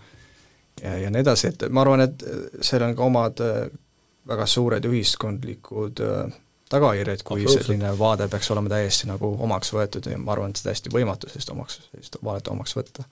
ja, 0.83 0.97
ja 0.97 1.11
nii 1.11 1.21
edasi, 1.21 1.47
et 1.47 1.65
ma 1.69 1.81
arvan, 1.81 2.01
et 2.01 2.23
seal 2.61 2.83
on 2.85 2.95
ka 2.95 3.03
omad 3.03 3.43
äh, 3.45 3.67
väga 4.27 4.45
suured 4.45 4.85
ühiskondlikud 4.85 6.01
äh, 6.05 6.33
tagajärjed, 6.71 7.23
kui 7.27 7.45
selline 7.49 7.91
vaade 7.99 8.27
peaks 8.31 8.51
olema 8.53 8.71
täiesti 8.71 9.09
nagu 9.09 9.33
omaks 9.45 9.73
võetud 9.75 10.07
ja 10.11 10.19
ma 10.21 10.35
arvan, 10.35 10.53
et 10.53 10.59
see 10.59 10.69
täiesti 10.69 10.93
võimatu 10.93 11.29
sellist 11.31 11.51
omaks, 11.53 11.79
sellist 11.91 12.17
vaadet 12.23 12.51
omaks 12.53 12.75
võtta. 12.77 13.05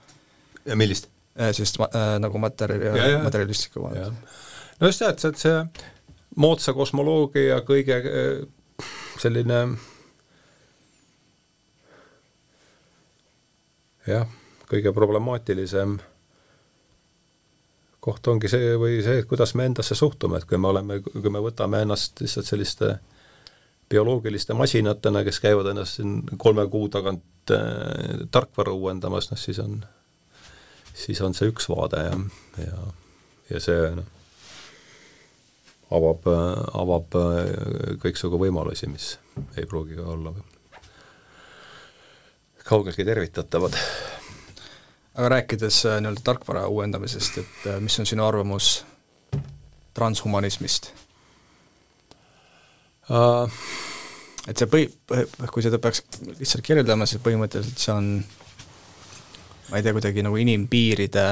ja 0.64 0.78
millist? 0.78 1.10
Äh, 1.38 1.52
sellist 1.56 1.80
äh, 1.84 2.16
nagu 2.22 2.40
materjali, 2.42 3.16
materjalistlikku 3.24 3.84
vaadet. 3.84 4.36
no 4.80 4.90
just 4.90 5.04
jah, 5.04 5.14
et 5.14 5.22
see, 5.22 5.30
et 5.34 5.44
see 5.44 5.56
moodsa 6.40 6.74
kosmoloogia 6.76 7.60
kõige 7.68 8.00
äh, 8.00 8.88
selline 9.20 9.64
jah, 14.08 14.30
kõige 14.70 14.94
problemaatilisem 14.96 15.98
koht 18.00 18.26
ongi 18.32 18.48
see 18.48 18.74
või 18.80 19.00
see, 19.04 19.20
et 19.20 19.28
kuidas 19.28 19.52
me 19.58 19.66
endasse 19.68 19.94
suhtume, 19.98 20.40
et 20.40 20.48
kui 20.48 20.58
me 20.58 20.70
oleme, 20.70 21.00
kui 21.04 21.32
me 21.32 21.42
võtame 21.44 21.82
ennast 21.84 22.20
lihtsalt 22.22 22.48
selliste 22.48 22.94
bioloogiliste 23.90 24.54
masinatena, 24.54 25.24
kes 25.26 25.40
käivad 25.42 25.70
ennast 25.72 25.98
siin 25.98 26.22
kolme 26.38 26.66
kuu 26.70 26.88
tagant 26.88 27.54
äh, 27.54 28.22
tarkvara 28.30 28.72
uuendamas, 28.72 29.30
noh 29.30 29.40
siis 29.40 29.58
on, 29.58 29.80
siis 30.94 31.20
on 31.26 31.34
see 31.34 31.50
üks 31.50 31.68
vaade 31.70 32.04
ja, 32.06 32.16
ja, 32.64 32.86
ja 33.50 33.62
see 33.62 33.90
noh, 33.98 34.06
avab, 35.90 36.30
avab 36.84 37.18
äh, 37.18 37.42
kõiksugu 38.02 38.38
võimalusi, 38.46 38.88
mis 38.90 39.12
ei 39.58 39.66
pruugi 39.66 39.98
ka 39.98 40.06
olla 40.14 40.34
kaugeltki 42.70 43.04
tervitatavad. 43.04 43.74
aga 45.14 45.28
rääkides 45.28 45.86
äh, 45.86 46.00
nii-öelda 46.00 46.20
tarkvara 46.24 46.66
uuendamisest, 46.66 47.38
et 47.38 47.66
äh, 47.66 47.80
mis 47.80 47.98
on 47.98 48.06
sinu 48.06 48.24
arvamus 48.24 48.84
transhumanismist? 49.94 50.92
Uh,? 53.08 53.62
et 54.48 54.56
see 54.56 54.68
põhi, 54.70 54.86
kui 55.52 55.62
seda 55.64 55.78
peaks 55.78 56.02
lihtsalt 56.40 56.64
kirjeldama, 56.66 57.06
siis 57.06 57.22
põhimõtteliselt 57.24 57.80
see 57.80 57.94
on 57.94 58.12
ma 59.70 59.78
ei 59.78 59.84
tea, 59.86 59.94
kuidagi 59.94 60.24
nagu 60.26 60.38
inimpiiride 60.40 61.26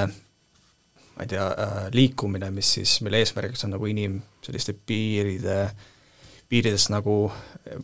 ma 1.19 1.25
ei 1.25 1.31
tea 1.33 1.47
äh,, 1.51 1.79
liikumine, 1.93 2.51
mis 2.55 2.73
siis, 2.79 2.99
mille 3.03 3.19
eesmärgiks 3.23 3.65
on 3.67 3.75
nagu 3.75 3.89
inim 3.91 4.21
selliste 4.45 4.75
piiride, 4.87 5.65
piiridest 6.49 6.93
nagu 6.95 7.21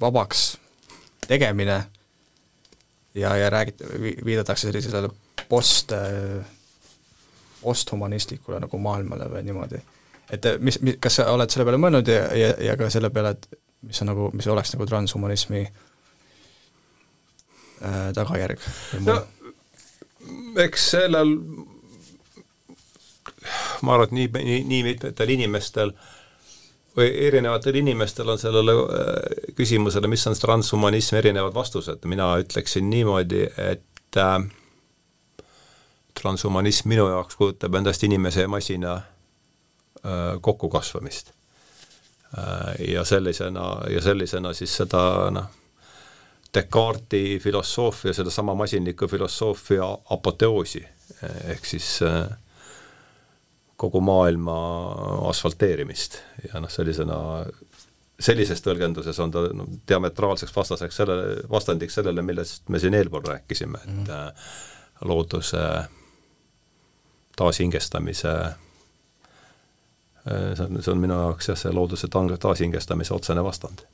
vabaks 0.00 0.46
tegemine 1.26 1.80
ja, 3.14 3.36
ja 3.36 3.50
räägit-, 3.50 3.82
viidatakse 4.24 4.68
sellisele 4.68 5.10
post, 5.48 5.92
posthumanistlikule 7.62 8.60
nagu 8.60 8.78
maailmale 8.78 9.26
või 9.30 9.42
niimoodi. 9.48 9.82
et 10.30 10.46
mis, 10.60 10.80
mis, 10.80 10.96
kas 11.00 11.20
sa 11.20 11.28
oled 11.32 11.50
selle 11.50 11.66
peale 11.66 11.80
mõelnud 11.80 12.08
ja, 12.08 12.24
ja, 12.36 12.54
ja 12.70 12.76
ka 12.78 12.90
selle 12.90 13.10
peale, 13.10 13.34
et 13.34 13.48
mis 13.86 14.00
on 14.02 14.10
nagu, 14.12 14.30
mis 14.36 14.46
oleks 14.50 14.74
nagu 14.74 14.86
transhumanismi 14.88 15.62
äh, 17.82 18.10
tagajärg? 18.16 18.60
no 19.04 19.20
eks 20.64 20.90
sellel 20.94 21.36
ma 23.84 23.94
arvan, 23.94 24.08
et 24.08 24.16
nii, 24.16 24.28
nii, 24.34 24.60
nii 24.70 24.82
mitmetel 24.86 25.32
inimestel 25.34 25.92
või 26.96 27.08
erinevatel 27.26 27.80
inimestel 27.80 28.28
on 28.30 28.38
sellele 28.40 28.74
äh, 28.80 29.54
küsimusele, 29.58 30.08
mis 30.10 30.26
on 30.30 30.36
transhumanism, 30.38 31.18
erinevad 31.18 31.54
vastused, 31.56 32.06
mina 32.10 32.30
ütleksin 32.42 32.86
niimoodi, 32.90 33.48
et 33.58 34.20
äh, 34.20 34.36
transhumanism 36.14 36.92
minu 36.94 37.08
jaoks 37.10 37.36
kujutab 37.40 37.74
endast 37.80 38.06
inimese 38.06 38.46
ja 38.46 38.50
masina 38.50 38.94
äh, 38.94 40.36
kokkukasvamist 40.40 41.33
ja 42.88 43.04
sellisena, 43.04 43.66
ja 43.90 44.00
sellisena 44.02 44.52
siis 44.52 44.76
seda 44.76 45.30
noh, 45.34 45.50
Descartesi 46.54 47.38
filosoofia, 47.42 48.12
sedasama 48.14 48.54
masinliku 48.54 49.08
filosoofia 49.10 49.88
apoteoosi, 50.14 50.84
ehk 51.50 51.66
siis 51.66 51.88
äh, 52.06 52.28
kogu 53.76 54.00
maailma 54.00 54.54
asfalteerimist. 55.30 56.20
Ja 56.46 56.62
noh, 56.62 56.70
sellisena, 56.70 57.16
sellises 58.20 58.62
tõlgenduses 58.62 59.18
on 59.22 59.34
ta 59.34 59.48
no, 59.50 59.66
diametraalseks 59.88 60.54
vastaseks 60.54 61.02
sellele, 61.02 61.40
vastandiks 61.50 61.98
sellele, 61.98 62.22
millest 62.22 62.70
me 62.70 62.78
siin 62.78 62.94
eelpool 62.94 63.26
rääkisime, 63.34 63.82
et 63.82 63.96
mm 63.96 64.62
looduse 65.04 65.58
taashingestamise 67.36 68.30
Äh, 68.30 68.63
see 70.24 70.64
on, 70.64 70.82
see 70.82 70.92
on 70.92 71.00
minu 71.02 71.16
jaoks 71.18 71.50
jah, 71.50 71.58
see 71.58 71.72
looduse 71.74 72.08
taashingestamise 72.08 73.14
otsene 73.14 73.44
vastand. 73.44 73.84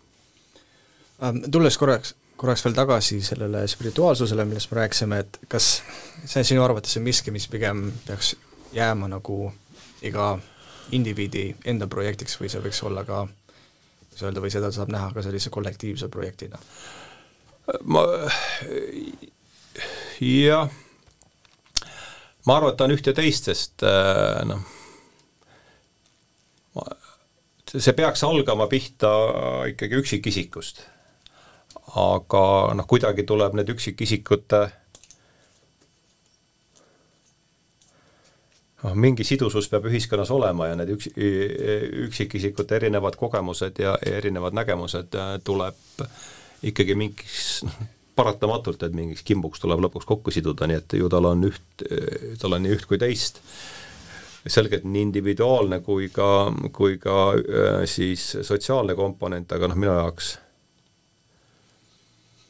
Ähm, 1.22 1.42
tulles 1.52 1.78
korraks, 1.78 2.14
korraks 2.40 2.64
veel 2.64 2.76
tagasi 2.76 3.20
sellele 3.24 3.66
spirituaalsusele, 3.68 4.44
millest 4.48 4.70
me 4.70 4.80
rääkisime, 4.80 5.18
et 5.24 5.40
kas 5.48 5.72
see 6.24 6.44
sinu 6.52 6.64
arvates 6.64 6.96
on 6.96 7.04
miski, 7.04 7.34
mis 7.34 7.48
pigem 7.50 7.90
peaks 8.06 8.34
jääma 8.72 9.10
nagu 9.10 9.52
iga 10.06 10.32
indiviidi 10.96 11.50
enda 11.68 11.86
projektiks 11.90 12.38
või 12.40 12.50
see 12.50 12.62
võiks 12.64 12.80
olla 12.86 13.04
ka, 13.04 13.26
kuidas 14.08 14.24
öelda, 14.24 14.42
või 14.42 14.54
seda 14.54 14.70
saab 14.74 14.90
näha 14.94 15.12
ka 15.14 15.24
sellise 15.26 15.52
kollektiivse 15.52 16.08
projektina? 16.08 16.58
ma, 17.84 18.02
jah, 20.20 20.70
ma 22.46 22.56
arvan, 22.56 22.72
et 22.72 22.78
ta 22.78 22.88
on 22.88 22.94
üht 22.96 23.06
ja 23.06 23.14
teist, 23.16 23.50
sest 23.50 23.84
äh, 23.86 24.40
noh, 24.48 24.64
see 27.78 27.94
peaks 27.94 28.24
algama 28.26 28.66
pihta 28.66 29.10
ikkagi 29.70 30.00
üksikisikust. 30.02 30.82
aga 31.96 32.42
noh, 32.74 32.86
kuidagi 32.86 33.24
tuleb 33.26 33.56
need 33.58 33.70
üksikisikute 33.72 34.60
noh, 38.84 38.94
mingi 38.94 39.26
sidusus 39.26 39.68
peab 39.70 39.88
ühiskonnas 39.90 40.30
olema 40.34 40.70
ja 40.70 40.76
need 40.78 40.94
üks, 40.96 41.10
üksikisikute 42.06 42.78
erinevad 42.78 43.18
kogemused 43.18 43.82
ja 43.82 43.96
erinevad 44.06 44.54
nägemused 44.54 45.18
äh, 45.18 45.34
tuleb 45.44 46.06
ikkagi 46.62 46.94
mingis 46.94 47.64
noh, 47.66 47.82
paratamatult, 48.18 48.82
et 48.82 48.94
mingiks 48.94 49.22
kimbuks 49.26 49.62
tuleb 49.62 49.82
lõpuks 49.86 50.06
kokku 50.06 50.34
siduda, 50.34 50.66
nii 50.68 50.78
et 50.82 50.98
ju 50.98 51.08
tal 51.08 51.30
on 51.30 51.46
üht, 51.48 51.84
tal 52.42 52.56
on 52.56 52.66
nii 52.66 52.74
üht 52.76 52.86
kui 52.90 52.98
teist 53.00 53.40
selgelt 54.47 54.84
nii 54.84 55.03
individuaalne 55.03 55.80
kui 55.84 56.09
ka, 56.09 56.53
kui 56.72 56.99
ka 56.99 57.16
äh, 57.34 57.82
siis 57.84 58.36
sotsiaalne 58.43 58.95
komponent, 58.97 59.53
aga 59.53 59.68
noh, 59.68 59.76
minu 59.76 59.93
jaoks 59.93 60.30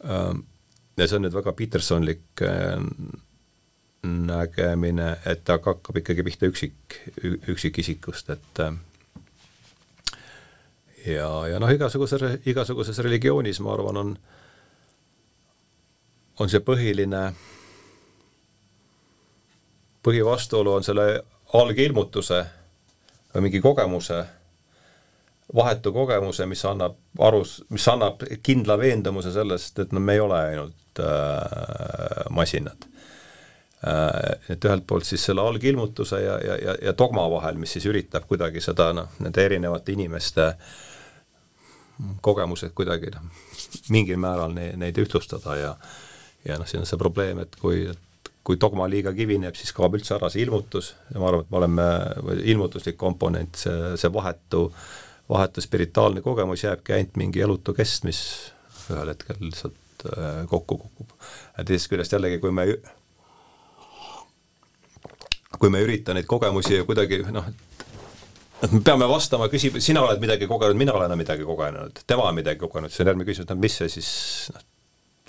äh, 0.05 0.34
ja 0.97 1.09
see 1.09 1.18
on 1.18 1.26
nüüd 1.26 1.34
väga 1.34 1.55
Petersonlik 1.59 2.45
äh, 2.47 2.78
nägemine, 4.07 5.11
et 5.28 5.43
ta 5.45 5.59
hakkab 5.59 5.99
ikkagi 6.01 6.24
pihta 6.24 6.49
üksik, 6.49 7.01
üksikisikust, 7.53 8.30
et 8.32 8.61
ja, 11.05 11.28
ja 11.51 11.59
noh, 11.61 11.68
igasuguses, 11.68 12.38
igasuguses 12.49 12.99
religioonis, 13.05 13.61
ma 13.61 13.74
arvan, 13.74 14.01
on, 14.01 14.14
on 16.41 16.49
see 16.49 16.64
põhiline, 16.64 17.26
põhivastuolu 20.07 20.78
on 20.78 20.86
selle 20.86 21.07
algilmutuse 21.55 22.44
või 23.34 23.46
mingi 23.46 23.61
kogemuse, 23.62 24.24
vahetu 25.55 25.92
kogemuse, 25.92 26.46
mis 26.46 26.62
annab 26.66 26.96
arus, 27.18 27.61
mis 27.70 27.86
annab 27.90 28.22
kindla 28.42 28.76
veendumuse 28.78 29.32
sellest, 29.34 29.78
et 29.82 29.92
no 29.92 30.03
me 30.03 30.14
ei 30.14 30.22
ole 30.22 30.38
ainult 30.51 31.03
äh, 31.03 32.26
masinad 32.30 32.86
äh,. 33.86 34.36
Et 34.48 34.64
ühelt 34.64 34.86
poolt 34.86 35.07
siis 35.09 35.24
selle 35.24 35.40
algilmutuse 35.40 36.20
ja, 36.20 36.36
ja, 36.44 36.57
ja, 36.64 36.76
ja 36.82 36.94
dogma 36.98 37.24
vahel, 37.30 37.59
mis 37.59 37.72
siis 37.72 37.86
üritab 37.86 38.26
kuidagi 38.28 38.61
seda 38.61 38.90
noh, 38.92 39.09
nende 39.18 39.44
erinevate 39.44 39.94
inimeste 39.96 40.53
kogemused 42.20 42.74
kuidagi 42.76 43.11
noh, 43.14 43.26
mingil 43.88 44.20
määral 44.20 44.55
ne, 44.57 44.72
neid 44.76 44.98
ühtlustada 45.01 45.57
ja 45.57 45.74
ja 46.44 46.59
noh, 46.59 46.68
siin 46.68 46.84
on 46.84 46.88
see 46.88 47.01
probleem, 47.01 47.40
et 47.42 47.57
kui, 47.61 47.82
et 47.90 48.09
kui 48.45 48.57
dogma 48.61 48.86
liiga 48.88 49.12
kivineb, 49.16 49.57
siis 49.59 49.72
kaob 49.76 49.99
üldse 49.99 50.14
ära 50.16 50.30
see 50.32 50.45
ilmutus 50.47 50.95
ja 51.12 51.20
ma 51.20 51.28
arvan, 51.28 51.45
et 51.45 51.53
me 51.53 51.61
oleme, 51.61 51.88
ilmutuslik 52.53 52.97
komponent, 53.01 53.59
see, 53.61 53.93
see 54.01 54.12
vahetu, 54.14 54.68
vahetu 55.30 55.64
spirituaalne 55.64 56.24
kogemus 56.24 56.64
jääbki 56.64 56.97
ainult 56.97 57.20
mingi 57.20 57.45
elutu 57.45 57.76
kest, 57.76 58.07
mis 58.09 58.22
ühel 58.91 59.12
hetkel 59.12 59.36
lihtsalt 59.45 60.07
äh, 60.16 60.41
kokku 60.51 60.80
kukub. 60.80 61.12
ja 61.59 61.66
teisest 61.66 61.93
küljest 61.93 62.16
jällegi, 62.16 62.41
kui 62.43 62.55
me 62.55 62.66
kui 65.61 65.68
me 65.68 65.80
ei 65.80 65.88
ürita 65.88 66.16
neid 66.16 66.28
kogemusi 66.30 66.80
kuidagi 66.88 67.20
noh, 67.34 67.49
et 68.64 68.72
me 68.72 68.80
peame 68.84 69.09
vastama, 69.09 69.49
küsib, 69.53 69.76
sina 69.84 70.03
oled 70.05 70.20
midagi 70.22 70.49
kogenud, 70.49 70.78
mina 70.78 70.95
olen 70.97 71.16
midagi 71.18 71.45
kogenud, 71.49 72.03
tema 72.09 72.28
on 72.28 72.38
midagi 72.41 72.61
kogenud, 72.62 72.93
siis 72.93 73.05
on 73.05 73.12
järgmine 73.12 73.28
küsimus, 73.28 73.51
et 73.51 73.64
mis 73.64 73.76
see 73.82 73.93
siis 73.99 74.11
noh, 74.55 74.64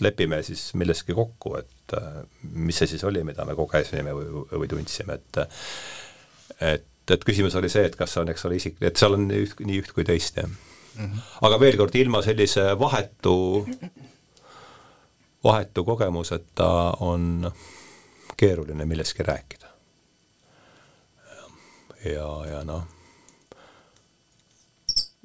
lepime 0.02 0.42
siis 0.44 0.72
milleski 0.78 1.16
kokku, 1.18 1.56
et 1.60 1.96
äh, 1.98 2.22
mis 2.54 2.82
see 2.82 2.90
siis 2.94 3.04
oli, 3.08 3.24
mida 3.28 3.46
me 3.48 3.56
kogesime 3.58 4.16
või, 4.18 4.46
või 4.52 4.72
tundsime, 4.72 5.20
et 5.20 5.42
et, 6.62 6.88
et 7.16 7.26
küsimus 7.26 7.56
oli 7.58 7.70
see, 7.72 7.86
et 7.90 7.98
kas 7.98 8.14
see 8.14 8.22
on, 8.24 8.30
eks 8.34 8.46
ole, 8.48 8.60
isik, 8.60 8.78
et 8.86 9.00
seal 9.00 9.18
on 9.18 9.28
üht, 9.34 9.60
nii 9.62 9.82
üht 9.82 9.94
kui 9.96 10.06
teist, 10.08 10.38
jah 10.38 10.50
mm. 10.50 11.06
-hmm. 11.06 11.28
aga 11.48 11.60
veel 11.60 11.78
kord, 11.78 11.96
ilma 11.96 12.22
sellise 12.22 12.80
vahetu, 12.80 13.68
vahetu 15.44 15.84
kogemuseta 15.84 16.72
on 17.00 17.52
keeruline 18.38 18.86
millestki 18.86 19.24
rääkida. 19.24 19.68
ja, 22.06 22.30
ja 22.50 22.64
noh, 22.64 22.88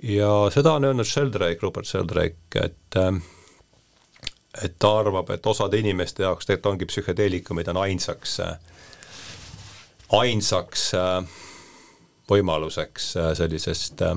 ja 0.03 0.51
seda 0.53 0.73
on 0.77 0.85
öelnud 0.85 1.09
Sheldrake, 1.09 1.59
Rupert 1.63 1.87
Sheldrake, 1.87 2.65
et 2.65 2.97
äh, 2.97 3.23
et 4.65 4.79
ta 4.79 4.99
arvab, 4.99 5.31
et 5.31 5.47
osade 5.47 5.79
inimeste 5.79 6.23
jaoks 6.23 6.47
tegelikult 6.47 6.73
ongi 6.73 6.89
psühhedeelikumid 6.91 7.69
on 7.69 7.77
ainsaks, 7.83 8.39
ainsaks 10.13 10.89
äh, 10.95 11.21
võimaluseks 12.31 13.13
äh, 13.17 13.31
sellisest 13.39 14.03
äh, 14.03 14.17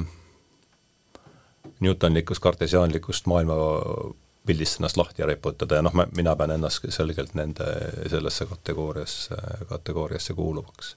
Newtonlikust 1.80 2.44
kartesiaanlikust 2.44 3.28
maailmapildist 3.32 4.80
ennast 4.80 4.98
lahti 4.98 5.26
riputada 5.26 5.80
ja 5.80 5.86
noh, 5.86 5.96
mina 6.16 6.36
pean 6.36 6.52
ennast 6.52 6.88
selgelt 6.92 7.36
nende, 7.40 7.68
sellesse 8.10 8.46
kategooriasse, 8.50 9.38
kategooriasse 9.70 10.34
kuuluvaks. 10.34 10.96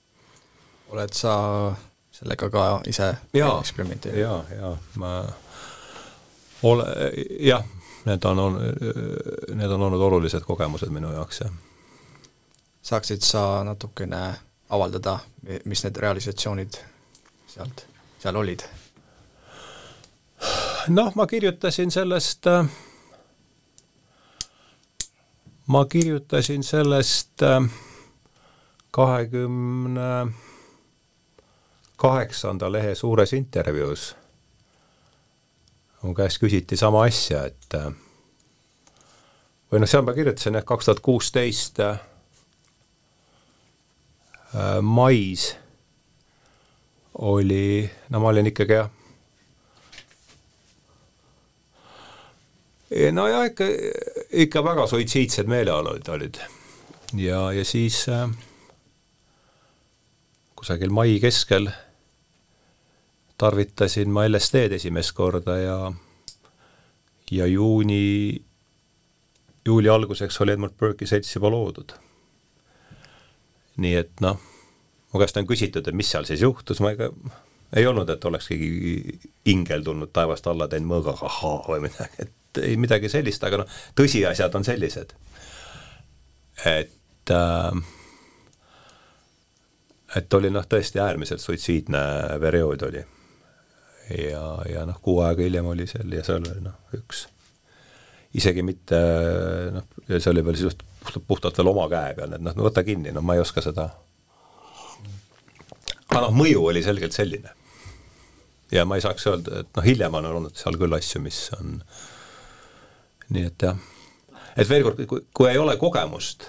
oled 0.91 1.15
sa 1.17 1.37
sellega 2.13 2.51
ka 2.51 2.65
ise 2.87 3.15
eksperimenteerinud? 3.35 4.23
jaa, 4.23 4.45
jaa, 4.59 4.77
ma 4.97 5.13
ole, 6.63 6.85
jah 7.41 7.65
need 8.05 8.25
on, 8.25 8.39
need 9.55 9.71
on 9.71 9.83
olnud 9.83 10.01
olulised 10.01 10.45
kogemused 10.47 10.91
minu 10.91 11.13
jaoks, 11.13 11.41
jah. 11.41 11.51
saaksid 12.83 13.23
sa 13.23 13.65
natukene 13.65 14.23
avaldada, 14.71 15.19
mis 15.65 15.85
need 15.85 15.97
realisatsioonid 15.97 16.79
sealt, 17.47 17.87
seal 18.19 18.37
olid? 18.37 18.65
noh, 20.89 21.13
ma 21.15 21.27
kirjutasin 21.27 21.91
sellest, 21.91 22.49
ma 25.67 25.85
kirjutasin 25.85 26.63
sellest 26.63 27.45
kahekümne 28.91 30.33
kaheksanda 31.97 32.73
lehe 32.73 32.95
suures 32.95 33.33
intervjuus 33.33 34.17
mu 36.03 36.15
käest 36.15 36.41
küsiti 36.43 36.77
sama 36.79 37.05
asja, 37.07 37.45
et 37.47 37.77
äh, 37.79 37.91
või 39.71 39.83
noh, 39.83 39.89
seal 39.89 40.05
ma 40.07 40.15
kirjutasin 40.17 40.59
jah, 40.59 40.65
kaks 40.67 40.89
tuhat 40.89 41.03
kuusteist 41.05 41.81
äh, 41.85 42.01
mais 44.83 45.53
oli, 47.23 47.91
no 48.11 48.21
ma 48.21 48.33
olin 48.33 48.51
ikkagi 48.51 48.81
jah, 48.81 48.91
nojah, 53.13 53.47
ikka, 53.49 53.69
ikka 54.45 54.65
väga 54.65 54.87
suitsiidsed 54.91 55.49
meeleolud 55.49 56.09
olid. 56.09 56.41
ja, 57.17 57.53
ja 57.53 57.65
siis 57.65 58.05
äh, 58.09 58.29
kusagil 60.57 60.91
mai 60.91 61.21
keskel 61.21 61.71
tarvitasin 63.39 64.11
ma 64.11 64.27
LSD-d 64.29 64.79
esimest 64.79 65.15
korda 65.17 65.57
ja 65.59 65.77
ja 67.33 67.47
juuni, 67.47 68.43
juuli 69.67 69.89
alguseks 69.89 70.41
oli 70.41 70.53
Edmund 70.53 70.75
Burke'i 70.79 71.07
selts 71.07 71.35
juba 71.37 71.51
loodud. 71.51 71.93
nii 73.77 73.95
et 73.97 74.21
noh, 74.21 74.37
mu 75.13 75.21
käest 75.21 75.39
on 75.41 75.47
küsitud, 75.49 75.87
et 75.89 75.97
mis 75.97 76.11
seal 76.13 76.27
siis 76.29 76.43
juhtus, 76.45 76.81
ma 76.85 76.93
ega 76.93 77.09
ei 77.73 77.87
olnud, 77.89 78.11
et 78.13 78.25
oleks 78.29 78.51
keegi 78.51 79.19
ingel 79.49 79.85
tulnud 79.85 80.13
taevast 80.13 80.47
alla, 80.47 80.69
teinud 80.69 80.91
mõõgaga 80.91 81.25
ahaa 81.31 81.63
või 81.71 81.87
midagi, 81.87 82.27
et 82.27 82.61
ei 82.61 82.77
midagi 82.77 83.09
sellist, 83.09 83.45
aga 83.49 83.63
noh, 83.63 83.81
tõsiasjad 83.97 84.61
on 84.61 84.69
sellised. 84.69 85.17
et 86.69 87.33
äh, 87.33 87.83
et 90.17 90.35
oli 90.35 90.53
noh, 90.53 90.69
tõesti 90.69 91.01
äärmiselt 91.01 91.41
suitsiidne 91.41 92.05
periood 92.41 92.85
oli 92.91 93.07
ja, 94.19 94.45
ja 94.71 94.87
noh, 94.89 94.99
kuu 95.03 95.21
aega 95.25 95.45
hiljem 95.45 95.69
oli 95.73 95.87
seal 95.91 96.13
ja 96.13 96.25
seal 96.27 96.45
oli 96.45 96.65
noh, 96.65 96.79
üks 96.99 97.27
isegi 98.39 98.65
mitte 98.65 98.99
noh, 99.75 99.89
see 100.13 100.31
oli 100.33 100.45
veel 100.45 100.59
siis 100.61 100.77
puhtalt, 100.77 101.27
puhtalt 101.29 101.59
veel 101.59 101.73
oma 101.73 101.89
käe 101.93 102.15
peal, 102.17 102.37
et 102.37 102.45
noh, 102.45 102.55
no 102.57 102.69
võta 102.69 102.85
kinni, 102.87 103.13
no 103.15 103.25
ma 103.25 103.37
ei 103.37 103.43
oska 103.45 103.65
seda. 103.65 103.89
aga 106.09 106.25
noh, 106.27 106.33
mõju 106.37 106.65
oli 106.71 106.85
selgelt 106.85 107.17
selline. 107.17 107.53
ja 108.73 108.87
ma 108.89 108.97
ei 108.97 109.05
saaks 109.05 109.27
öelda, 109.29 109.63
et 109.65 109.77
noh, 109.77 109.85
hiljem 109.85 110.21
on 110.21 110.31
olnud 110.33 110.57
seal 110.57 110.79
küll 110.81 110.97
asju, 110.97 111.21
mis 111.25 111.45
on 111.59 111.79
nii 113.33 113.47
et 113.49 113.69
jah, 113.69 113.79
et 114.57 114.69
veel 114.69 114.85
kord, 114.87 115.05
kui, 115.09 115.25
kui 115.33 115.51
ei 115.51 115.61
ole 115.61 115.77
kogemust 115.81 116.49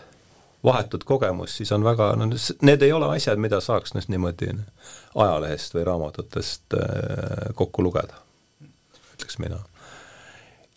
vahetut 0.63 1.03
kogemust, 1.03 1.59
siis 1.59 1.71
on 1.75 1.83
väga, 1.83 2.13
no 2.19 2.29
need 2.61 2.85
ei 2.85 2.91
ole 2.95 3.09
asjad, 3.15 3.41
mida 3.41 3.59
saaks 3.63 3.95
nüüd 3.97 4.09
niimoodi 4.13 4.53
ajalehest 5.15 5.75
või 5.75 5.85
raamatutest 5.89 6.77
äh, 6.79 7.49
kokku 7.59 7.83
lugeda, 7.83 8.21
ütleks 9.15 9.39
mina. 9.43 9.59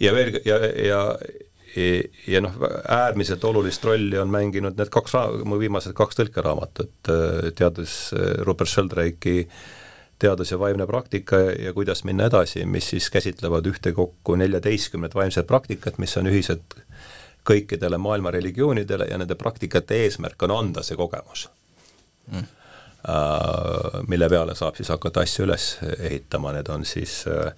ja 0.00 0.14
veel, 0.14 0.40
ja, 0.44 0.58
ja 0.86 1.02
ja 2.26 2.40
noh, 2.40 2.54
äärmiselt 2.88 3.42
olulist 3.44 3.84
rolli 3.84 4.18
on 4.18 4.30
mänginud 4.32 4.78
need 4.78 4.88
kaks, 4.92 5.12
mu 5.44 5.58
viimased 5.60 5.92
kaks 5.96 6.16
tõlkeraamatut, 6.22 6.94
äh, 7.12 7.50
teades 7.56 7.98
äh, 8.16 8.38
Robert 8.48 8.70
Sheldrake'i 8.72 9.44
teadus 10.18 10.50
ja 10.50 10.58
vaimne 10.58 10.86
praktika 10.88 11.36
ja 11.36 11.74
kuidas 11.76 12.00
minna 12.08 12.30
edasi, 12.30 12.64
mis 12.64 12.88
siis 12.94 13.10
käsitlevad 13.12 13.66
ühtekokku 13.68 14.38
neljateistkümnet 14.40 15.14
vaimset 15.14 15.46
praktikat, 15.46 15.98
mis 16.00 16.16
on 16.16 16.30
ühised 16.32 16.78
kõikidele 17.46 17.98
maailma 17.98 18.30
religioonidele 18.34 19.08
ja 19.10 19.18
nende 19.18 19.34
praktikate 19.38 20.02
eesmärk 20.04 20.42
on 20.42 20.54
anda 20.56 20.82
see 20.82 20.98
kogemus. 20.98 21.48
Mm.. 22.32 22.52
Uh, 23.06 24.00
mille 24.10 24.26
peale 24.28 24.54
saab 24.58 24.74
siis 24.74 24.88
hakata 24.90 25.22
asju 25.22 25.44
üles 25.44 25.66
ehitama, 25.94 26.50
need 26.56 26.66
on 26.74 26.82
siis 26.88 27.20
uh, 27.30 27.52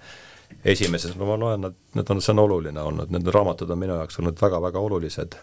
esimeses, 0.64 1.14
no 1.16 1.26
ma 1.26 1.38
loen 1.40 1.62
nad, 1.64 1.76
need 1.96 2.10
on, 2.12 2.20
see 2.22 2.34
on 2.34 2.42
oluline 2.42 2.82
olnud, 2.82 3.12
need 3.14 3.30
raamatud 3.32 3.70
on 3.70 3.80
minu 3.80 3.96
jaoks 3.96 4.20
olnud 4.20 4.42
väga-väga 4.42 4.82
olulised. 4.84 5.38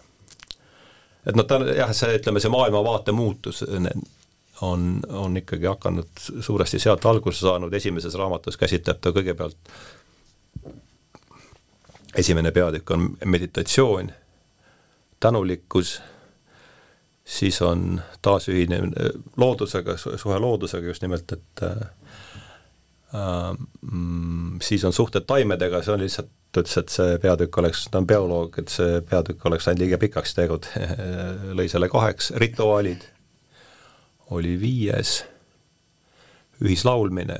et 1.25 1.35
noh, 1.35 1.47
ta 1.49 1.57
jah, 1.73 1.93
see, 1.95 2.19
ütleme, 2.19 2.43
see 2.43 2.53
maailmavaate 2.53 3.15
muutus 3.17 3.63
on, 4.61 4.99
on 5.09 5.37
ikkagi 5.37 5.65
hakanud 5.65 6.25
suuresti 6.41 6.79
sealt 6.79 7.05
alguse 7.05 7.41
saanud, 7.41 7.73
esimeses 7.73 8.13
raamatus 8.19 8.57
käsitleb 8.61 9.01
ta 9.01 9.13
kõigepealt, 9.15 9.73
esimene 12.15 12.51
peatükk 12.55 12.93
on 12.95 13.09
meditatsioon, 13.25 14.11
tänulikkus, 15.19 16.01
siis 17.25 17.61
on 17.61 18.01
taasühinemine 18.21 19.09
loodusega, 19.37 19.97
suhe 19.97 20.39
loodusega 20.39 20.87
just 20.87 21.01
nimelt, 21.01 21.31
et 21.31 21.63
äh, 21.63 21.87
mm, 23.91 24.59
siis 24.61 24.85
on 24.85 24.93
suhted 24.93 25.25
taimedega, 25.27 25.81
see 25.83 25.93
on 25.93 26.03
lihtsalt, 26.03 26.31
ta 26.51 26.63
ütles, 26.63 26.77
et 26.79 26.93
see 26.93 27.17
peatükk 27.21 27.57
oleks, 27.59 27.85
ta 27.91 27.99
on 27.99 28.07
bioloog, 28.07 28.59
et 28.61 28.71
see 28.71 29.01
peatükk 29.09 29.45
oleks 29.49 29.67
läinud 29.67 29.83
liiga 29.83 29.99
pikaks 30.01 30.35
tegud 30.37 30.67
lõi 31.57 31.67
selle 31.71 31.89
kaheks, 31.91 32.31
rituaalid. 32.41 33.09
Oli 34.35 34.55
viies, 34.57 35.19
ühislaulmine, 36.63 37.35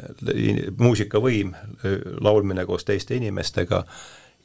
muusikavõim, 0.77 1.55
laulmine 2.21 2.65
koos 2.67 2.85
teiste 2.85 3.15
inimestega 3.17 3.85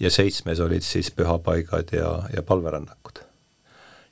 ja 0.00 0.10
seitsmes 0.10 0.60
olid 0.60 0.82
siis 0.82 1.10
pühapaigad 1.10 1.92
ja, 1.92 2.22
ja 2.36 2.42
palverännakud 2.42 3.24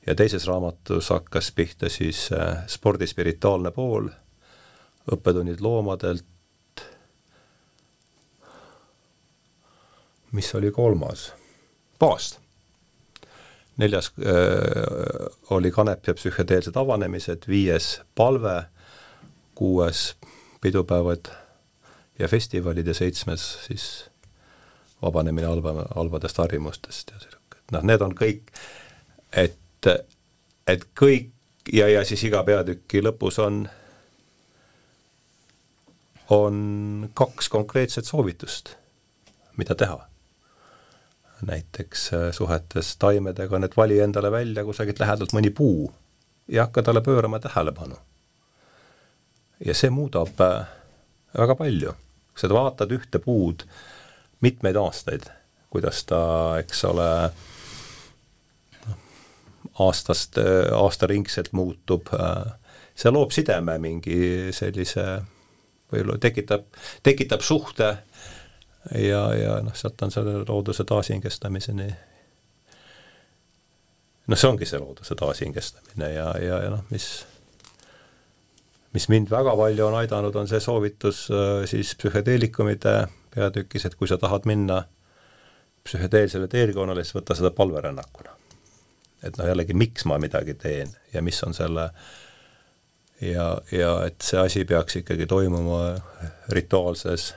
ja 0.09 0.15
teises 0.15 0.47
raamatus 0.47 1.11
hakkas 1.11 1.53
pihta 1.53 1.89
siis 1.89 2.31
äh, 2.33 2.65
spordi 2.67 3.07
spirituaalne 3.07 3.71
pool, 3.71 4.09
õppetunnid 5.13 5.61
loomadelt, 5.61 6.25
mis 10.33 10.55
oli 10.55 10.71
kolmas? 10.71 11.33
paast. 11.99 12.39
neljas 13.77 14.13
äh, 14.19 15.27
oli 15.51 15.71
kanep 15.71 16.07
ja 16.07 16.15
psühhedeelsed 16.15 16.77
avanemised, 16.77 17.45
viies 17.49 18.01
palve, 18.15 18.63
kuues 19.55 20.17
pidupäevad 20.61 21.29
ja 22.19 22.29
festivalid 22.29 22.87
ja 22.87 22.95
seitsmes 22.95 23.45
siis 23.67 24.11
vabanemine 25.03 25.47
halva, 25.47 25.87
halbadest 25.95 26.39
harjumustest 26.39 27.11
ja 27.15 27.21
sihuke, 27.23 27.63
noh, 27.73 27.85
need 27.87 28.03
on 28.03 28.15
kõik, 28.19 28.53
et 29.33 29.59
et, 30.67 30.85
kõik 30.99 31.31
ja, 31.73 31.89
ja 31.89 32.05
siis 32.05 32.25
iga 32.29 32.43
peatüki 32.47 33.03
lõpus 33.05 33.39
on, 33.43 33.63
on 36.35 36.59
kaks 37.17 37.49
konkreetset 37.53 38.09
soovitust, 38.09 38.75
mida 39.57 39.75
teha. 39.75 40.05
näiteks 41.47 42.09
äh, 42.13 42.31
suhetes 42.35 42.97
taimedega 42.99 43.61
et 43.65 43.77
vali 43.77 44.01
endale 44.03 44.31
välja 44.31 44.65
kusagilt 44.65 44.99
lähedalt 44.99 45.33
mõni 45.33 45.51
puu 45.55 45.93
ja 46.49 46.65
hakka 46.67 46.83
talle 46.83 47.01
pöörama 47.01 47.39
tähelepanu. 47.39 47.95
ja 49.65 49.75
see 49.75 49.91
muudab 49.91 50.41
äh, 50.41 50.67
väga 51.39 51.55
palju. 51.55 51.93
kui 52.33 52.41
sa 52.41 52.49
vaatad 52.49 52.93
ühte 52.93 53.19
puud 53.19 53.65
mitmeid 54.45 54.77
aastaid, 54.77 55.29
kuidas 55.71 56.05
ta, 56.09 56.21
eks 56.63 56.85
ole, 56.89 57.09
aastast, 59.85 60.39
aastaringselt 60.75 61.53
muutub, 61.53 62.11
see 62.99 63.13
loob 63.15 63.35
sideme 63.35 63.79
mingi 63.83 64.51
sellise, 64.55 65.07
võib-olla 65.93 66.19
tekitab, 66.23 66.67
tekitab 67.03 67.45
suhte 67.45 67.91
ja, 68.95 69.23
ja 69.35 69.59
noh, 69.65 69.75
sealt 69.77 70.03
on 70.05 70.15
selle 70.15 70.43
looduse 70.43 70.85
taashingestamiseni 70.89 71.89
noh, 74.29 74.37
see 74.37 74.51
ongi 74.51 74.69
see 74.69 74.81
looduse 74.81 75.17
taashingestamine 75.19 76.13
ja, 76.13 76.31
ja, 76.43 76.63
ja 76.67 76.73
noh, 76.73 76.85
mis 76.93 77.09
mis 78.97 79.09
mind 79.13 79.31
väga 79.31 79.55
palju 79.57 79.87
on 79.87 79.99
aidanud, 80.01 80.37
on 80.37 80.49
see 80.51 80.61
soovitus 80.65 81.27
äh, 81.33 81.65
siis 81.69 81.95
psühhedeelikumide 82.01 82.95
peatükis, 83.39 83.87
et 83.87 83.95
kui 83.95 84.11
sa 84.11 84.19
tahad 84.19 84.47
minna 84.51 84.83
psühhedeelsele 85.87 86.51
teekonnale, 86.53 87.07
siis 87.07 87.17
võta 87.17 87.39
seda 87.39 87.55
palverännakuna 87.55 88.39
et 89.23 89.39
noh, 89.39 89.49
jällegi, 89.51 89.75
miks 89.75 90.07
ma 90.09 90.19
midagi 90.23 90.55
teen 90.59 90.91
ja 91.13 91.23
mis 91.25 91.39
on 91.47 91.55
selle 91.57 91.89
ja, 93.25 93.49
ja 93.75 93.93
et 94.07 94.23
see 94.23 94.41
asi 94.41 94.65
peaks 94.69 95.01
ikkagi 95.01 95.27
toimuma 95.27 95.81
rituaalses, 96.55 97.33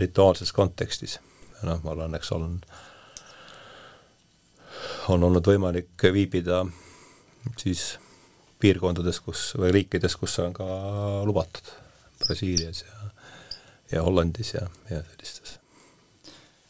rituaalses 0.00 0.52
kontekstis. 0.56 1.18
noh, 1.62 1.82
ma 1.84 1.92
olen, 1.94 2.16
eks 2.18 2.32
olen, 2.32 2.56
on 5.12 5.28
olnud 5.28 5.46
võimalik 5.46 6.08
viibida 6.14 6.64
siis 7.60 7.98
piirkondades, 8.62 9.20
kus, 9.20 9.52
või 9.58 9.72
riikides, 9.76 10.16
kus 10.16 10.38
see 10.38 10.46
on 10.46 10.56
ka 10.56 10.66
lubatud, 11.26 11.68
Brasiilias 12.22 12.84
ja, 12.86 13.11
ja 13.92 14.02
Hollandis 14.02 14.54
ja, 14.54 14.66
ja 14.90 15.02
sellistes. 15.02 15.60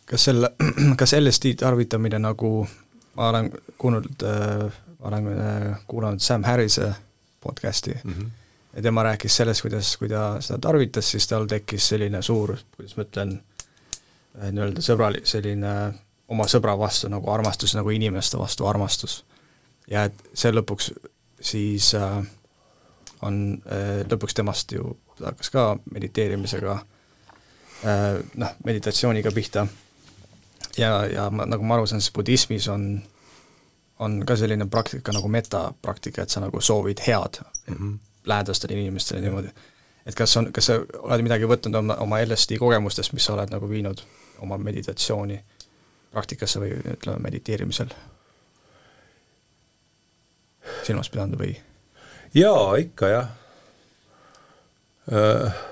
kas 0.07 0.25
selle, 0.25 0.53
kas 1.01 1.15
LSD 1.21 1.55
tarvitamine 1.61 2.19
nagu 2.19 2.69
ma 3.15 3.29
olen 3.29 3.51
kuulnud 3.79 4.23
äh,, 4.23 4.73
ma 4.99 5.09
olen 5.09 5.29
äh, 5.39 5.81
kuulanud 5.87 6.21
Sam 6.21 6.45
Harrise 6.45 6.95
podcast'i 7.41 7.95
mm 8.05 8.13
-hmm. 8.13 8.31
ja 8.77 8.83
tema 8.83 9.03
rääkis 9.03 9.37
sellest, 9.37 9.63
kuidas, 9.63 9.97
kui 9.97 10.09
ta 10.09 10.41
seda 10.41 10.59
tarvitas, 10.59 11.11
siis 11.11 11.27
tal 11.27 11.47
tekkis 11.47 11.89
selline 11.89 12.23
suur, 12.23 12.57
kuidas 12.77 12.97
ma 12.97 13.03
ütlen, 13.03 13.43
äh, 14.43 14.53
nii-öelda 14.53 14.81
sõbralik, 14.81 15.27
selline 15.27 15.93
oma 16.29 16.45
sõbra 16.45 16.79
vastu 16.79 17.09
nagu 17.09 17.31
armastus, 17.31 17.75
nagu 17.75 17.91
inimeste 17.91 18.39
vastu 18.39 18.67
armastus. 18.67 19.25
ja 19.91 20.05
et 20.05 20.15
see 20.35 20.53
lõpuks 20.53 20.93
siis 21.43 21.95
äh, 21.95 22.27
on 23.23 23.63
äh, 23.67 24.03
lõpuks 24.11 24.35
temast 24.35 24.73
ju, 24.73 24.97
ta 25.19 25.31
hakkas 25.31 25.51
ka 25.51 25.67
mediteerimisega 25.93 26.79
noh, 27.83 28.55
meditatsiooniga 28.65 29.33
pihta 29.35 29.67
ja, 30.79 31.07
ja 31.07 31.31
ma, 31.31 31.47
nagu 31.47 31.65
ma 31.67 31.77
aru 31.77 31.87
saan, 31.87 32.01
siis 32.01 32.15
budismis 32.15 32.69
on, 32.73 33.03
on 33.99 34.21
ka 34.27 34.37
selline 34.39 34.67
praktika 34.71 35.15
nagu 35.15 35.29
metapraktika, 35.29 36.23
et 36.23 36.31
sa 36.31 36.43
nagu 36.45 36.61
soovid 36.61 37.03
head 37.07 37.43
mm 37.67 37.75
-hmm. 37.75 37.99
lähedastele 38.25 38.81
inimestele 38.81 39.21
niimoodi. 39.21 39.49
et 40.07 40.15
kas 40.15 40.37
on, 40.37 40.53
kas 40.53 40.67
sa 40.67 40.81
oled 40.99 41.23
midagi 41.23 41.45
võtnud 41.45 41.75
oma, 41.79 41.95
oma 41.95 42.21
LSD 42.25 42.59
kogemustest, 42.59 43.13
mis 43.13 43.25
sa 43.25 43.33
oled 43.33 43.51
nagu 43.51 43.69
viinud 43.69 44.03
oma 44.39 44.59
meditatsiooni 44.59 45.45
praktikasse 46.11 46.61
või 46.61 46.71
ütleme, 46.93 47.19
mediteerimisel 47.19 47.89
silmas 50.83 51.11
pidanud 51.11 51.39
või? 51.39 51.57
jaa, 52.35 52.77
ikka 52.77 53.09
jah 53.09 53.29
äh 55.13 55.72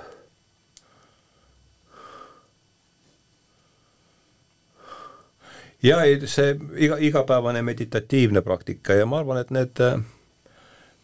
ja 5.82 6.02
ei, 6.04 6.20
see 6.28 6.54
iga, 6.76 6.96
igapäevane 7.00 7.62
meditatiivne 7.62 8.42
praktika 8.44 8.94
ja 8.94 9.06
ma 9.08 9.20
arvan, 9.20 9.40
et 9.40 9.52
need 9.54 9.80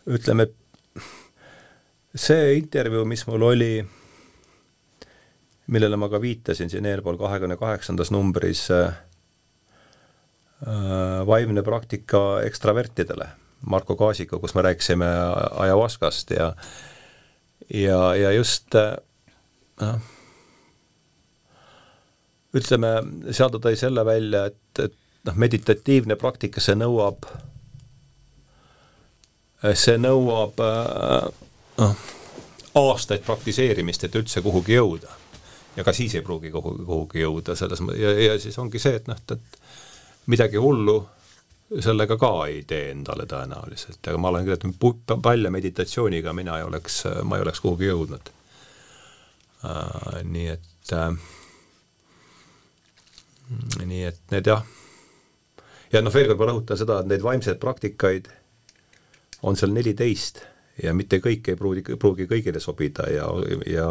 ütleme, 0.07 0.49
see 2.15 2.57
intervjuu, 2.61 3.05
mis 3.09 3.27
mul 3.29 3.43
oli, 3.51 3.73
millele 5.73 5.99
ma 5.99 6.09
ka 6.13 6.21
viitasin 6.23 6.71
siin 6.71 6.87
eelpool 6.87 7.19
kahekümne 7.21 7.57
kaheksandas 7.61 8.13
numbris 8.15 8.67
äh,, 8.71 8.95
vaimne 11.27 11.63
praktika 11.63 12.41
ekstravertidele, 12.47 13.29
Marko 13.67 13.97
Kaasiku, 13.97 14.39
kus 14.41 14.55
me 14.55 14.63
rääkisime 14.63 15.07
ajahuaskast 15.65 16.31
ja 16.31 16.53
ja, 17.75 18.15
ja 18.15 18.33
just 18.33 18.77
noh 18.77 19.95
äh,, 19.95 20.16
ütleme, 22.57 22.93
seal 23.31 23.53
ta 23.53 23.61
tõi 23.63 23.77
selle 23.79 24.05
välja, 24.07 24.47
et, 24.51 24.83
et 24.85 24.97
noh, 25.29 25.37
meditatiivne 25.37 26.17
praktika, 26.21 26.63
see 26.63 26.77
nõuab, 26.79 27.27
see 29.75 29.97
nõuab 30.01 30.63
noh, 31.81 32.07
aastaid 32.77 33.25
praktiseerimist, 33.27 34.07
et 34.07 34.17
üldse 34.19 34.43
kuhugi 34.45 34.77
jõuda. 34.77 35.13
ja 35.77 35.85
ka 35.85 35.93
siis 35.93 36.15
ei 36.15 36.23
pruugi 36.25 36.51
kuhugi, 36.51 36.85
kuhugi 36.85 37.21
jõuda, 37.21 37.57
selles 37.57 37.83
mõttes, 37.85 38.01
ja, 38.01 38.13
ja 38.31 38.39
siis 38.41 38.59
ongi 38.59 38.81
see, 38.81 38.97
et 38.97 39.09
noh, 39.11 39.19
et 39.33 39.61
midagi 40.27 40.57
hullu 40.57 41.03
sellega 41.83 42.17
ka 42.17 42.31
ei 42.47 42.63
tee 42.69 42.91
endale 42.93 43.27
tõenäoliselt, 43.29 44.01
aga 44.07 44.19
ma 44.23 44.31
olen 44.31 44.47
küll, 44.47 44.57
et 44.57 45.15
palja 45.23 45.51
meditatsiooniga 45.51 46.33
mina 46.37 46.61
ei 46.61 46.67
oleks, 46.67 47.03
ma 47.27 47.39
ei 47.39 47.47
oleks 47.47 47.61
kuhugi 47.65 47.91
jõudnud 47.91 48.31
uh,. 49.67 50.23
Nii 50.25 50.47
et 50.53 50.93
uh, 50.95 51.17
nii 53.85 54.05
et 54.09 54.21
need 54.35 54.51
jah, 54.51 54.65
ja 55.93 56.03
noh, 56.03 56.15
veel 56.15 56.29
kord 56.33 56.43
ma 56.43 56.51
rõhutan 56.51 56.81
seda, 56.81 57.01
et 57.01 57.11
neid 57.11 57.25
vaimseid 57.25 57.61
praktikaid 57.63 58.29
on 59.47 59.59
seal 59.59 59.75
neliteist 59.75 60.43
ja 60.83 60.95
mitte 60.97 61.21
kõik 61.25 61.49
ei 61.53 61.59
pruugi, 61.59 61.85
pruugi 62.01 62.27
kõigile 62.31 62.61
sobida 62.63 63.09
ja, 63.13 63.29
ja 63.71 63.91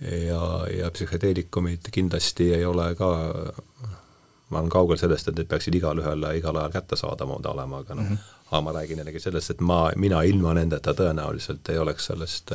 ja, 0.00 0.42
ja 0.72 0.90
psühhedeelikumid 0.90 1.90
kindlasti 1.92 2.46
ei 2.56 2.64
ole 2.64 2.86
ka, 2.96 3.08
ma 4.48 4.62
olen 4.62 4.70
kaugel 4.72 4.96
sellest, 5.00 5.28
et 5.28 5.36
need 5.36 5.50
peaksid 5.50 5.76
igalühele 5.76 6.30
igal 6.38 6.56
ajal 6.56 6.72
kättesaadavad 6.78 7.48
olema, 7.52 7.82
aga 7.84 7.98
noh 7.98 8.06
mm 8.06 8.14
-hmm., 8.14 8.38
aga 8.50 8.60
ma 8.66 8.72
räägin 8.72 8.98
jällegi 8.98 9.20
sellest, 9.20 9.50
et 9.50 9.60
ma, 9.60 9.90
mina 9.96 10.22
ilma 10.22 10.54
nendeta 10.54 10.94
tõenäoliselt 10.96 11.68
ei 11.68 11.78
oleks 11.78 12.06
sellest 12.06 12.52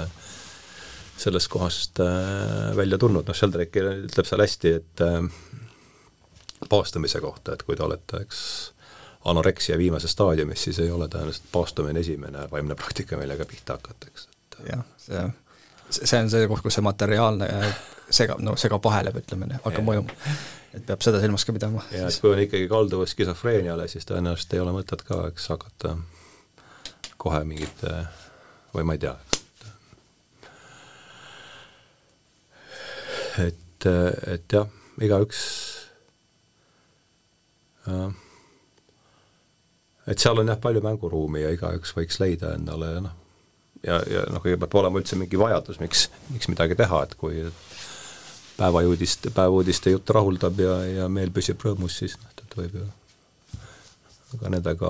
sellest 1.17 1.47
kohast 1.47 1.99
äh, 1.99 2.75
välja 2.75 2.97
tulnud, 2.97 3.27
noh, 3.27 3.35
Sheldrake 3.35 3.79
ütleb 3.79 4.27
seal 4.27 4.41
hästi, 4.41 4.73
et 4.81 5.01
äh, 5.01 5.29
paastumise 6.69 7.21
kohta, 7.21 7.53
et 7.53 7.63
kui 7.63 7.75
te 7.75 7.83
olete, 7.83 8.21
eks, 8.25 8.39
anoreksia 9.25 9.77
viimases 9.77 10.11
staadiumis, 10.11 10.63
siis 10.63 10.79
ei 10.79 10.91
ole 10.91 11.07
tõenäoliselt 11.11 11.49
paastumine 11.51 11.99
esimene 11.99 12.45
vaimne 12.51 12.75
praktika, 12.77 13.17
millega 13.17 13.45
pihta 13.49 13.77
hakata, 13.79 14.11
eks, 14.11 14.27
et 14.27 14.59
jah, 14.71 14.83
see, 15.01 15.23
see 15.89 16.19
on 16.21 16.29
see 16.29 16.49
koht, 16.51 16.63
kus 16.65 16.77
see 16.77 16.85
materiaalne 16.85 17.49
segab, 18.09 18.41
no 18.45 18.55
segab 18.59 18.83
vahele, 18.85 19.13
ütleme, 19.21 19.49
hakkab 19.63 19.85
mõjuma. 19.85 20.33
et 20.75 20.83
peab 20.85 21.01
seda 21.05 21.21
silmas 21.23 21.45
ka 21.47 21.55
pidama. 21.55 21.85
ja 21.91 22.09
et 22.09 22.19
kui 22.21 22.33
on 22.33 22.43
ikkagi 22.43 22.67
kalduvus 22.71 23.15
skisofreeniale, 23.15 23.87
siis 23.91 24.07
tõenäoliselt 24.09 24.53
ei 24.53 24.63
ole 24.63 24.75
mõtet 24.75 25.05
ka, 25.07 25.25
eks, 25.31 25.49
hakata 25.53 25.95
kohe 27.17 27.41
mingit 27.47 27.85
või 28.75 28.85
ma 28.85 28.97
ei 28.97 29.01
tea, 29.01 29.15
et, 33.47 33.89
et 34.35 34.53
jah, 34.53 34.69
igaüks 35.01 35.41
äh, 35.41 35.84
et 40.07 40.21
seal 40.21 40.41
on 40.41 40.49
jah, 40.49 40.59
palju 40.61 40.81
mänguruumi 40.85 41.43
ja 41.43 41.53
igaüks 41.55 41.95
võiks 41.97 42.19
leida 42.21 42.53
endale 42.57 42.91
noh, 43.05 43.15
ja, 43.85 43.99
ja 44.09 44.25
noh, 44.29 44.41
kõigepealt 44.41 44.71
peab 44.71 44.81
olema 44.83 45.01
üldse 45.01 45.17
mingi 45.19 45.39
vajadus, 45.39 45.79
miks, 45.81 46.07
miks 46.33 46.49
midagi 46.51 46.77
teha, 46.79 47.01
et 47.05 47.15
kui 47.19 47.45
päevauudist, 48.57 49.29
päevauudiste 49.35 49.95
jutt 49.95 50.13
rahuldab 50.15 50.61
ja, 50.61 50.77
ja 51.01 51.09
meel 51.11 51.33
püsib 51.35 51.61
rõõmus, 51.65 51.97
siis 52.01 52.17
noh, 52.21 52.31
et 52.35 52.59
võib 52.59 52.79
ju 52.81 52.85
ka 54.35 54.49
nendega 54.51 54.89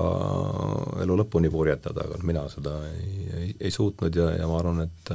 elu 1.04 1.16
lõpuni 1.20 1.50
purjetada, 1.52 2.02
aga 2.08 2.16
mina 2.26 2.46
seda 2.50 2.72
ei, 2.88 3.26
ei, 3.40 3.50
ei 3.68 3.70
suutnud 3.70 4.16
ja, 4.16 4.32
ja 4.40 4.48
ma 4.50 4.56
arvan, 4.58 4.80
et 4.88 5.12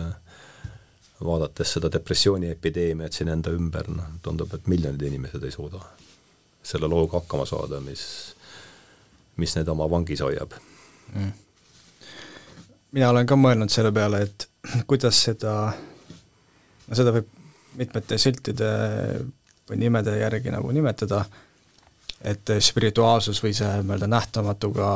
vaadates 1.21 1.75
seda 1.75 1.91
depressiooniepideemiat 1.91 3.13
siin 3.13 3.33
enda 3.33 3.51
ümber, 3.53 3.91
noh, 3.91 4.15
tundub, 4.23 4.53
et 4.55 4.69
miljonid 4.71 5.03
inimesed 5.09 5.43
ei 5.43 5.53
suuda 5.53 5.83
selle 6.63 6.89
looga 6.89 7.19
hakkama 7.21 7.45
saada, 7.49 7.81
mis, 7.83 8.03
mis 9.41 9.55
neid 9.57 9.69
oma 9.71 9.89
vangis 9.89 10.21
hoiab. 10.21 10.53
Mm.. 11.11 11.31
mina 12.91 13.09
olen 13.09 13.27
ka 13.27 13.35
mõelnud 13.35 13.71
selle 13.73 13.91
peale, 13.91 14.23
et 14.27 14.47
kuidas 14.89 15.23
seda, 15.27 15.55
no 16.87 16.97
seda 16.97 17.13
võib 17.15 17.29
mitmete 17.79 18.17
siltide 18.19 18.71
või 19.69 19.79
nimede 19.79 20.17
järgi 20.19 20.51
nagu 20.51 20.71
nimetada, 20.75 21.23
et 22.21 22.51
spirituaalsus 22.59 23.39
või 23.43 23.53
see 23.55 23.69
nii-öelda 23.81 24.09
nähtamatuga, 24.11 24.87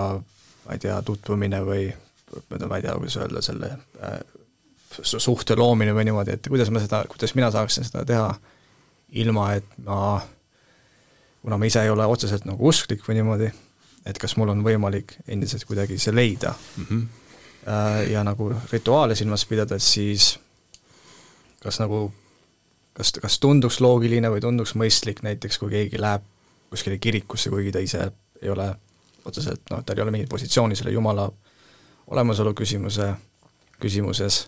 ma 0.65 0.75
ei 0.75 0.81
tea, 0.81 0.97
tutvumine 1.01 1.61
või 1.65 1.85
ma 2.67 2.77
ei 2.77 2.83
tea, 2.83 2.97
kuidas 2.97 3.17
öelda 3.21 3.41
selle 3.45 3.71
äh, 4.03 4.19
suhte 5.01 5.55
loomine 5.55 5.93
või 5.95 6.05
niimoodi, 6.09 6.35
et 6.35 6.47
kuidas 6.51 6.71
ma 6.71 6.81
seda, 6.83 7.03
kuidas 7.09 7.35
mina 7.35 7.51
saaksin 7.51 7.87
seda 7.87 8.05
teha, 8.07 8.29
ilma 9.23 9.53
et 9.55 9.77
ma, 9.85 10.19
kuna 11.45 11.59
ma 11.61 11.67
ise 11.69 11.83
ei 11.85 11.91
ole 11.93 12.05
otseselt 12.09 12.47
nagu 12.49 12.71
usklik 12.71 13.03
või 13.05 13.19
niimoodi, 13.19 13.51
et 14.09 14.17
kas 14.17 14.33
mul 14.41 14.49
on 14.49 14.63
võimalik 14.65 15.11
endiselt 15.29 15.67
kuidagi 15.69 15.99
see 16.01 16.15
leida 16.15 16.55
mm. 16.57 16.89
-hmm. 16.89 17.05
Ja 18.11 18.21
nagu 18.23 18.51
rituaale 18.71 19.15
silmas 19.15 19.45
pidades, 19.49 19.93
siis 19.93 20.39
kas 21.63 21.79
nagu, 21.81 22.11
kas, 22.93 23.11
kas 23.21 23.39
tunduks 23.39 23.79
loogiline 23.81 24.29
või 24.29 24.41
tunduks 24.41 24.75
mõistlik 24.77 25.23
näiteks, 25.25 25.57
kui 25.57 25.71
keegi 25.71 26.01
läheb 26.01 26.21
kuskile 26.69 26.97
kirikusse, 26.97 27.49
kuigi 27.49 27.71
ta 27.71 27.81
ise 27.81 28.11
ei 28.41 28.49
ole 28.49 28.67
otseselt, 29.25 29.61
noh, 29.71 29.81
tal 29.85 29.97
ei 29.97 30.03
ole 30.03 30.13
mingit 30.13 30.29
positsiooni 30.29 30.75
selle 30.75 30.93
Jumala 30.93 31.25
olemasolu 32.07 32.53
küsimuse, 32.53 33.13
küsimuses 33.81 34.45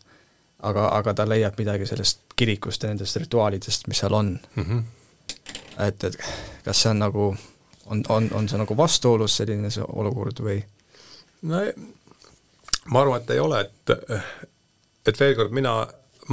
aga, 0.59 0.89
aga 0.97 1.13
ta 1.13 1.25
leiab 1.29 1.57
midagi 1.57 1.89
sellest 1.89 2.21
kirikust 2.35 2.83
ja 2.83 2.91
nendest 2.91 3.17
rituaalidest, 3.17 3.87
mis 3.87 3.99
seal 4.03 4.13
on 4.13 4.39
mm. 4.55 4.63
-hmm. 4.63 4.83
Et, 5.85 6.03
et 6.03 6.17
kas 6.65 6.81
see 6.81 6.91
on 6.93 6.99
nagu, 7.03 7.27
on, 7.85 8.03
on, 8.09 8.29
on 8.33 8.49
see 8.49 8.59
nagu 8.61 8.77
vastuolus, 8.77 9.37
selline 9.41 9.71
see 9.73 9.85
olukord 9.87 10.41
või? 10.43 10.59
no 11.47 11.61
ma 12.91 13.03
arvan, 13.03 13.21
et 13.21 13.31
ei 13.35 13.39
ole, 13.43 13.61
et, 13.61 13.95
et 15.07 15.19
veel 15.19 15.35
kord, 15.37 15.55
mina, 15.55 15.79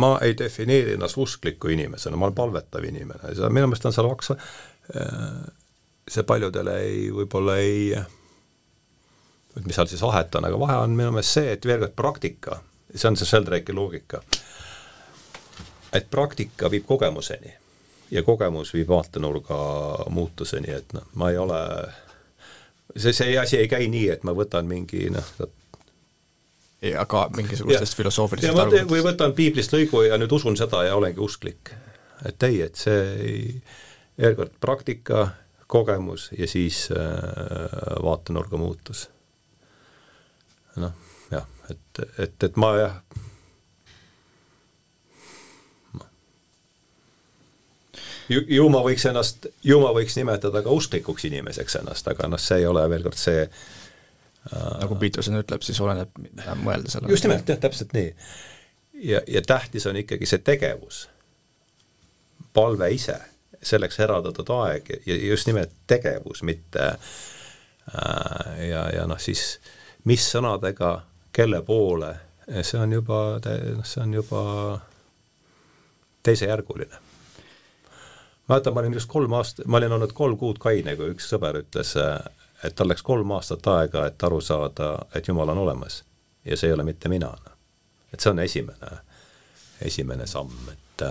ma 0.01 0.17
ei 0.25 0.37
defineeri 0.39 0.95
ennast 0.97 1.19
uskliku 1.21 1.73
inimesena, 1.75 2.17
ma 2.17 2.29
olen 2.29 2.37
palvetav 2.39 2.85
inimene, 2.87 3.35
seda 3.35 3.51
minu 3.51 3.69
meelest 3.71 3.89
on 3.91 3.97
seal 3.97 4.11
kaks, 4.13 4.35
see 6.15 6.27
paljudele 6.29 6.77
ei, 6.85 7.09
võib-olla 7.15 7.59
ei, 7.63 7.91
mis 9.65 9.75
seal 9.77 9.91
siis 9.91 10.05
vahet 10.05 10.35
on, 10.39 10.47
aga 10.47 10.61
vahe 10.61 10.79
on 10.85 10.95
minu 10.95 11.11
meelest 11.15 11.41
see, 11.41 11.51
et 11.57 11.67
veel 11.67 11.83
kord 11.83 11.99
praktika 11.99 12.63
see 12.95 13.09
on 13.09 13.17
see 13.17 13.27
Sheldrake'i 13.27 13.75
loogika. 13.75 14.23
et 15.93 16.11
praktika 16.11 16.71
viib 16.71 16.87
kogemuseni 16.87 17.55
ja 18.11 18.23
kogemus 18.23 18.75
viib 18.75 18.89
vaatenurga 18.89 19.59
muutuseni, 20.11 20.71
et 20.71 20.93
noh, 20.97 21.07
ma 21.15 21.31
ei 21.31 21.39
ole, 21.39 21.61
see, 22.97 23.13
see 23.13 23.39
asi 23.41 23.59
ei 23.61 23.69
käi 23.69 23.89
nii, 23.89 24.09
et 24.15 24.27
ma 24.27 24.35
võtan 24.37 24.69
mingi 24.71 25.09
noh, 25.15 25.31
ja 26.85 27.05
ka 27.09 27.29
mingisugustest 27.37 27.97
filosoofilisest 27.97 28.53
argumentidest. 28.53 28.91
või 28.91 29.05
võtan 29.05 29.33
piiblist 29.37 29.73
lõigu 29.73 30.05
ja 30.09 30.19
nüüd 30.21 30.33
usun 30.37 30.57
seda 30.61 30.85
ja 30.89 30.97
olengi 30.97 31.23
usklik. 31.25 31.73
et 32.29 32.43
ei, 32.43 32.61
et 32.63 32.77
see 32.77 33.01
ei, 33.15 33.41
veel 34.19 34.37
kord, 34.39 34.53
praktika, 34.61 35.29
kogemus 35.67 36.31
ja 36.39 36.49
siis 36.49 36.89
äh, 36.93 36.99
vaatenurga 38.03 38.61
muutus. 38.61 39.09
noh, 40.77 40.93
jah, 41.31 41.47
et, 41.71 42.05
et, 42.19 42.49
et 42.49 42.57
ma 42.61 42.75
jah, 42.79 43.01
ju, 48.29 48.69
ma 48.73 48.81
võiks 48.85 49.05
ennast, 49.09 49.49
ju 49.65 49.79
ma 49.83 49.93
võiks 49.97 50.17
nimetada 50.19 50.63
ka 50.65 50.73
usklikuks 50.75 51.27
inimeseks 51.29 51.81
ennast, 51.81 52.09
aga 52.11 52.29
noh, 52.31 52.41
see 52.41 52.63
ei 52.63 52.67
ole 52.69 52.85
veel 52.91 53.05
kord 53.07 53.21
see 53.21 53.45
äh, 53.45 54.73
nagu 54.81 54.99
Peterson 55.01 55.39
ütleb, 55.41 55.65
siis 55.67 55.81
oleneb, 55.85 56.11
mida 56.21 56.57
mõelda 56.61 56.93
selle 56.93 57.13
just 57.13 57.27
nimelt, 57.29 57.49
jah, 57.49 57.61
täpselt 57.61 57.95
nii. 57.97 58.11
ja, 59.11 59.23
ja 59.29 59.45
tähtis 59.47 59.87
on 59.91 60.01
ikkagi 60.01 60.29
see 60.29 60.43
tegevus, 60.45 61.05
palve 62.57 62.91
ise, 62.95 63.19
selleks 63.65 64.01
eraldatud 64.05 64.51
aeg 64.59 64.91
ja 65.07 65.17
just 65.31 65.49
nimelt 65.49 65.73
tegevus, 65.91 66.45
mitte 66.47 66.91
äh, 66.95 68.69
ja, 68.69 68.89
ja 68.95 69.09
noh, 69.11 69.21
siis 69.21 69.59
mis 70.09 70.25
sõnadega 70.33 70.99
kelle 71.35 71.63
poole, 71.67 72.13
see 72.63 72.79
on 72.79 72.93
juba, 72.93 73.21
noh, 73.43 73.87
see 73.89 74.03
on 74.05 74.13
juba 74.15 74.43
teisejärguline. 76.25 77.01
Mäletan, 78.49 78.75
ma 78.75 78.81
olin 78.81 78.93
just 78.93 79.09
kolm 79.11 79.33
aastat, 79.33 79.67
ma 79.67 79.77
olin 79.77 79.93
olnud 79.93 80.13
kolm 80.13 80.37
kuud 80.39 80.59
kaine, 80.63 80.97
kui 80.97 81.13
üks 81.15 81.29
sõber 81.33 81.61
ütles, 81.63 81.95
et 82.65 82.75
tal 82.77 82.91
läks 82.91 83.03
kolm 83.03 83.31
aastat 83.37 83.67
aega, 83.73 84.07
et 84.09 84.27
aru 84.29 84.41
saada, 84.41 84.95
et 85.15 85.29
Jumal 85.29 85.53
on 85.55 85.63
olemas 85.67 86.03
ja 86.45 86.57
see 86.57 86.69
ei 86.69 86.77
ole 86.77 86.85
mitte 86.85 87.09
mina. 87.09 87.33
et 88.13 88.21
see 88.21 88.31
on 88.31 88.39
esimene, 88.39 88.99
esimene 89.83 90.27
samm, 90.27 90.69
et 90.73 91.03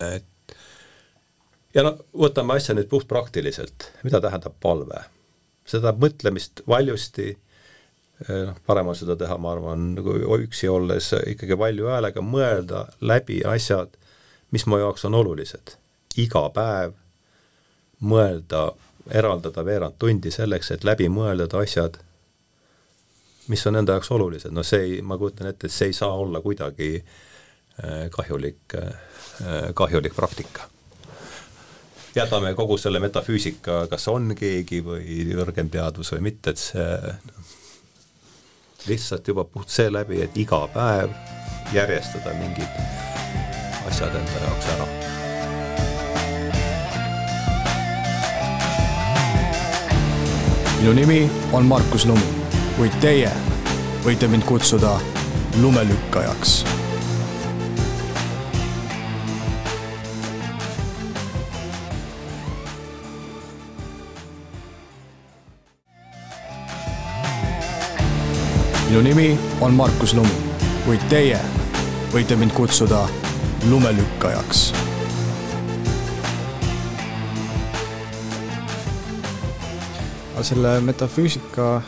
et 0.00 0.56
ja 1.74 1.84
no 1.84 1.94
võtame 2.14 2.56
asja 2.56 2.74
nüüd 2.74 2.88
puhtpraktiliselt, 2.88 3.92
mida 4.04 4.20
tähendab 4.20 4.56
palve? 4.60 5.04
see 5.64 5.78
tähendab 5.78 6.02
mõtlemist 6.02 6.64
valjusti 6.66 7.36
Eh, 8.18 8.40
noh, 8.48 8.56
parem 8.66 8.88
on 8.90 8.96
seda 8.98 9.14
teha, 9.18 9.36
ma 9.38 9.52
arvan, 9.54 9.92
nagu 9.94 10.16
üksi 10.42 10.66
olles 10.70 11.12
ikkagi 11.30 11.54
valju 11.58 11.86
häälega 11.86 12.22
mõelda 12.26 12.80
läbi 13.06 13.44
asjad, 13.46 13.92
mis 14.50 14.66
mu 14.66 14.78
jaoks 14.78 15.04
on 15.04 15.14
olulised. 15.14 15.76
iga 16.18 16.48
päev 16.50 16.92
mõelda, 18.00 18.72
eraldada 19.10 19.64
veerand 19.64 19.94
tundi 19.98 20.30
selleks, 20.34 20.70
et 20.70 20.84
läbi 20.84 21.08
mõeldada 21.08 21.60
asjad, 21.62 21.98
mis 23.48 23.66
on 23.66 23.76
enda 23.78 23.94
jaoks 23.96 24.10
olulised, 24.10 24.50
no 24.52 24.62
see 24.66 24.80
ei, 24.82 25.02
ma 25.02 25.18
kujutan 25.18 25.50
ette, 25.50 25.66
et 25.66 25.74
see 25.74 25.92
ei 25.92 25.96
saa 25.96 26.14
olla 26.14 26.40
kuidagi 26.40 26.90
eh, 26.96 28.10
kahjulik, 28.10 28.74
eh, 28.74 29.70
kahjulik 29.74 30.16
praktika 30.16 30.68
jätame 32.18 32.54
kogu 32.54 32.78
selle 32.78 33.00
metafüüsika, 33.00 33.86
kas 33.90 34.08
on 34.10 34.32
keegi 34.38 34.80
või 34.82 35.20
kõrgem 35.38 35.70
teadvus 35.70 36.12
või 36.16 36.24
mitte, 36.30 36.50
et 36.50 36.58
see 36.58 37.14
lihtsalt 38.88 39.28
juba 39.28 39.44
puht 39.44 39.70
seeläbi, 39.70 40.22
et 40.24 40.36
iga 40.40 40.64
päev 40.74 41.12
järjestada 41.74 42.34
mingid 42.38 43.17
asjad 43.88 44.20
enda 44.22 44.44
jaoks 44.46 44.74
ära 44.76 44.88
minu 50.78 50.92
nimi 50.92 51.30
on 51.52 51.66
Markus 51.66 52.06
Lumi, 52.06 52.22
kuid 52.76 52.94
teie 53.02 53.30
võite 54.04 54.28
mind 54.30 54.44
kutsuda 54.46 54.94
lumelükkajaks. 55.60 56.64
minu 68.88 69.00
nimi 69.02 69.38
on 69.60 69.74
Markus 69.74 70.14
Lumi, 70.14 70.38
kuid 70.86 71.02
teie 71.10 71.40
võite 72.14 72.36
mind 72.36 72.54
kutsuda 72.56 73.08
lumelükkajaks. 73.64 74.72
selle 80.42 80.80
metafüüsika, 80.80 81.82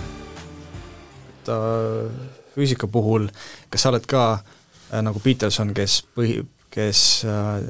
metafüüsika 1.31 2.87
puhul, 2.91 3.29
kas 3.71 3.83
sa 3.83 3.93
oled 3.93 4.07
ka 4.11 4.23
äh, 4.33 5.03
nagu 5.07 5.23
Peterson, 5.23 5.71
kes 5.75 6.01
põhi, 6.17 6.43
kes 6.75 7.25
äh, 7.31 7.63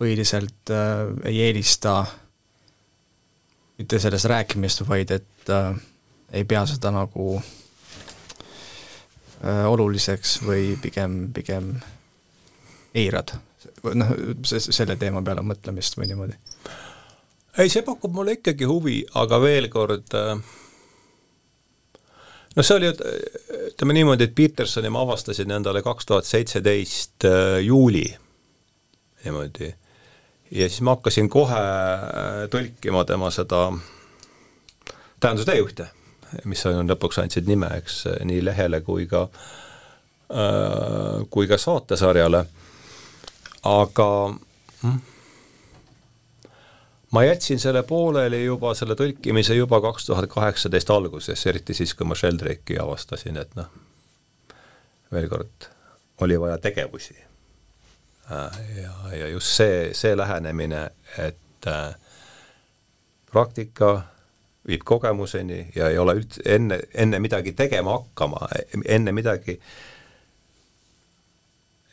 põhiliselt 0.00 0.72
äh, 0.72 1.12
ei 1.28 1.42
eelista 1.44 2.06
mitte 3.78 3.98
sellest 4.00 4.24
rääkimist, 4.30 4.88
vaid 4.88 5.10
et 5.10 5.50
äh, 5.52 5.76
ei 6.32 6.44
pea 6.48 6.64
seda 6.66 6.90
nagu 6.94 7.42
äh, 9.44 9.66
oluliseks 9.68 10.38
või 10.46 10.78
pigem, 10.82 11.32
pigem 11.36 11.74
eirad? 12.94 13.34
noh, 13.94 14.10
selle 14.44 14.96
teema 15.00 15.22
peale 15.24 15.42
mõtlemist 15.44 15.98
või 15.98 16.10
niimoodi? 16.10 16.36
ei, 17.58 17.70
see 17.70 17.84
pakub 17.86 18.14
mulle 18.14 18.38
ikkagi 18.38 18.66
huvi, 18.68 18.98
aga 19.20 19.38
veel 19.42 19.68
kord 19.72 20.14
äh, 20.18 20.34
no 22.56 22.64
see 22.66 22.76
oli, 22.78 22.90
ütleme 23.70 23.96
niimoodi, 23.98 24.28
et 24.28 24.36
Petersoni 24.36 24.92
ma 24.92 25.04
avastasin 25.06 25.54
endale 25.56 25.82
kaks 25.86 26.10
tuhat 26.10 26.28
seitseteist 26.28 27.26
äh, 27.28 27.58
juuli 27.64 28.06
niimoodi. 29.24 29.74
ja 30.50 30.68
siis 30.68 30.82
ma 30.86 30.96
hakkasin 30.96 31.28
kohe 31.32 31.60
äh, 31.60 32.46
tõlkima 32.52 33.04
tema 33.08 33.30
seda 33.34 33.66
tähenduse 35.20 35.48
teejuhte, 35.48 35.88
mis 36.50 36.66
on 36.68 36.90
lõpuks 36.90 37.22
andsid 37.22 37.46
nime, 37.48 37.70
eks, 37.78 38.04
nii 38.24 38.42
lehele 38.44 38.82
kui 38.84 39.06
ka 39.10 39.28
kui 41.30 41.44
ka 41.46 41.58
saatesarjale, 41.60 42.40
aga 43.64 44.08
mm, 44.82 45.00
ma 47.10 47.24
jätsin 47.24 47.60
selle 47.60 47.82
pooleli 47.82 48.44
juba, 48.44 48.74
selle 48.74 48.96
tõlkimise 48.98 49.54
juba 49.54 49.80
kaks 49.80 50.06
tuhat 50.06 50.28
kaheksateist 50.30 50.90
alguses, 50.90 51.46
eriti 51.46 51.74
siis, 51.74 51.94
kui 51.94 52.06
ma 52.08 52.16
Sheldrake'i 52.18 52.78
avastasin, 52.82 53.38
et 53.40 53.54
noh, 53.58 53.70
veel 55.12 55.28
kord, 55.30 55.68
oli 56.26 56.40
vaja 56.40 56.58
tegevusi. 56.58 57.16
Äh, 58.32 58.58
ja, 58.82 58.96
ja 59.18 59.28
just 59.28 59.52
see, 59.56 59.92
see 59.94 60.16
lähenemine, 60.16 60.88
et 61.18 61.68
äh, 61.70 61.94
praktika 63.32 63.94
viib 64.68 64.84
kogemuseni 64.84 65.66
ja 65.76 65.90
ei 65.92 65.98
ole 65.98 66.14
üldse 66.18 66.42
enne, 66.48 66.80
enne 66.94 67.18
midagi 67.20 67.52
tegema 67.52 67.98
hakkama, 67.98 68.48
enne 68.88 69.12
midagi, 69.12 69.58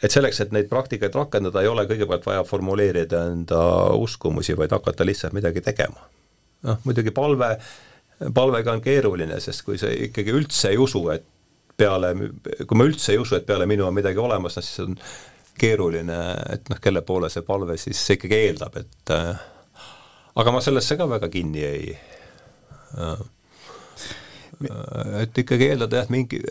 et 0.01 0.13
selleks, 0.13 0.41
et 0.41 0.53
neid 0.55 0.69
praktikaid 0.69 1.15
rakendada, 1.15 1.61
ei 1.61 1.69
ole 1.69 1.85
kõigepealt 1.89 2.25
vaja 2.25 2.43
formuleerida 2.47 3.25
enda 3.31 3.61
uskumusi, 3.97 4.55
vaid 4.57 4.73
hakata 4.73 5.05
lihtsalt 5.05 5.35
midagi 5.37 5.63
tegema. 5.65 6.07
noh, 6.67 6.77
muidugi 6.85 7.11
palve, 7.11 7.55
palvega 8.33 8.73
on 8.75 8.81
keeruline, 8.85 9.39
sest 9.41 9.63
kui 9.65 9.79
sa 9.81 9.89
ikkagi 9.89 10.33
üldse 10.37 10.69
ei 10.69 10.77
usu, 10.77 11.07
et 11.13 11.25
peale, 11.77 12.13
kui 12.67 12.77
ma 12.77 12.85
üldse 12.85 13.15
ei 13.15 13.21
usu, 13.21 13.35
et 13.37 13.45
peale 13.47 13.65
minu 13.69 13.87
on 13.87 13.95
midagi 13.97 14.21
olemas, 14.21 14.57
noh 14.59 14.65
siis 14.65 14.83
on 14.85 14.97
keeruline, 15.61 16.19
et 16.53 16.69
noh, 16.69 16.79
kelle 16.81 17.01
poole 17.05 17.29
see 17.33 17.45
palve 17.45 17.77
siis 17.81 18.01
ikkagi 18.15 18.37
eeldab, 18.47 18.77
et 18.81 19.13
äh, 19.15 19.41
aga 20.41 20.53
ma 20.53 20.61
sellesse 20.63 20.97
ka 20.99 21.09
väga 21.09 21.29
kinni 21.33 21.65
ei 21.65 21.95
äh, 22.97 23.23
et 25.21 25.41
ikkagi 25.41 25.71
eeldada 25.71 26.03
jah, 26.03 26.11
mingi 26.13 26.41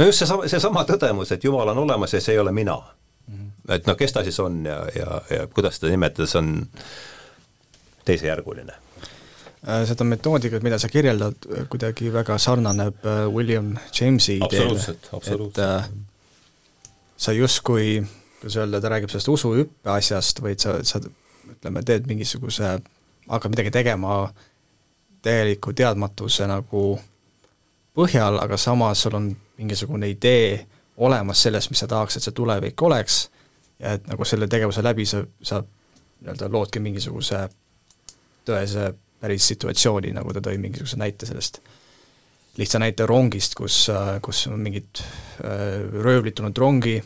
no 0.00 0.08
just 0.08 0.24
seesama, 0.24 0.48
seesama 0.48 0.84
tõdemus, 0.88 1.32
et 1.34 1.44
Jumal 1.44 1.72
on 1.74 1.84
olemas 1.84 2.16
ja 2.16 2.20
see 2.24 2.34
ei 2.34 2.42
ole 2.42 2.52
mina 2.56 2.76
mm. 2.76 3.34
-hmm. 3.34 3.74
et 3.76 3.86
noh, 3.86 3.96
kes 3.96 4.12
ta 4.16 4.24
siis 4.24 4.40
on 4.40 4.64
ja, 4.66 4.78
ja, 4.96 5.20
ja 5.30 5.46
kuidas 5.46 5.76
seda 5.76 5.92
nimetada, 5.92 6.26
see 6.26 6.38
on 6.38 6.68
teisejärguline 8.04 8.72
äh, 8.72 9.82
seda 9.88 10.04
metoodikat, 10.04 10.62
mida 10.62 10.78
sa 10.78 10.88
kirjeldad, 10.88 11.46
kuidagi 11.68 12.12
väga 12.12 12.38
sarnaneb 12.38 13.04
äh, 13.04 13.26
William 13.34 13.76
Jamesi 14.00 14.40
ideele, 14.40 14.80
et 14.80 15.58
äh, 15.58 15.90
sa 17.16 17.32
justkui 17.32 18.06
kuidas 18.40 18.56
öelda, 18.56 18.80
ta 18.80 18.88
räägib 18.88 19.10
sellest 19.12 19.28
usuhüppe 19.28 19.90
asjast 19.90 20.40
või 20.40 20.54
et 20.56 20.64
sa, 20.64 20.78
sa 20.84 21.00
ütleme, 21.50 21.82
teed 21.84 22.06
mingisuguse, 22.08 22.78
hakkad 23.28 23.52
midagi 23.52 23.72
tegema 23.74 24.32
täieliku 25.22 25.74
teadmatuse 25.76 26.46
nagu 26.48 26.84
põhjal, 27.96 28.40
aga 28.40 28.56
samas 28.56 29.02
sul 29.04 29.18
on 29.18 29.28
mingisugune 29.60 30.08
idee 30.08 30.66
olemas 31.00 31.42
sellest, 31.42 31.70
mis 31.70 31.84
sa 31.84 31.88
tahaks, 31.88 32.16
et 32.16 32.24
see 32.24 32.36
tulevik 32.36 32.82
oleks, 32.82 33.22
ja 33.80 33.94
et 33.96 34.08
nagu 34.08 34.24
selle 34.28 34.48
tegevuse 34.50 34.82
läbi 34.84 35.06
sa, 35.08 35.22
sa 35.42 35.60
nii-öelda 35.60 36.48
loodki 36.52 36.80
mingisuguse 36.84 37.44
tõese 38.48 38.90
päris 39.20 39.46
situatsiooni, 39.52 40.12
nagu 40.16 40.32
ta 40.32 40.42
tõi 40.44 40.58
mingisuguse 40.60 40.98
näite 41.00 41.28
sellest 41.28 41.60
lihtsa 42.60 42.80
näite 42.82 43.06
rongist, 43.06 43.54
kus, 43.56 43.86
kus 44.22 44.46
on 44.50 44.60
mingid 44.60 45.00
äh, 45.00 45.80
röövlid 46.02 46.36
tulnud 46.36 46.58
rongi, 46.58 46.96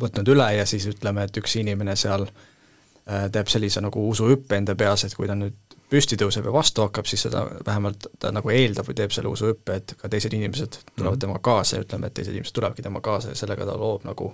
võtnud 0.00 0.32
üle 0.34 0.48
ja 0.56 0.66
siis 0.68 0.88
ütleme, 0.90 1.26
et 1.28 1.38
üks 1.40 1.56
inimene 1.60 1.94
seal 1.96 2.26
äh, 2.26 3.28
teeb 3.32 3.50
sellise 3.52 3.80
nagu 3.84 4.02
usuhüppe 4.10 4.58
enda 4.58 4.76
peas, 4.78 5.06
et 5.06 5.14
kui 5.16 5.30
ta 5.30 5.38
nüüd 5.38 5.71
püsti 5.92 6.16
tõuseb 6.20 6.48
ja 6.48 6.54
vastu 6.54 6.84
hakkab, 6.86 7.06
siis 7.08 7.26
seda 7.26 7.44
vähemalt 7.66 8.08
ta 8.20 8.32
nagu 8.34 8.50
eeldab 8.52 8.88
või 8.88 8.96
teeb 8.98 9.14
selle 9.14 9.32
usuhüppe, 9.32 9.76
et 9.78 9.94
ka 10.00 10.10
teised 10.12 10.32
inimesed 10.32 10.80
tulevad 10.96 11.18
mm. 11.18 11.22
temaga 11.26 11.44
kaasa 11.50 11.78
ja 11.78 11.86
ütleme, 11.86 12.08
et 12.08 12.16
teised 12.16 12.34
inimesed 12.34 12.56
tulevadki 12.56 12.84
temaga 12.84 13.10
kaasa 13.10 13.32
ja 13.32 13.38
sellega 13.38 13.68
ta 13.68 13.76
loob 13.78 14.06
nagu 14.08 14.32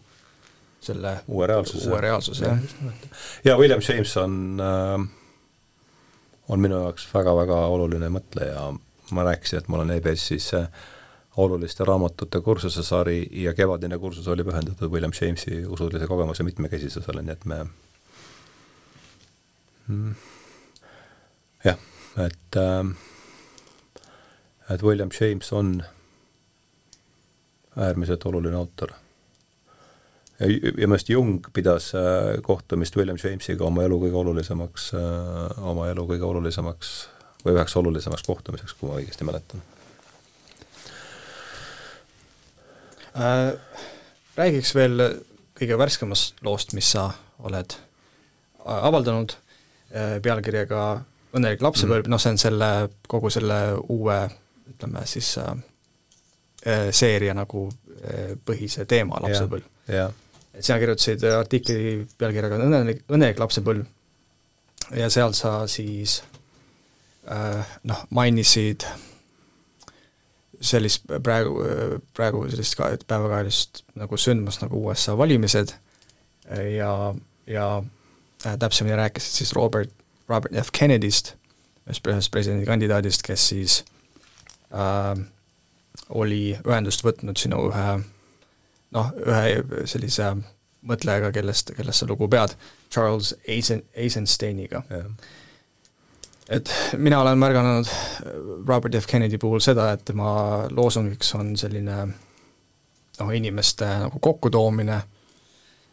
selle 0.80 1.16
uue 1.26 1.46
reaalsuse, 1.50 1.88
uue 1.90 2.00
reaalsuse, 2.00 2.46
jah. 2.46 2.92
ja 3.44 3.56
William 3.58 3.82
James 3.82 4.16
on 4.22 4.62
äh, 4.62 5.08
on 6.48 6.60
minu 6.60 6.78
jaoks 6.82 7.08
väga-väga 7.14 7.58
oluline 7.74 8.08
mõtleja, 8.12 8.68
ma 9.12 9.26
rääkisin, 9.26 9.62
et 9.62 9.68
mul 9.68 9.82
on 9.84 9.90
EBS-is 9.96 10.52
äh, 10.56 10.70
oluliste 11.38 11.84
raamatute 11.84 12.40
kursuse 12.40 12.82
sari 12.82 13.20
ja 13.42 13.54
kevadine 13.54 13.98
kursus 13.98 14.28
oli 14.28 14.44
pühendatud 14.44 14.90
William 14.92 15.12
Jamesi 15.20 15.64
usulise 15.66 16.06
kogemuse 16.06 16.42
mitmekesisusele, 16.42 17.22
nii 17.22 17.32
et 17.32 17.44
me 17.44 17.58
mm, 19.86 20.14
jah, 21.64 21.78
et 22.24 22.56
äh, 22.56 22.96
et 24.70 24.82
William 24.82 25.10
James 25.20 25.52
on 25.52 25.82
äärmiselt 27.76 28.26
oluline 28.26 28.56
autor. 28.56 28.90
ja, 30.40 30.46
ja 30.46 30.72
minu 30.76 30.88
meelest 30.92 31.08
Jung 31.08 31.40
pidas 31.52 31.92
äh, 31.94 32.42
kohtumist 32.42 32.96
William 32.96 33.18
Jamesiga 33.22 33.64
oma 33.64 33.82
elu 33.86 34.00
kõige 34.04 34.20
olulisemaks 34.20 34.92
äh,, 34.94 35.64
oma 35.70 35.88
elu 35.90 36.04
kõige 36.12 36.28
olulisemaks 36.28 36.92
või 37.44 37.56
üheks 37.56 37.76
olulisemaks 37.80 38.26
kohtumiseks, 38.26 38.76
kui 38.78 38.90
ma 38.90 39.00
õigesti 39.00 39.26
mäletan 39.26 39.64
äh,. 43.16 43.52
Räägiks 44.38 44.70
veel 44.74 45.00
kõige 45.58 45.78
värskemast 45.78 46.44
loost, 46.46 46.70
mis 46.78 46.92
sa 46.94 47.08
oled 47.42 47.74
avaldanud 48.62 49.32
pealkirjaga 50.22 50.82
Õnnelik. 51.36 51.62
Lapsepõlv. 51.64 52.06
Mm., 52.06 52.12
noh 52.12 52.22
see 52.22 52.34
on 52.34 52.40
selle, 52.40 52.70
kogu 53.10 53.30
selle 53.32 53.58
uue 53.92 54.20
ütleme 54.68 55.04
siis 55.08 55.34
äh, 55.42 55.52
äh 56.66 56.88
seeria 56.94 57.34
nagu 57.36 57.68
äh, 57.68 58.32
põhise 58.44 58.86
teema, 58.88 59.20
lapsepõlv. 59.24 59.68
et 59.88 60.64
sina 60.64 60.78
kirjutasid 60.80 61.24
artikli 61.32 62.06
pealkirjaga 62.18 62.58
Õnnelik, 62.64 63.04
õnnelik 63.08 63.38
lapsepõlv 63.38 63.86
ja 64.96 65.10
seal 65.12 65.34
sa 65.36 65.66
siis 65.68 66.22
äh, 67.30 67.76
noh, 67.84 68.04
mainisid 68.10 68.86
sellist 70.60 71.06
praegu, 71.22 71.60
praegu 72.16 72.42
sellist 72.50 72.74
ka 72.78 72.90
päevakajalist 73.06 73.84
nagu 73.98 74.18
sündmust 74.18 74.64
nagu 74.64 74.80
USA 74.88 75.14
valimised. 75.18 75.74
Ja, 76.48 77.14
ja 77.46 77.66
äh, 78.46 78.56
täpsemini 78.58 78.96
rääkisid 78.96 79.42
siis 79.42 79.52
Robert, 79.52 79.92
Robert 80.28 80.54
F. 80.60 80.72
Kennedy'st, 80.72 81.34
ühest 81.88 82.30
presidendikandidaadist, 82.34 83.24
kes 83.24 83.48
siis 83.52 83.80
äh, 84.72 85.14
oli 86.08 86.42
ühendust 86.66 87.04
võtnud 87.04 87.40
sinu 87.40 87.68
ühe 87.70 87.98
noh, 88.96 89.10
ühe 89.24 89.84
sellise 89.88 90.34
mõtlejaga, 90.88 91.32
kellest, 91.34 91.74
kellest 91.76 92.04
sa 92.04 92.08
lugu 92.08 92.28
pead, 92.32 92.54
Charles 92.92 93.34
Eisen, 93.46 93.84
Eisensteiniga. 93.96 94.84
Yeah 94.90 95.10
et 96.48 96.70
mina 96.96 97.20
olen 97.20 97.38
märganud 97.38 97.86
Robert 98.66 98.94
F. 98.94 99.06
Kennedy 99.06 99.38
puhul 99.38 99.60
seda, 99.60 99.90
et 99.92 100.04
tema 100.04 100.30
loosungiks 100.72 101.34
on 101.36 101.52
selline 101.60 101.96
noh, 103.18 103.32
inimeste 103.34 103.88
nagu 104.04 104.20
kokkutoomine, 104.22 104.98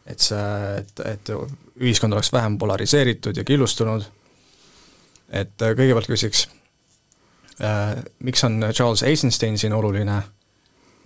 et 0.08 0.22
see, 0.22 0.46
et, 0.80 1.02
et 1.10 1.34
ühiskond 1.82 2.16
oleks 2.16 2.32
vähem 2.34 2.58
polariseeritud 2.62 3.38
ja 3.38 3.44
killustunud, 3.44 4.06
et 5.30 5.62
äh, 5.62 5.76
kõigepealt 5.78 6.10
küsiks 6.10 6.48
äh,, 7.62 7.96
miks 8.20 8.44
on 8.44 8.60
Charles 8.72 9.04
Eisenstein 9.04 9.58
siin 9.58 9.74
oluline 9.74 10.22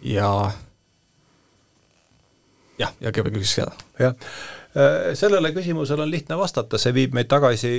ja 0.04 0.32
jah, 2.80 2.94
ja 3.02 3.14
keda 3.16 3.32
küsis 3.34 3.56
seda. 3.60 3.72
jah, 4.00 4.16
äh, 4.76 5.14
sellele 5.20 5.54
küsimusele 5.56 6.06
on 6.06 6.12
lihtne 6.12 6.38
vastata, 6.40 6.80
see 6.82 6.94
viib 6.96 7.16
meid 7.18 7.30
tagasi, 7.32 7.74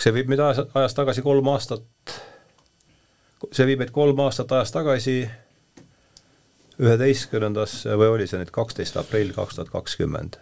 see 0.00 0.16
viib 0.16 0.32
meid 0.32 0.42
ajas, 0.44 0.66
ajas 0.74 0.96
tagasi 0.96 1.24
kolm 1.26 1.52
aastat, 1.52 2.16
see 3.52 3.68
viib 3.68 3.84
meid 3.84 3.94
kolm 3.94 4.20
aastat 4.26 4.52
ajas 4.58 4.74
tagasi 4.76 5.22
üheteistkümnendasse 6.80 7.96
või 8.00 8.14
oli 8.14 8.28
see 8.28 8.40
nüüd 8.40 8.52
kaksteist 8.54 8.96
aprill 8.96 9.34
kaks 9.36 9.58
tuhat 9.58 9.72
kakskümmend. 9.72 10.38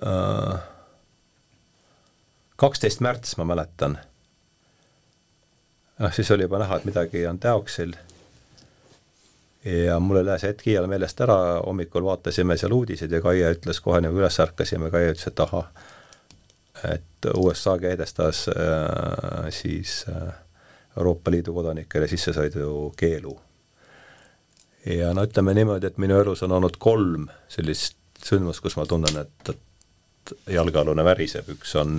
Äh, 0.00 0.60
kaksteist 2.56 3.00
märts 3.00 3.36
ma 3.36 3.44
mäletan. 3.44 3.98
noh, 5.98 6.12
siis 6.12 6.30
oli 6.30 6.46
juba 6.48 6.58
näha, 6.58 6.76
et 6.76 6.84
midagi 6.88 7.26
on 7.26 7.38
teoksil 7.38 7.92
ja 9.64 9.98
mul 10.00 10.16
ei 10.16 10.24
lähe 10.24 10.40
see 10.40 10.50
hetk 10.50 10.66
iial 10.72 10.86
meelest 10.90 11.20
ära, 11.22 11.36
hommikul 11.66 12.04
vaatasime 12.06 12.56
seal 12.56 12.72
uudiseid 12.72 13.12
ja 13.12 13.20
Kaie 13.22 13.50
ütles 13.54 13.80
kohe 13.84 14.00
nagu 14.02 14.18
üles 14.18 14.38
ärkasime, 14.42 14.90
Kaie 14.90 15.12
ütles, 15.12 15.28
et 15.28 15.42
ahah, 15.44 15.68
et 16.88 17.28
USA 17.36 17.76
kehtestas 17.78 18.46
äh, 18.50 19.50
siis 19.54 20.04
äh, 20.08 20.32
Euroopa 20.96 21.30
Liidu 21.30 21.54
kodanikele 21.54 22.08
sissesõidukeelu. 22.08 23.36
ja 24.96 25.12
no 25.14 25.28
ütleme 25.28 25.54
niimoodi, 25.54 25.86
et 25.86 26.00
minu 26.02 26.16
elus 26.18 26.42
on 26.42 26.56
olnud 26.58 26.80
kolm 26.80 27.28
sellist 27.48 28.00
sündmust, 28.24 28.64
kus 28.64 28.76
ma 28.80 28.86
tunnen, 28.86 29.20
et, 29.20 29.52
et 29.52 29.68
jalgealune 30.50 31.04
väriseb, 31.04 31.48
üks 31.54 31.74
on, 31.80 31.98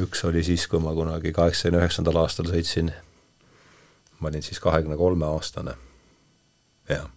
üks 0.00 0.24
oli 0.28 0.42
siis, 0.46 0.66
kui 0.70 0.82
ma 0.82 0.94
kunagi 0.96 1.32
kaheksakümne 1.36 1.82
üheksandal 1.82 2.20
aastal 2.22 2.50
sõitsin, 2.50 2.90
ma 4.20 4.28
olin 4.28 4.44
siis 4.44 4.60
kahekümne 4.62 4.98
kolme 5.00 5.28
aastane 5.30 5.76
jah. 6.90 7.08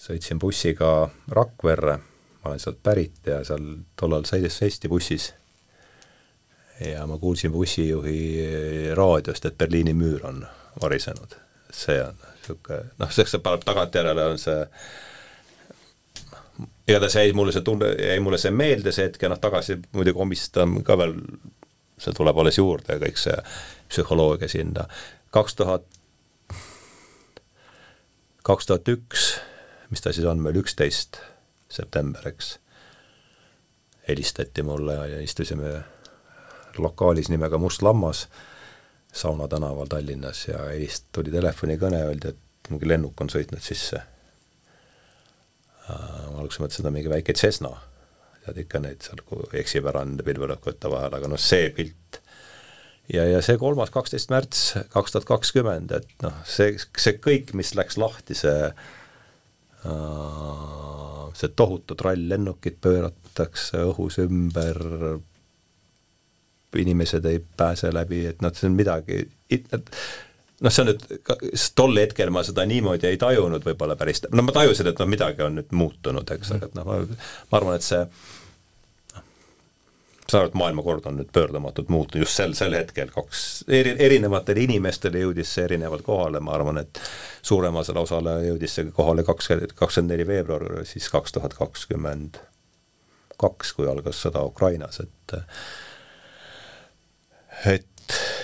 sõitsin 0.00 0.40
bussiga 0.40 1.08
Rakverre, 1.32 1.96
ma 2.42 2.50
olen 2.50 2.60
sealt 2.60 2.82
pärit 2.84 3.24
ja 3.26 3.40
seal 3.44 3.64
tollal 3.96 4.26
sõides 4.28 4.60
Eesti 4.64 4.90
bussis. 4.92 5.32
Ja 6.82 7.06
ma 7.06 7.18
kuulsin 7.22 7.52
bussijuhi 7.54 8.90
raadiost, 8.98 9.46
et 9.46 9.58
Berliini 9.58 9.94
müür 9.94 10.24
on 10.26 10.44
varisenud. 10.82 11.36
see 11.74 11.98
on 12.02 12.14
niisugune, 12.14 12.90
noh, 12.98 13.10
see 13.10 13.40
paneb 13.42 13.64
tagantjärele, 13.66 14.24
on 14.30 14.38
see 14.38 14.60
igatahes 16.88 17.16
jäi 17.16 17.32
mulle 17.32 17.52
see 17.52 17.64
tunne, 17.64 17.90
jäi 17.98 18.20
mulle 18.20 18.38
see 18.38 18.52
meelde, 18.52 18.92
see 18.92 19.08
hetk 19.08 19.22
ja 19.22 19.30
noh, 19.32 19.40
tagasi 19.40 19.78
muidugi 19.92 20.20
omistan 20.20 20.80
ka 20.84 20.98
veel, 21.00 21.16
see 21.98 22.16
tuleb 22.16 22.38
alles 22.38 22.58
juurde, 22.58 22.98
kõik 23.02 23.20
see 23.20 23.36
psühholoogia 23.88 24.48
sinna. 24.52 24.88
kaks 25.34 25.56
tuhat 25.60 25.86
kaks 28.44 28.66
tuhat 28.68 28.88
üks, 28.92 29.30
mis 29.90 30.04
ta 30.04 30.12
siis 30.12 30.26
on 30.28 30.42
meil, 30.44 30.58
üksteist 30.60 31.22
september, 31.72 32.28
eks, 32.28 32.58
helistati 34.08 34.62
mulle 34.62 34.98
ja 35.08 35.20
istusime 35.24 35.78
lokaalis 36.78 37.30
nimega 37.32 37.58
Must 37.58 37.82
Lammas 37.82 38.26
Sauna 39.14 39.48
tänaval 39.48 39.86
Tallinnas 39.86 40.48
ja 40.48 40.64
helist-, 40.72 41.06
tuli 41.14 41.30
telefonikõne, 41.30 42.00
öeldi, 42.02 42.32
et 42.34 42.70
mingi 42.70 42.88
lennuk 42.90 43.20
on 43.22 43.30
sõitnud 43.30 43.62
sisse. 43.62 44.00
Ma 45.88 46.40
alguses 46.40 46.60
mõtlesin, 46.62 46.84
et 46.84 46.90
on 46.90 46.96
mingi 46.96 47.12
väike 47.12 47.36
Cessna, 47.36 47.72
tead 48.44 48.60
ikka 48.64 48.80
neid 48.84 49.04
seal 49.04 49.20
eksib 49.60 49.88
ära 49.90 50.04
nende 50.06 50.26
pilvelõhkujate 50.26 50.90
vahel, 50.92 51.12
aga 51.18 51.30
noh, 51.30 51.40
see 51.40 51.70
pilt. 51.76 52.20
Ja, 53.12 53.26
ja 53.28 53.40
see 53.44 53.58
kolmas, 53.60 53.92
kaksteist 53.92 54.30
märts 54.32 54.60
kaks 54.92 55.12
tuhat 55.12 55.26
kakskümmend, 55.28 55.92
et 55.92 56.08
noh, 56.24 56.36
see, 56.48 56.78
see 56.80 57.18
kõik, 57.20 57.52
mis 57.58 57.74
läks 57.76 57.98
lahti, 58.00 58.36
see 58.38 58.70
uh, 59.84 60.74
see 61.36 61.52
tohutu 61.56 61.96
trall, 61.98 62.28
lennukid 62.30 62.78
pööratakse 62.84 63.82
õhus 63.90 64.18
ümber, 64.22 64.80
inimesed 66.74 67.26
ei 67.30 67.38
pääse 67.56 67.92
läbi, 67.94 68.24
et 68.30 68.42
noh, 68.42 68.54
see 68.54 68.70
on 68.70 68.78
midagi, 68.78 69.24
noh, 70.60 70.70
see 70.70 70.84
on 70.84 70.92
nüüd, 70.92 71.04
tol 71.78 71.98
hetkel 71.98 72.30
ma 72.34 72.44
seda 72.46 72.66
niimoodi 72.68 73.10
ei 73.10 73.18
tajunud 73.20 73.66
võib-olla 73.66 73.98
päris, 73.98 74.22
no 74.30 74.46
ma 74.46 74.54
tajusin, 74.54 74.92
et 74.92 75.02
noh, 75.02 75.10
midagi 75.10 75.44
on 75.46 75.60
nüüd 75.60 75.74
muutunud, 75.74 76.30
eks, 76.36 76.54
aga 76.56 76.70
et 76.70 76.78
noh, 76.78 76.88
ma, 76.88 77.58
arvan, 77.58 77.78
et 77.78 77.86
see 77.86 78.04
saan 80.30 80.40
aru, 80.40 80.50
et 80.50 80.56
maailmakord 80.56 81.06
on 81.10 81.18
nüüd 81.20 81.28
pöördumatult 81.36 81.90
muutunud 81.92 82.24
just 82.24 82.38
sel, 82.38 82.54
sel 82.56 82.76
hetkel, 82.76 83.10
kaks 83.12 83.64
eri, 83.68 83.92
erinevatele 84.06 84.64
inimestele 84.64 85.20
jõudis 85.20 85.52
see 85.52 85.66
erinevalt 85.68 86.06
kohale, 86.06 86.40
ma 86.40 86.54
arvan, 86.56 86.80
et 86.80 87.00
suuremasele 87.44 88.00
osale 88.00 88.38
jõudis 88.46 88.78
see 88.78 88.88
kohale 88.96 89.26
kakskümmend, 89.26 89.76
kakskümmend 89.76 90.14
neli 90.14 90.26
veebruar 90.28 90.84
siis 90.88 91.10
kaks 91.12 91.36
tuhat 91.36 91.56
kakskümmend 91.58 92.40
kaks, 93.40 93.74
kui 93.76 93.88
algas 93.90 94.22
sõda 94.24 94.44
Ukrainas, 94.46 95.00
et 95.02 95.36
et, 97.74 97.93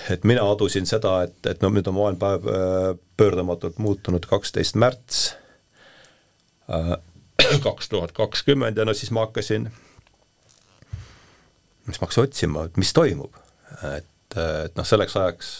et 0.09 0.23
mina 0.27 0.43
adusin 0.51 0.85
seda, 0.89 1.21
et, 1.27 1.37
et 1.45 1.61
no 1.61 1.69
nüüd 1.69 1.87
on 1.87 1.97
maailm 1.97 2.19
pöördumatult 3.17 3.77
muutunud 3.77 4.25
kaksteist 4.29 4.75
märts 4.75 5.35
äh, 6.71 6.97
kaks 7.67 7.89
tuhat 7.89 8.11
kakskümmend 8.17 8.77
ja 8.77 8.85
no 8.85 8.93
siis 8.97 9.11
ma 9.11 9.27
hakkasin 9.27 9.69
siis 11.85 12.01
ma 12.01 12.05
hakkasin 12.05 12.23
otsima, 12.23 12.65
et 12.65 12.77
mis 12.77 12.93
toimub. 12.93 13.33
et, 13.97 14.37
et 14.65 14.75
noh, 14.75 14.85
selleks 14.85 15.15
ajaks 15.17 15.51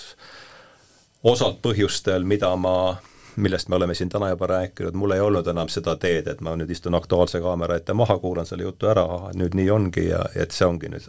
osalt 1.23 1.61
põhjustel, 1.61 2.25
mida 2.27 2.51
ma, 2.55 2.97
millest 3.35 3.69
me 3.69 3.77
oleme 3.77 3.95
siin 3.95 4.09
täna 4.09 4.31
juba 4.33 4.49
rääkinud, 4.51 4.97
mul 4.97 5.15
ei 5.15 5.23
olnud 5.23 5.47
enam 5.47 5.69
seda 5.69 5.95
teed, 6.01 6.27
et 6.27 6.41
ma 6.41 6.55
nüüd 6.57 6.71
istun 6.73 6.97
Aktuaalse 6.97 7.41
kaamera 7.41 7.77
ette 7.79 7.93
maha, 7.97 8.17
kuulan 8.21 8.49
selle 8.49 8.67
jutu 8.67 8.89
ära, 8.91 9.05
nüüd 9.37 9.57
nii 9.57 9.69
ongi 9.71 10.07
ja 10.09 10.23
et 10.35 10.55
see 10.55 10.67
ongi 10.67 10.91
nüüd, 10.91 11.07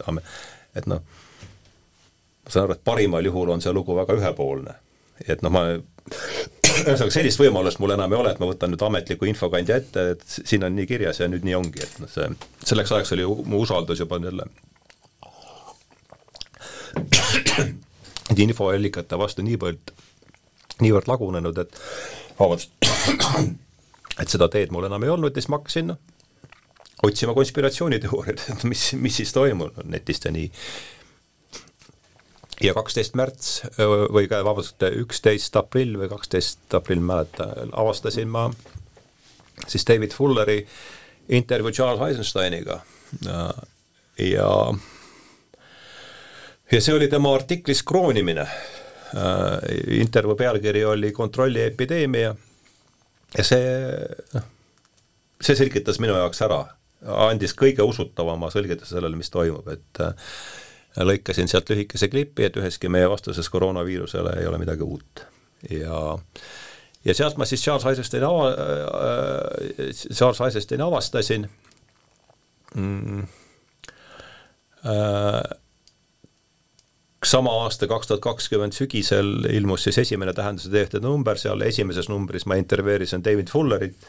et 0.75 0.89
noh, 0.89 1.03
ma 2.43 2.51
saan 2.51 2.67
aru, 2.67 2.77
et 2.77 2.83
parimal 2.85 3.25
juhul 3.25 3.53
on 3.55 3.63
see 3.63 3.73
lugu 3.73 3.95
väga 3.97 4.17
ühepoolne. 4.19 4.75
et 5.27 5.41
noh, 5.45 5.53
ma 5.53 5.61
ühesõnaga 6.83 7.13
sellist 7.13 7.39
võimalust 7.39 7.79
mul 7.79 7.95
enam 7.95 8.13
ei 8.13 8.19
ole, 8.19 8.33
et 8.33 8.41
ma 8.41 8.49
võtan 8.49 8.73
nüüd 8.73 8.83
ametliku 8.83 9.29
infokandja 9.29 9.79
ette, 9.81 10.05
et 10.15 10.23
siin 10.35 10.65
on 10.67 10.75
nii 10.75 10.87
kirjas 10.89 11.21
ja 11.21 11.29
nüüd 11.31 11.45
nii 11.47 11.57
ongi, 11.59 11.83
et 11.85 11.99
noh, 12.03 12.11
see, 12.11 12.29
selleks 12.65 12.91
ajaks 12.95 13.13
oli 13.17 13.27
mu 13.49 13.63
usaldus 13.63 14.01
juba 14.03 14.19
jälle 14.23 14.47
infoallikate 18.47 19.17
vastu 19.19 19.45
niivõrd, 19.45 19.93
niivõrd 20.81 21.07
lagunenud, 21.09 21.57
et 21.63 21.71
vabandust, 22.39 22.73
et 24.21 24.29
seda 24.29 24.49
teed 24.51 24.73
mul 24.73 24.87
enam 24.89 25.03
ei 25.05 25.13
olnud 25.13 25.33
ja 25.33 25.41
siis 25.41 25.51
ma 25.51 25.61
hakkasin 25.61 25.93
noh, 25.93 26.01
otsima 27.03 27.35
konspiratsiooniteooriaid, 27.35 28.43
et 28.53 28.63
mis, 28.69 28.83
mis 28.99 29.21
siis 29.21 29.33
toimub 29.35 29.81
netist 29.89 30.25
ja 30.27 30.31
nii. 30.33 30.47
Ja 32.63 32.73
kaksteist 32.75 33.17
märts 33.19 33.55
või 33.77 34.27
ka 34.31 34.39
vabandust, 34.45 34.83
üksteist 35.03 35.55
aprill 35.59 35.97
või 35.99 36.09
kaksteist 36.11 36.73
aprill, 36.77 37.03
ma 37.03 37.21
ei 37.21 37.25
mäleta, 37.25 37.49
avastasin 37.71 38.31
ma 38.31 38.47
siis 39.67 39.85
David 39.87 40.15
Fulleri 40.15 40.59
intervjuu 41.29 41.71
Charles 41.71 42.01
Eisensteiniga 42.09 42.79
ja 44.19 44.49
ja 46.71 46.81
see 46.81 46.95
oli 46.95 47.07
tema 47.07 47.33
artiklis 47.35 47.83
kroonimine. 47.85 48.47
Äh, 49.13 49.59
intervjuu 49.99 50.35
pealkiri 50.35 50.85
oli 50.85 51.11
Kontrolli 51.11 51.61
epideemia 51.61 52.35
ja 53.37 53.43
see, 53.45 53.67
noh, 54.33 54.47
see 55.41 55.57
selgitas 55.57 55.99
minu 56.01 56.15
jaoks 56.17 56.41
ära, 56.41 56.63
andis 57.27 57.53
kõige 57.57 57.85
usutavama 57.85 58.49
selgituse 58.53 58.95
sellele, 58.95 59.19
mis 59.19 59.29
toimub, 59.33 59.67
et 59.69 60.01
äh, 60.01 60.31
lõikasin 61.01 61.49
sealt 61.49 61.69
lühikese 61.69 62.07
klipi, 62.07 62.45
et 62.45 62.57
üheski 62.57 62.89
meie 62.89 63.09
vastuses 63.09 63.49
koroonaviirusele 63.49 64.35
ei 64.39 64.47
ole 64.47 64.59
midagi 64.61 64.85
uut. 64.85 65.25
Ja 65.69 66.17
ja 67.05 67.13
sealt 67.13 67.37
ma 67.37 67.45
siis 67.45 67.63
Charles 67.63 67.85
Eisensteini 67.85 68.25
ava- 68.25 68.53
äh,, 68.53 69.89
Charles 70.13 70.41
Eisensteini 70.41 70.83
avastasin 70.83 71.49
mm, 72.75 73.19
äh, 74.85 75.41
sama 77.25 77.51
aasta, 77.63 77.87
kaks 77.87 78.07
tuhat 78.07 78.21
kakskümmend 78.21 78.75
sügisel 78.75 79.47
ilmus 79.49 79.83
siis 79.83 79.97
esimene 79.97 80.33
tähenduse 80.33 80.71
teete 80.71 80.99
number, 80.99 81.39
seal 81.39 81.61
esimeses 81.61 82.09
numbris 82.11 82.45
ma 82.45 82.55
intervjueerisin 82.59 83.23
David 83.23 83.51
Fullerit, 83.51 84.07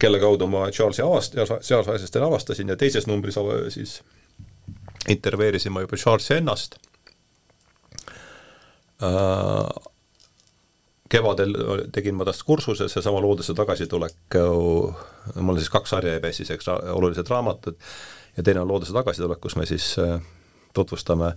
kelle 0.00 0.20
kaudu 0.20 0.46
ma 0.46 0.66
Charlesi 0.70 1.02
avast-, 1.04 1.36
Charles 1.62 1.88
Eisensteini 1.88 2.26
avastasin 2.26 2.68
ja 2.68 2.76
teises 2.76 3.06
numbris 3.06 3.38
siis 3.68 4.00
intervjueerisin 5.08 5.72
ma 5.72 5.84
juba 5.84 5.96
Charlesi 5.96 6.34
ennast 6.34 6.78
äh,. 9.02 9.90
kevadel 11.10 11.54
tegin 11.92 12.16
ma 12.18 12.24
tast 12.24 12.42
kursuse, 12.42 12.88
seesama 12.88 13.20
looduse 13.22 13.54
tagasitulek, 13.54 14.34
mul 14.34 15.52
on 15.54 15.60
siis 15.60 15.70
kaks 15.70 15.92
sarja 15.94 16.16
EBS-is, 16.18 16.50
eks, 16.50 16.68
olulised 16.68 17.28
raamatud, 17.30 17.76
ja 18.36 18.42
teine 18.42 18.64
on 18.64 18.68
looduse 18.68 18.92
tagasitulek, 18.96 19.38
kus 19.44 19.54
me 19.60 19.66
siis 19.68 19.92
äh, 20.02 20.16
tutvustame 20.74 21.34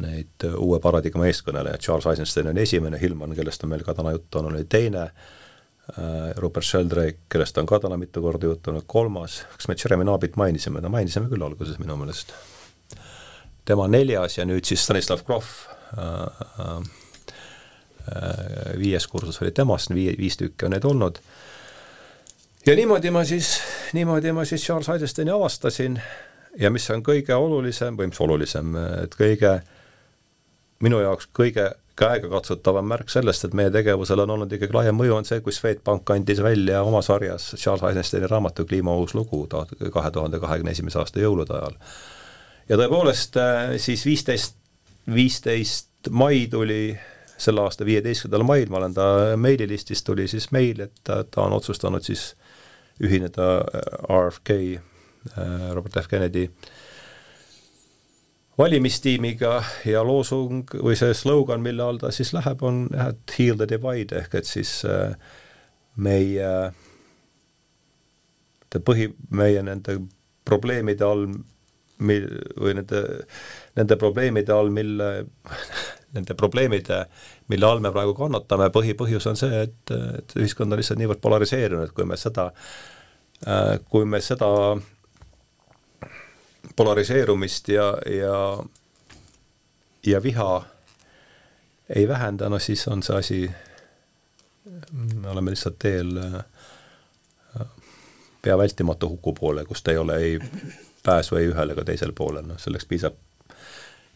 neid 0.00 0.48
uue 0.56 0.80
paradigma 0.82 1.28
eeskõnelejaid, 1.28 1.82
Charles 1.84 2.08
Eisenstein 2.10 2.50
oli 2.50 2.64
esimene, 2.64 2.98
Hillman, 3.00 3.34
kellest 3.36 3.64
on 3.64 3.74
meil 3.74 3.84
ka 3.86 3.94
täna 3.94 4.14
juttu 4.16 4.40
olnud, 4.40 4.56
oli 4.56 4.66
teine, 4.70 5.10
Rupert 6.36 6.66
Sheldrake, 6.66 7.26
kellest 7.28 7.58
on 7.58 7.66
ka 7.66 7.80
täna 7.82 7.96
mitu 7.98 8.22
korda 8.22 8.46
juttu 8.46 8.70
olnud, 8.70 8.86
kolmas, 8.86 9.40
kas 9.56 9.68
me 9.68 9.76
Jeremy 9.78 10.06
Nabit 10.06 10.38
mainisime, 10.40 10.80
no 10.80 10.88
mainisime 10.92 11.28
küll 11.30 11.42
alguses 11.42 11.78
minu 11.82 11.96
meelest. 11.98 12.32
Tema 13.64 13.88
neljas 13.88 14.38
ja 14.38 14.46
nüüd 14.48 14.64
siis 14.68 14.84
Stanislav 14.84 15.24
Grof 15.26 15.52
äh,, 15.98 16.24
äh, 16.68 16.80
viies 18.78 19.06
kursus 19.06 19.42
oli 19.42 19.52
temast, 19.54 19.94
viie, 19.94 20.14
viis 20.18 20.36
tükki 20.40 20.66
on 20.66 20.76
neid 20.76 20.84
olnud 20.88 21.20
ja 22.66 22.76
niimoodi 22.76 23.10
ma 23.10 23.24
siis, 23.24 23.58
niimoodi 23.96 24.32
ma 24.32 24.44
siis 24.44 24.64
Charles 24.64 24.88
Eisensteini 24.88 25.30
avastasin 25.30 26.00
ja 26.58 26.70
mis 26.70 26.90
on 26.90 27.04
kõige 27.06 27.34
olulisem 27.34 27.96
või 27.98 28.10
mis 28.10 28.20
olulisem, 28.20 28.74
et 29.04 29.14
kõige, 29.18 29.60
minu 30.84 31.00
jaoks 31.00 31.30
kõige 31.36 31.70
käegakatsutavam 32.00 32.86
märk 32.88 33.10
sellest, 33.12 33.44
et 33.44 33.54
meie 33.56 33.70
tegevusel 33.72 34.22
on 34.24 34.36
olnud 34.36 34.52
ikkagi 34.56 34.76
laiem 34.76 34.96
mõju, 34.96 35.16
on 35.18 35.28
see, 35.28 35.42
kui 35.44 35.52
Swedbank 35.52 36.10
andis 36.14 36.40
välja 36.42 36.82
oma 36.86 37.02
sarjas 37.04 37.50
Charles 37.56 37.84
Eisensteini 37.90 38.30
raamatu 38.30 38.64
Kliima 38.68 38.94
uus 38.96 39.14
lugu 39.14 39.44
kahe 39.48 40.10
tuhande 40.10 40.40
kahekümne 40.40 40.72
esimese 40.76 41.00
aasta 41.02 41.20
jõulude 41.20 41.56
ajal. 41.58 41.76
Ja 42.70 42.78
tõepoolest 42.78 43.36
siis 43.82 44.04
viisteist, 44.06 44.58
viisteist 45.10 46.10
mai 46.10 46.46
tuli 46.50 46.94
selle 47.40 47.64
aasta 47.64 47.84
viieteistkümnendal 47.88 48.46
mail, 48.46 48.68
ma 48.70 48.78
olen 48.78 48.94
ta 48.94 49.06
meililistis, 49.40 50.04
tuli 50.04 50.28
siis 50.28 50.50
meil, 50.54 50.80
et 50.84 51.02
ta, 51.04 51.22
ta 51.24 51.46
on 51.46 51.56
otsustanud 51.56 52.04
siis 52.04 52.34
ühineda 53.00 53.48
RFK, 54.04 54.56
äh, 55.38 55.70
Robert 55.74 55.96
F 56.04 56.08
Kennedy 56.08 56.46
valimistiimiga 58.60 59.62
ja 59.88 60.02
loosung 60.04 60.68
või 60.84 60.98
see 61.00 61.14
slogan, 61.16 61.62
mille 61.64 61.82
all 61.82 62.00
ta 62.00 62.10
siis 62.12 62.34
läheb, 62.36 62.62
on 62.62 62.84
et 62.92 63.36
heal 63.38 63.56
the 63.56 63.68
divide 63.70 64.20
ehk 64.20 64.36
et 64.42 64.48
siis 64.48 64.82
äh, 64.84 65.14
meie 65.96 66.50
põhi, 68.84 69.08
meie 69.34 69.62
nende 69.64 69.96
probleemide 70.46 71.06
all, 71.06 71.24
mil-, 72.00 72.28
või 72.60 72.74
nende, 72.78 73.02
nende 73.78 73.98
probleemide 74.00 74.54
all, 74.54 74.70
mille, 74.74 75.10
nende 76.16 76.36
probleemide, 76.38 77.04
mille 77.52 77.68
all 77.68 77.82
me 77.84 77.92
praegu 77.94 78.14
kannatame, 78.18 78.70
põhipõhjus 78.74 79.28
on 79.30 79.38
see, 79.40 79.64
et, 79.66 79.94
et 80.20 80.36
ühiskond 80.40 80.72
on 80.72 80.80
lihtsalt 80.80 81.00
niivõrd 81.00 81.22
polariseerunud, 81.22 81.94
kui 81.96 82.08
me 82.08 82.18
seda, 82.20 82.50
kui 83.90 84.08
me 84.08 84.20
seda 84.24 84.50
polariseerumist 86.76 87.72
ja, 87.72 87.92
ja, 88.10 88.36
ja 90.06 90.22
viha 90.22 90.52
ei 91.96 92.06
vähenda, 92.08 92.48
no 92.48 92.58
siis 92.62 92.86
on 92.88 93.02
see 93.02 93.16
asi, 93.16 93.40
me 94.92 95.30
oleme 95.32 95.50
lihtsalt 95.50 95.78
teel 95.82 96.14
pea 98.42 98.58
vältimatu 98.58 99.08
huku 99.08 99.32
poole, 99.32 99.64
kust 99.64 99.88
ei 99.88 99.98
ole 99.98 100.16
ei 100.16 100.38
pääsu 101.02 101.36
ei 101.36 101.48
ühel 101.50 101.74
ega 101.74 101.84
teisel 101.84 102.12
poolel, 102.16 102.46
noh 102.46 102.58
selleks 102.60 102.86
piisab, 102.88 103.16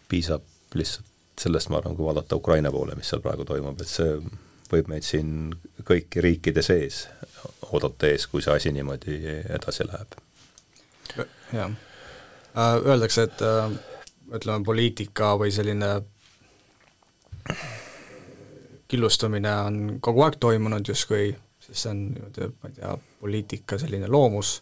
piisab 0.09 0.43
lihtsalt 0.75 1.13
sellest 1.41 1.69
ma 1.69 1.79
arvan, 1.81 1.97
kui 1.97 2.07
vaadata 2.07 2.37
Ukraina 2.37 2.73
poole, 2.73 2.95
mis 2.95 3.09
seal 3.11 3.23
praegu 3.25 3.45
toimub, 3.45 3.81
et 3.81 3.91
see 3.91 4.19
võib 4.71 4.91
meid 4.91 5.07
siin 5.07 5.55
kõiki 5.87 6.23
riikide 6.25 6.63
sees 6.63 7.05
oodata 7.71 8.09
ees, 8.09 8.27
kui 8.31 8.43
see 8.43 8.55
asi 8.55 8.73
niimoodi 8.75 9.19
edasi 9.57 9.87
läheb. 9.89 10.15
jah, 11.53 11.71
äh, 12.57 12.75
öeldakse, 12.85 13.27
et 13.29 13.43
äh, 13.43 13.75
ütleme, 14.35 14.65
poliitika 14.65 15.35
või 15.39 15.53
selline 15.55 15.91
killustumine 18.89 19.55
on 19.67 19.81
kogu 20.01 20.25
aeg 20.25 20.39
toimunud 20.41 20.89
justkui, 20.89 21.35
siis 21.61 21.83
see 21.83 21.91
on 21.91 22.05
niimoodi, 22.15 22.51
ma 22.63 22.71
ei 22.71 22.79
tea, 22.79 22.97
poliitika 23.21 23.79
selline 23.79 24.09
loomus, 24.11 24.57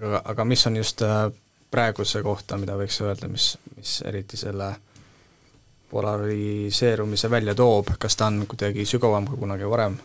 aga, 0.00 0.22
aga 0.32 0.46
mis 0.48 0.66
on 0.70 0.78
just 0.80 1.02
äh, 1.02 1.26
praeguse 1.74 2.22
kohta, 2.22 2.58
mida 2.60 2.78
võiks 2.78 3.00
öelda, 3.02 3.28
mis, 3.30 3.54
mis 3.74 3.98
eriti 4.06 4.38
selle 4.38 4.70
polariseerumise 5.90 7.30
välja 7.30 7.54
toob, 7.58 7.94
kas 7.98 8.16
ta 8.18 8.30
on 8.30 8.44
kuidagi 8.50 8.86
sügavam 8.88 9.26
kui 9.28 9.38
kunagi 9.38 9.68
varem? 9.70 9.98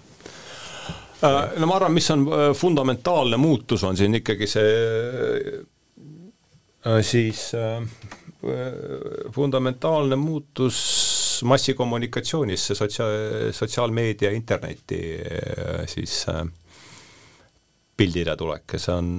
Äh, 1.19 1.59
no 1.59 1.67
ma 1.67 1.75
arvan, 1.75 1.91
mis 1.91 2.07
on 2.13 2.23
äh, 2.31 2.45
fundamentaalne 2.55 3.37
muutus, 3.37 3.83
on 3.83 3.97
siin 3.99 4.15
ikkagi 4.21 4.47
see 4.47 4.69
äh, 6.87 7.01
siis 7.03 7.49
fundamentaalne 9.35 10.15
muutus 10.15 10.77
massikommunikatsioonis, 11.43 12.69
see 12.69 12.77
sotsia-, 12.77 13.51
sotsiaalmeedia, 13.51 14.31
interneti 14.31 15.01
siis 15.91 16.21
pildile 17.99 18.37
tulek 18.39 18.77
ja 18.77 18.79
see 18.79 18.95
on 18.95 19.11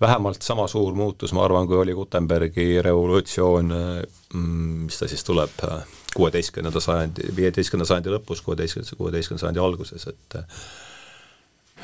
vähemalt 0.00 0.42
sama 0.42 0.66
suur 0.68 0.94
muutus, 0.94 1.32
ma 1.32 1.44
arvan, 1.44 1.66
kui 1.66 1.76
oli 1.78 1.94
Gutenbergi 1.94 2.82
revolutsioon, 2.82 3.74
mm, 4.34 4.86
mis 4.88 4.98
ta 4.98 5.08
siis 5.08 5.24
tuleb 5.24 5.60
kuueteistkümnenda 6.14 6.80
sajandi, 6.80 7.30
viieteistkümnenda 7.36 7.88
sajandi 7.88 8.16
lõpus, 8.16 8.42
kuueteistkümnenda, 8.46 8.98
kuueteistkümnenda 8.98 9.46
sajandi 9.46 9.62
alguses, 9.62 10.08
et 10.10 10.40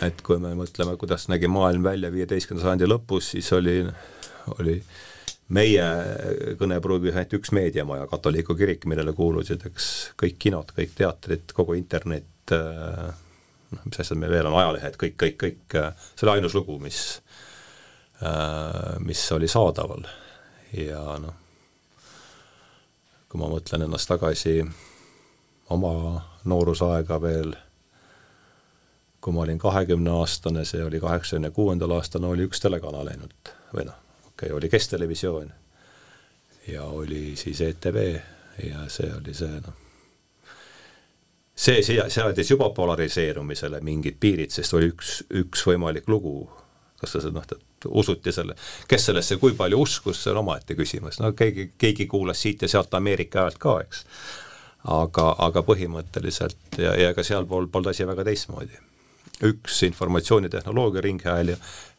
et 0.07 0.23
kui 0.25 0.39
me 0.41 0.55
mõtleme, 0.57 0.97
kuidas 0.97 1.27
nägi 1.29 1.49
maailm 1.51 1.85
välja 1.85 2.11
viieteistkümnenda 2.13 2.67
sajandi 2.67 2.89
lõpus, 2.89 3.33
siis 3.35 3.51
oli, 3.53 3.83
oli 4.59 4.79
meie 5.55 5.87
kõnepruugis 6.59 7.17
ainult 7.17 7.35
üks 7.41 7.53
meediamaja, 7.55 8.07
katoliku 8.11 8.55
kirik, 8.59 8.87
millele 8.91 9.13
kuulusid, 9.17 9.67
eks, 9.71 9.89
kõik 10.21 10.39
kinod, 10.41 10.73
kõik 10.77 10.95
teatrid, 10.97 11.53
kogu 11.57 11.77
internet, 11.79 12.55
noh, 12.55 13.83
mis 13.85 14.01
asjad 14.03 14.19
meil 14.19 14.33
veel 14.39 14.49
on, 14.51 14.57
ajalehed, 14.63 14.97
kõik, 15.01 15.19
kõik, 15.21 15.37
kõik, 15.43 15.79
see 16.15 16.27
oli 16.27 16.39
ainus 16.39 16.57
lugu, 16.57 16.79
mis 16.83 17.21
mis 19.01 19.33
oli 19.33 19.49
saadaval. 19.49 20.05
Ja 20.77 21.01
noh, 21.19 21.35
kui 23.31 23.41
ma 23.41 23.49
mõtlen 23.51 23.87
ennast 23.87 24.11
tagasi 24.11 24.61
oma 25.71 26.21
noorusaega 26.45 27.21
veel, 27.23 27.55
kui 29.21 29.35
ma 29.35 29.45
olin 29.45 29.59
kahekümneaastane, 29.59 30.65
see 30.65 30.85
oli 30.85 31.01
kaheksakümne 31.01 31.51
kuuendal 31.55 31.95
aastal, 31.97 32.27
oli 32.29 32.49
üks 32.49 32.63
telekanal 32.63 33.11
ainult 33.13 33.53
või 33.75 33.87
noh, 33.87 33.99
okei 34.33 34.49
okay,, 34.49 34.57
oli 34.57 34.71
Kesktelevisioon 34.73 35.53
ja 36.73 36.85
oli 36.85 37.37
siis 37.37 37.61
ETV 37.61 38.03
ja 38.67 38.87
see 38.89 39.13
oli 39.15 39.35
see 39.35 39.61
noh, 39.63 39.79
see 41.55 41.83
seadis 41.85 42.51
juba 42.51 42.71
polariseerumisele 42.75 43.83
mingid 43.85 44.19
piirid, 44.21 44.51
sest 44.55 44.75
oli 44.75 44.91
üks, 44.95 45.21
üks 45.43 45.67
võimalik 45.69 46.09
lugu, 46.09 46.35
kas 47.01 47.15
sa 47.15 47.31
noh, 47.31 47.47
usuti 47.89 48.33
selle, 48.33 48.55
kes 48.89 49.07
sellesse 49.11 49.37
kui 49.41 49.55
palju 49.59 49.81
uskus, 49.81 50.23
see 50.23 50.33
on 50.35 50.43
omaette 50.43 50.77
küsimus, 50.79 51.21
no 51.23 51.33
keegi, 51.37 51.71
keegi 51.79 52.07
kuulas 52.11 52.43
siit 52.43 52.63
ja 52.63 52.69
sealt 52.69 52.95
Ameerika 52.95 53.45
häält 53.45 53.59
ka, 53.63 53.79
eks. 53.85 54.05
aga, 54.91 55.27
aga 55.47 55.63
põhimõtteliselt 55.67 56.79
ja, 56.79 56.95
ja 56.97 57.11
ega 57.15 57.25
sealpool 57.25 57.69
polnud 57.73 57.93
asi 57.93 58.07
väga 58.09 58.25
teistmoodi. 58.25 58.87
üks 59.45 59.83
informatsioonitehnoloogia 59.87 61.01
ringhääl 61.01 61.49
ja 61.49 61.57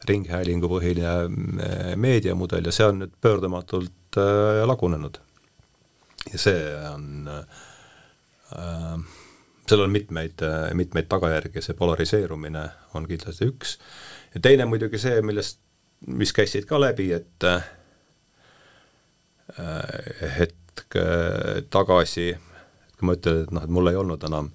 ringhäälingu 0.08 0.68
põhiline 0.70 1.06
äh, 1.08 1.96
meediamudel 1.96 2.66
ja 2.66 2.72
see 2.72 2.86
on 2.86 3.02
nüüd 3.02 3.16
pöördumatult 3.20 4.18
äh, 4.18 4.62
lagunenud. 4.66 5.18
ja 6.32 6.38
see 6.38 6.62
on 6.94 7.28
äh,, 7.28 7.44
seal 9.68 9.80
on 9.80 9.90
mitmeid 9.90 10.42
mitmeid 10.74 11.06
tagajärgi, 11.08 11.62
see 11.62 11.74
polariseerumine 11.74 12.68
on 12.94 13.06
kindlasti 13.08 13.48
üks 13.50 13.78
ja 14.34 14.40
teine 14.40 14.66
muidugi 14.68 15.00
see, 15.00 15.20
millest 15.24 15.60
mis 16.06 16.32
käisid 16.32 16.66
ka 16.68 16.80
läbi, 16.80 17.12
et 17.12 17.46
äh, 17.48 17.64
hetk 20.38 20.96
tagasi, 21.70 22.32
kui 22.98 23.08
ma 23.08 23.16
ütlen, 23.18 23.42
et 23.44 23.50
noh, 23.52 23.64
et 23.64 23.72
mul 23.72 23.90
ei 23.90 23.98
olnud 24.00 24.24
enam 24.28 24.50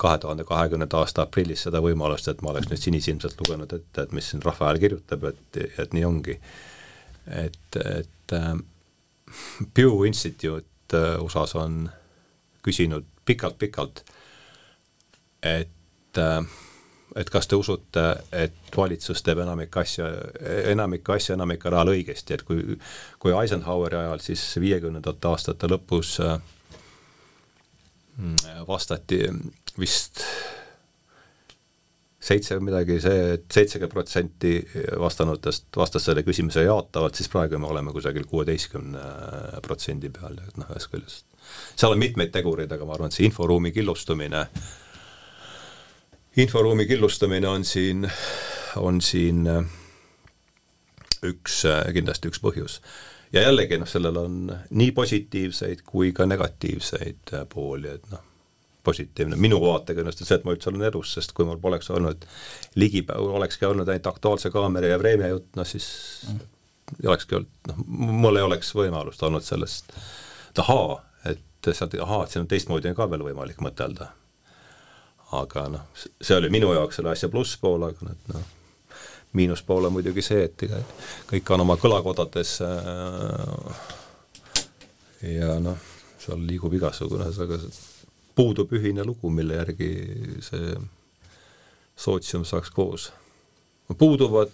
kahe 0.00 0.18
tuhande 0.18 0.44
kahekümnenda 0.48 1.02
aasta 1.02 1.26
aprillis 1.26 1.66
seda 1.66 1.82
võimalust, 1.84 2.28
et 2.30 2.40
ma 2.42 2.54
oleks 2.54 2.70
nüüd 2.70 2.80
sinisilmselt 2.80 3.40
lugenud 3.42 3.72
ette, 3.76 4.04
et 4.06 4.14
mis 4.16 4.30
siin 4.30 4.42
Rahva 4.44 4.70
Hääl 4.70 4.80
kirjutab, 4.80 5.26
et, 5.28 5.58
et 5.82 5.96
nii 5.96 6.04
ongi. 6.08 6.38
et, 7.44 7.76
et 7.76 8.34
äh, 8.36 8.54
Pew 9.74 10.06
Institute 10.08 10.96
äh, 10.96 11.20
USA-s 11.20 11.54
on 11.60 11.90
küsinud 12.64 13.04
pikalt-pikalt, 13.28 14.04
et 15.42 16.18
äh, 16.18 16.40
et 17.16 17.30
kas 17.30 17.48
te 17.50 17.58
usute, 17.58 18.04
et 18.32 18.76
valitsus 18.76 19.22
teeb 19.26 19.42
enamik 19.42 19.76
asja, 19.82 20.06
enamikku 20.70 21.16
asja 21.16 21.34
enamikul 21.38 21.74
ajal 21.74 21.94
õigesti, 21.94 22.36
et 22.36 22.46
kui 22.46 22.78
kui 23.18 23.34
Eisenhoweri 23.34 23.98
ajal 24.04 24.22
siis 24.24 24.44
viiekümnendate 24.62 25.28
aastate 25.28 25.70
lõpus 25.70 26.16
äh, 26.24 26.38
vastati 28.68 29.24
vist 29.78 30.22
seitse 32.20 32.58
midagi 32.60 32.98
see 33.00 33.20
et, 33.34 33.46
seitsekümmend 33.52 33.94
protsenti 33.94 34.52
vastanutest 35.00 35.70
vastas 35.76 36.04
selle 36.08 36.22
küsimuse 36.26 36.66
jaatavalt, 36.66 37.16
siis 37.16 37.30
praegu 37.32 37.58
me 37.58 37.70
oleme 37.70 37.94
kusagil 37.96 38.26
kuueteistkümne 38.28 39.04
protsendi 39.64 40.12
peal, 40.12 40.36
et 40.44 40.60
noh, 40.60 40.68
ühest 40.74 40.92
küljest. 40.92 41.24
Seal 41.80 41.96
on 41.96 42.02
mitmeid 42.02 42.32
tegureid, 42.34 42.70
aga 42.72 42.86
ma 42.86 42.94
arvan, 42.94 43.10
et 43.10 43.16
see 43.16 43.26
inforuumi 43.26 43.72
killustumine, 43.74 44.44
inforuumi 46.36 46.86
killustamine 46.86 47.48
on 47.48 47.64
siin, 47.64 48.10
on 48.76 49.00
siin 49.00 49.48
üks, 51.26 51.62
kindlasti 51.92 52.30
üks 52.30 52.40
põhjus 52.42 52.80
ja 53.32 53.42
jällegi 53.42 53.78
noh, 53.78 53.88
sellel 53.88 54.16
on 54.20 54.40
nii 54.70 54.92
positiivseid 54.96 55.84
kui 55.86 56.12
ka 56.16 56.26
negatiivseid 56.26 57.34
pooli, 57.52 57.94
et 57.98 58.06
noh, 58.12 58.22
positiivne 58.84 59.36
minu 59.36 59.60
vaateküljest 59.60 60.22
on 60.22 60.28
see, 60.28 60.38
et 60.38 60.46
ma 60.46 60.54
üldse 60.56 60.70
olen 60.70 60.86
elus, 60.88 61.12
sest 61.16 61.34
kui 61.36 61.46
mul 61.48 61.60
poleks 61.62 61.90
olnud 61.92 62.24
ligipää-, 62.80 63.18
olekski 63.20 63.68
olnud 63.68 63.88
ainult 63.88 64.08
Aktuaalse 64.10 64.50
Kaamera 64.50 64.94
ja 64.94 64.98
Vremja 64.98 65.28
jutt, 65.34 65.50
noh 65.56 65.68
siis 65.68 65.90
mm. 66.28 66.40
olekski 67.06 67.38
olnud, 67.40 67.52
noh, 67.68 67.84
mul 68.24 68.40
ei 68.40 68.46
oleks 68.46 68.72
võimalust 68.76 69.22
olnud 69.26 69.46
sellest, 69.46 69.92
et 70.50 70.62
ahaa, 70.64 70.96
et 71.34 71.72
sealt, 71.72 71.98
ahaa, 72.00 72.24
et 72.24 72.32
siin 72.34 72.46
on 72.46 72.50
teistmoodi 72.50 72.94
ka 72.96 73.10
veel 73.10 73.26
võimalik 73.30 73.60
mõtelda. 73.64 74.10
Aga 75.32 75.68
noh, 75.70 75.86
see 75.94 76.36
oli 76.36 76.50
minu 76.50 76.72
jaoks 76.74 76.98
selle 76.98 77.12
asja 77.12 77.28
plusspool, 77.30 77.84
aga 77.86 78.14
noh, 78.34 78.48
miinuspool 79.32 79.86
on 79.86 79.94
muidugi 79.94 80.22
see, 80.26 80.44
et 80.48 80.64
kõik 81.30 81.52
on 81.54 81.62
oma 81.64 81.76
kõlakodades 81.78 82.56
äh, 82.66 83.84
ja 85.36 85.58
noh, 85.62 85.78
seal 86.18 86.42
liigub 86.46 86.74
igasugune, 86.74 87.28
aga 87.30 87.58
puudub 88.34 88.72
ühine 88.74 89.04
lugu, 89.06 89.30
mille 89.30 89.60
järgi 89.60 89.90
see 90.44 90.74
sootsium 92.00 92.44
saaks 92.48 92.70
koos. 92.74 93.12
puuduvad 93.98 94.50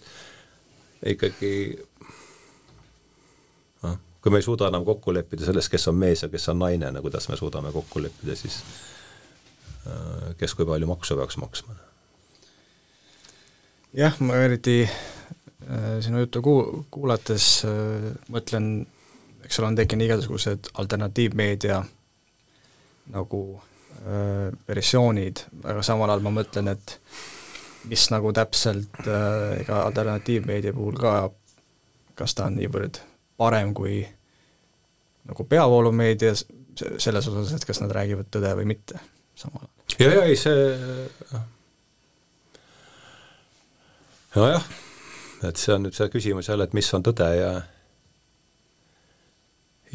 ikkagi 1.07 1.79
noh, 3.83 3.97
kui 4.21 4.33
me 4.33 4.43
ei 4.43 4.45
suuda 4.45 4.69
enam 4.69 4.85
kokku 4.85 5.15
leppida 5.15 5.49
selles, 5.49 5.69
kes 5.73 5.89
on 5.89 5.97
mees 6.05 6.23
ja 6.23 6.29
kes 6.29 6.49
on 6.53 6.59
naine, 6.59 6.93
no 6.93 7.03
kuidas 7.05 7.29
me 7.29 7.37
suudame 7.37 7.73
kokku 7.73 8.03
leppida 8.03 8.37
siis, 8.37 8.61
äh, 8.61 8.96
kes 10.39 10.55
kui 10.55 10.67
palju 10.69 10.89
maksu 10.91 11.17
peaks 11.19 11.39
maksma 11.41 11.77
jah, 13.97 14.17
ma 14.21 14.37
eriti 14.45 14.83
äh, 14.85 15.99
sinu 16.01 16.21
juttu 16.25 16.43
ku-, 16.45 16.85
kuulates 16.91 17.65
äh, 17.69 18.11
mõtlen, 18.33 18.69
eks 19.45 19.61
ole, 19.61 19.71
on 19.71 19.79
tekkinud 19.79 20.09
igasugused 20.09 20.71
alternatiivmeedia 20.83 21.81
nagu 23.15 23.43
äh, 23.57 24.53
versioonid, 24.69 25.47
aga 25.65 25.85
samal 25.87 26.13
ajal 26.13 26.27
ma 26.27 26.35
mõtlen, 26.41 26.73
et 26.75 26.99
mis 27.91 28.09
nagu 28.13 28.33
täpselt 28.37 29.01
äh, 29.07 29.63
ega 29.63 29.85
alternatiivmeedia 29.87 30.75
puhul 30.77 30.99
ka, 31.01 31.17
kas 32.19 32.37
ta 32.37 32.51
on 32.51 32.59
niivõrd 32.61 33.01
parem 33.37 33.73
kui 33.77 34.01
nagu 35.27 35.45
peavoolumeedia 35.45 36.35
selles 36.37 37.29
osas, 37.29 37.55
et 37.57 37.65
kas 37.67 37.81
nad 37.83 37.93
räägivad 37.95 38.29
tõde 38.33 38.53
või 38.59 38.69
mitte 38.75 39.01
samal 39.39 39.65
ajal. 39.65 39.76
Ja, 39.99 40.11
ja 40.11 40.25
ei 40.25 40.37
see 40.37 40.67
nojah, 44.37 44.69
et 45.49 45.57
see 45.57 45.75
on 45.75 45.87
nüüd 45.87 45.97
see 45.97 46.11
küsimus 46.13 46.51
jälle, 46.51 46.67
et 46.69 46.77
mis 46.77 46.93
on 46.97 47.07
tõde 47.07 47.31
ja 47.37 47.55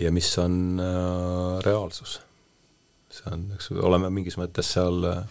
ja 0.02 0.12
mis 0.12 0.32
on 0.42 0.80
äh, 0.80 1.60
reaalsus. 1.66 2.20
see 3.12 3.28
on, 3.34 3.50
eks 3.56 3.72
oleme 3.76 4.10
mingis 4.10 4.38
mõttes 4.40 4.72
seal 4.74 5.04
äh, 5.12 5.26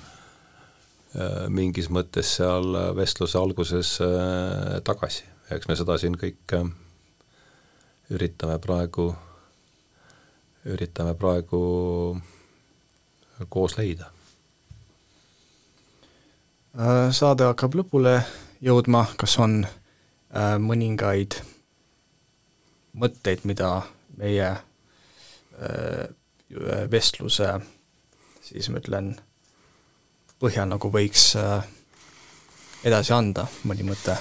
mingis 1.48 1.88
mõttes 1.90 2.36
seal 2.36 2.76
vestluse 2.96 3.38
alguses 3.38 3.96
äh, 4.04 4.78
tagasi, 4.86 5.24
eks 5.50 5.68
me 5.68 5.76
seda 5.78 5.96
siin 5.98 6.18
kõik 6.20 6.54
äh, 6.54 6.68
üritame 8.14 8.58
praegu, 8.62 9.08
üritame 10.70 11.14
praegu 11.18 11.60
koos 13.48 13.78
leida. 13.78 14.10
Äh, 16.70 17.08
saade 17.10 17.48
hakkab 17.48 17.74
lõpule 17.74 18.20
jõudma, 18.62 19.00
kas 19.18 19.32
on 19.42 19.64
äh, 19.66 20.54
mõningaid 20.62 21.34
mõtteid, 22.94 23.42
mida 23.42 23.70
meie 24.14 24.52
äh, 24.54 26.04
vestluse 26.92 27.48
siis 28.46 28.68
ma 28.70 28.78
ütlen, 28.78 29.16
põhjal 30.38 30.70
nagu 30.70 30.92
võiks 30.94 31.32
edasi 32.86 33.16
anda, 33.18 33.48
mõni 33.66 33.88
mõte? 33.90 34.14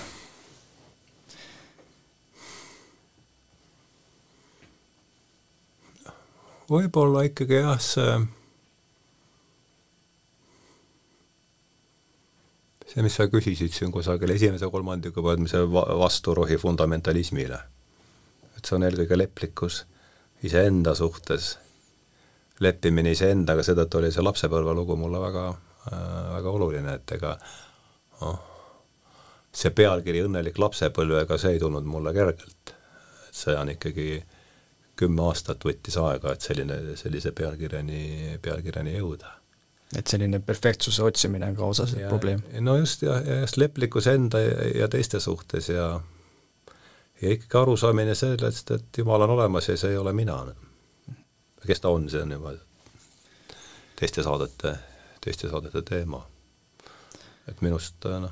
võib-olla 6.70 7.28
ikkagi 7.30 7.62
jah, 7.62 7.78
see 7.82 8.18
see, 12.90 13.06
mis 13.06 13.16
sa 13.20 13.28
küsisid 13.30 13.74
siin 13.74 13.94
kusagil 13.94 14.34
esimese 14.34 14.70
kolmandiku 14.74 15.26
on 15.28 15.48
vasturohi 16.02 16.58
fundamentalismile. 16.58 17.60
et 18.58 18.66
see 18.66 18.76
on 18.76 18.84
eelkõige 18.84 19.18
leplikkus 19.18 19.84
iseenda 20.44 20.96
suhtes, 20.96 21.58
leppimine 22.60 23.14
iseendaga, 23.16 23.64
seetõttu 23.64 24.02
oli 24.02 24.12
see 24.12 24.24
lapsepõlvelugu 24.24 24.98
mulle 25.00 25.22
väga 25.22 25.46
äh,, 25.50 26.34
väga 26.36 26.56
oluline, 26.58 26.96
et 27.00 27.16
ega 27.16 27.38
noh, 28.22 28.42
see 29.52 29.72
pealkiri 29.76 30.26
Õnnelik 30.26 30.60
lapsepõlv, 30.60 31.22
ega 31.24 31.38
see 31.38 31.56
ei 31.56 31.64
tulnud 31.64 31.88
mulle 31.88 32.14
kergelt. 32.14 32.76
see 33.32 33.56
on 33.56 33.70
ikkagi 33.70 34.24
kümme 35.00 35.30
aastat 35.30 35.64
võttis 35.64 35.96
aega, 36.02 36.34
et 36.34 36.44
selline, 36.44 36.98
sellise 37.00 37.32
pealkirjani, 37.32 38.40
pealkirjani 38.44 38.98
jõuda 38.98 39.39
et 39.98 40.08
selline 40.08 40.40
perfektsuse 40.46 41.04
otsimine 41.04 41.48
on 41.50 41.56
ka 41.58 41.66
osa 41.66 41.86
sellest 41.90 42.10
probleem. 42.10 42.42
no 42.60 42.78
just, 42.78 43.02
ja, 43.02 43.18
ja 43.26 43.40
just 43.42 43.58
leplikkus 43.58 44.08
enda 44.08 44.40
ja, 44.40 44.68
ja 44.84 44.88
teiste 44.88 45.20
suhtes 45.20 45.70
ja 45.70 46.00
ja 47.22 47.32
ikkagi 47.32 47.58
arusaamine 47.62 48.16
sellest, 48.16 48.72
et 48.72 48.98
Jumal 48.98 49.22
on 49.22 49.30
olemas 49.30 49.70
ja 49.70 49.78
see 49.78 49.92
ei 49.92 49.98
ole 49.98 50.14
mina. 50.14 50.38
kes 51.68 51.82
ta 51.82 51.90
on, 51.90 52.10
see 52.10 52.22
on 52.22 52.32
juba 52.32 52.54
teiste 54.00 54.24
saadete, 54.24 54.76
teiste 55.22 55.50
saadete 55.50 55.82
teema. 55.82 56.22
et 57.48 57.62
minust 57.62 58.06
noh, 58.06 58.32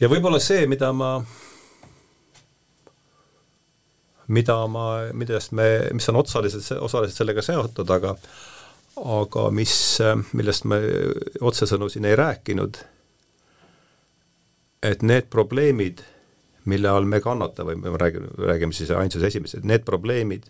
ja 0.00 0.08
võib-olla 0.08 0.38
see, 0.40 0.66
mida 0.66 0.92
ma 0.92 1.18
mida 4.28 4.56
ma, 4.66 4.86
millest 5.12 5.52
me, 5.52 5.68
mis 5.92 6.08
on 6.08 6.20
otsaliselt, 6.20 6.80
osaliselt 6.80 7.16
sellega 7.16 7.42
seotud, 7.42 7.90
aga 7.90 8.14
aga 9.04 9.48
mis, 9.54 9.72
millest 10.36 10.68
me 10.68 10.78
otsesõnu 11.40 11.88
siin 11.92 12.06
ei 12.08 12.16
rääkinud, 12.18 12.78
et 14.82 15.02
need 15.02 15.26
probleemid, 15.30 16.04
mille 16.68 16.90
all 16.90 17.08
me 17.08 17.20
kannatame, 17.24 17.76
või 17.80 17.94
me 17.94 18.00
räägime, 18.00 18.30
räägime 18.50 18.76
siis 18.76 18.90
ainsus 18.94 19.24
esimesed, 19.26 19.66
need 19.66 19.84
probleemid, 19.88 20.46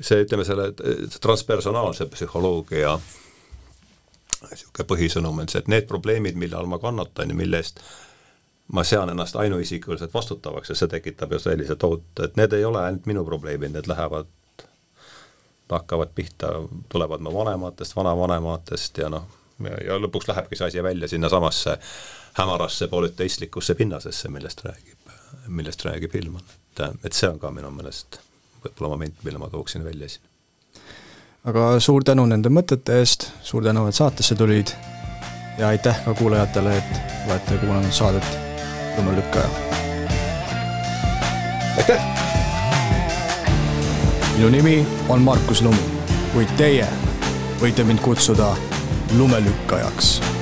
see, 0.00 0.22
ütleme 0.24 0.44
selle 0.46 0.72
transpersonaalse 1.20 2.08
psühholoogia 2.12 2.98
niisugune 4.46 4.86
põhisõnum 4.88 5.40
on 5.42 5.48
see, 5.50 5.62
et 5.62 5.70
need 5.72 5.86
probleemid, 5.88 6.36
mille 6.38 6.56
all 6.58 6.68
ma 6.70 6.78
kannatan 6.82 7.32
ja 7.32 7.36
mille 7.36 7.60
eest 7.62 7.80
ma 8.72 8.82
sean 8.84 9.10
ennast 9.10 9.36
ainuisikuliselt 9.38 10.14
vastutavaks 10.14 10.70
ja 10.70 10.76
see 10.78 10.90
tekitab 10.90 11.32
ju 11.32 11.38
sellise 11.42 11.76
tohutu, 11.76 12.24
et 12.24 12.36
need 12.36 12.52
ei 12.52 12.64
ole 12.64 12.82
ainult 12.82 13.06
minu 13.06 13.24
probleemid, 13.24 13.72
need 13.74 13.88
lähevad 13.90 14.30
hakkavad 15.70 16.12
pihta, 16.14 16.52
tulevad 16.88 17.20
mu 17.20 17.32
vanematest, 17.34 17.96
vanavanematest 17.96 18.98
ja 18.98 19.08
noh, 19.12 19.26
ja 19.60 19.98
lõpuks 20.00 20.28
lähebki 20.28 20.58
see 20.58 20.68
asi 20.68 20.82
välja 20.82 21.08
sinnasamasse 21.08 21.78
hämarasse 22.38 22.88
polüteistlikusse 22.88 23.74
pinnasesse, 23.74 24.28
millest 24.28 24.64
räägib, 24.64 25.10
millest 25.48 25.84
räägib 25.84 26.14
Hillman. 26.14 26.42
et, 26.76 27.04
et 27.04 27.12
see 27.12 27.28
on 27.28 27.38
ka 27.40 27.50
minu 27.50 27.70
meelest 27.70 28.20
võib-olla 28.64 28.92
moment, 28.96 29.24
mille 29.24 29.38
ma 29.38 29.48
tooksin 29.50 29.84
välja 29.84 30.08
siin. 30.08 30.24
aga 31.44 31.68
suur 31.80 32.04
tänu 32.04 32.26
nende 32.26 32.52
mõtete 32.52 33.00
eest, 33.00 33.30
suur 33.42 33.64
tänu, 33.64 33.86
et 33.88 33.94
saatesse 33.94 34.34
tulid 34.34 34.74
ja 35.58 35.68
aitäh 35.68 36.04
ka 36.04 36.14
kuulajatele, 36.14 36.76
et 36.76 37.26
olete 37.26 37.60
kuulanud 37.64 37.92
saadet 37.92 38.38
Lumelükkaja. 38.96 39.48
aitäh! 41.78 42.35
Minu 44.36 44.48
nimi 44.48 44.86
on 45.08 45.22
Markus 45.22 45.62
Lumi, 45.62 45.84
kuid 46.34 46.50
teie 46.60 46.84
võite 47.60 47.84
mind 47.88 48.02
kutsuda 48.04 48.50
lumelükkajaks 49.16 50.35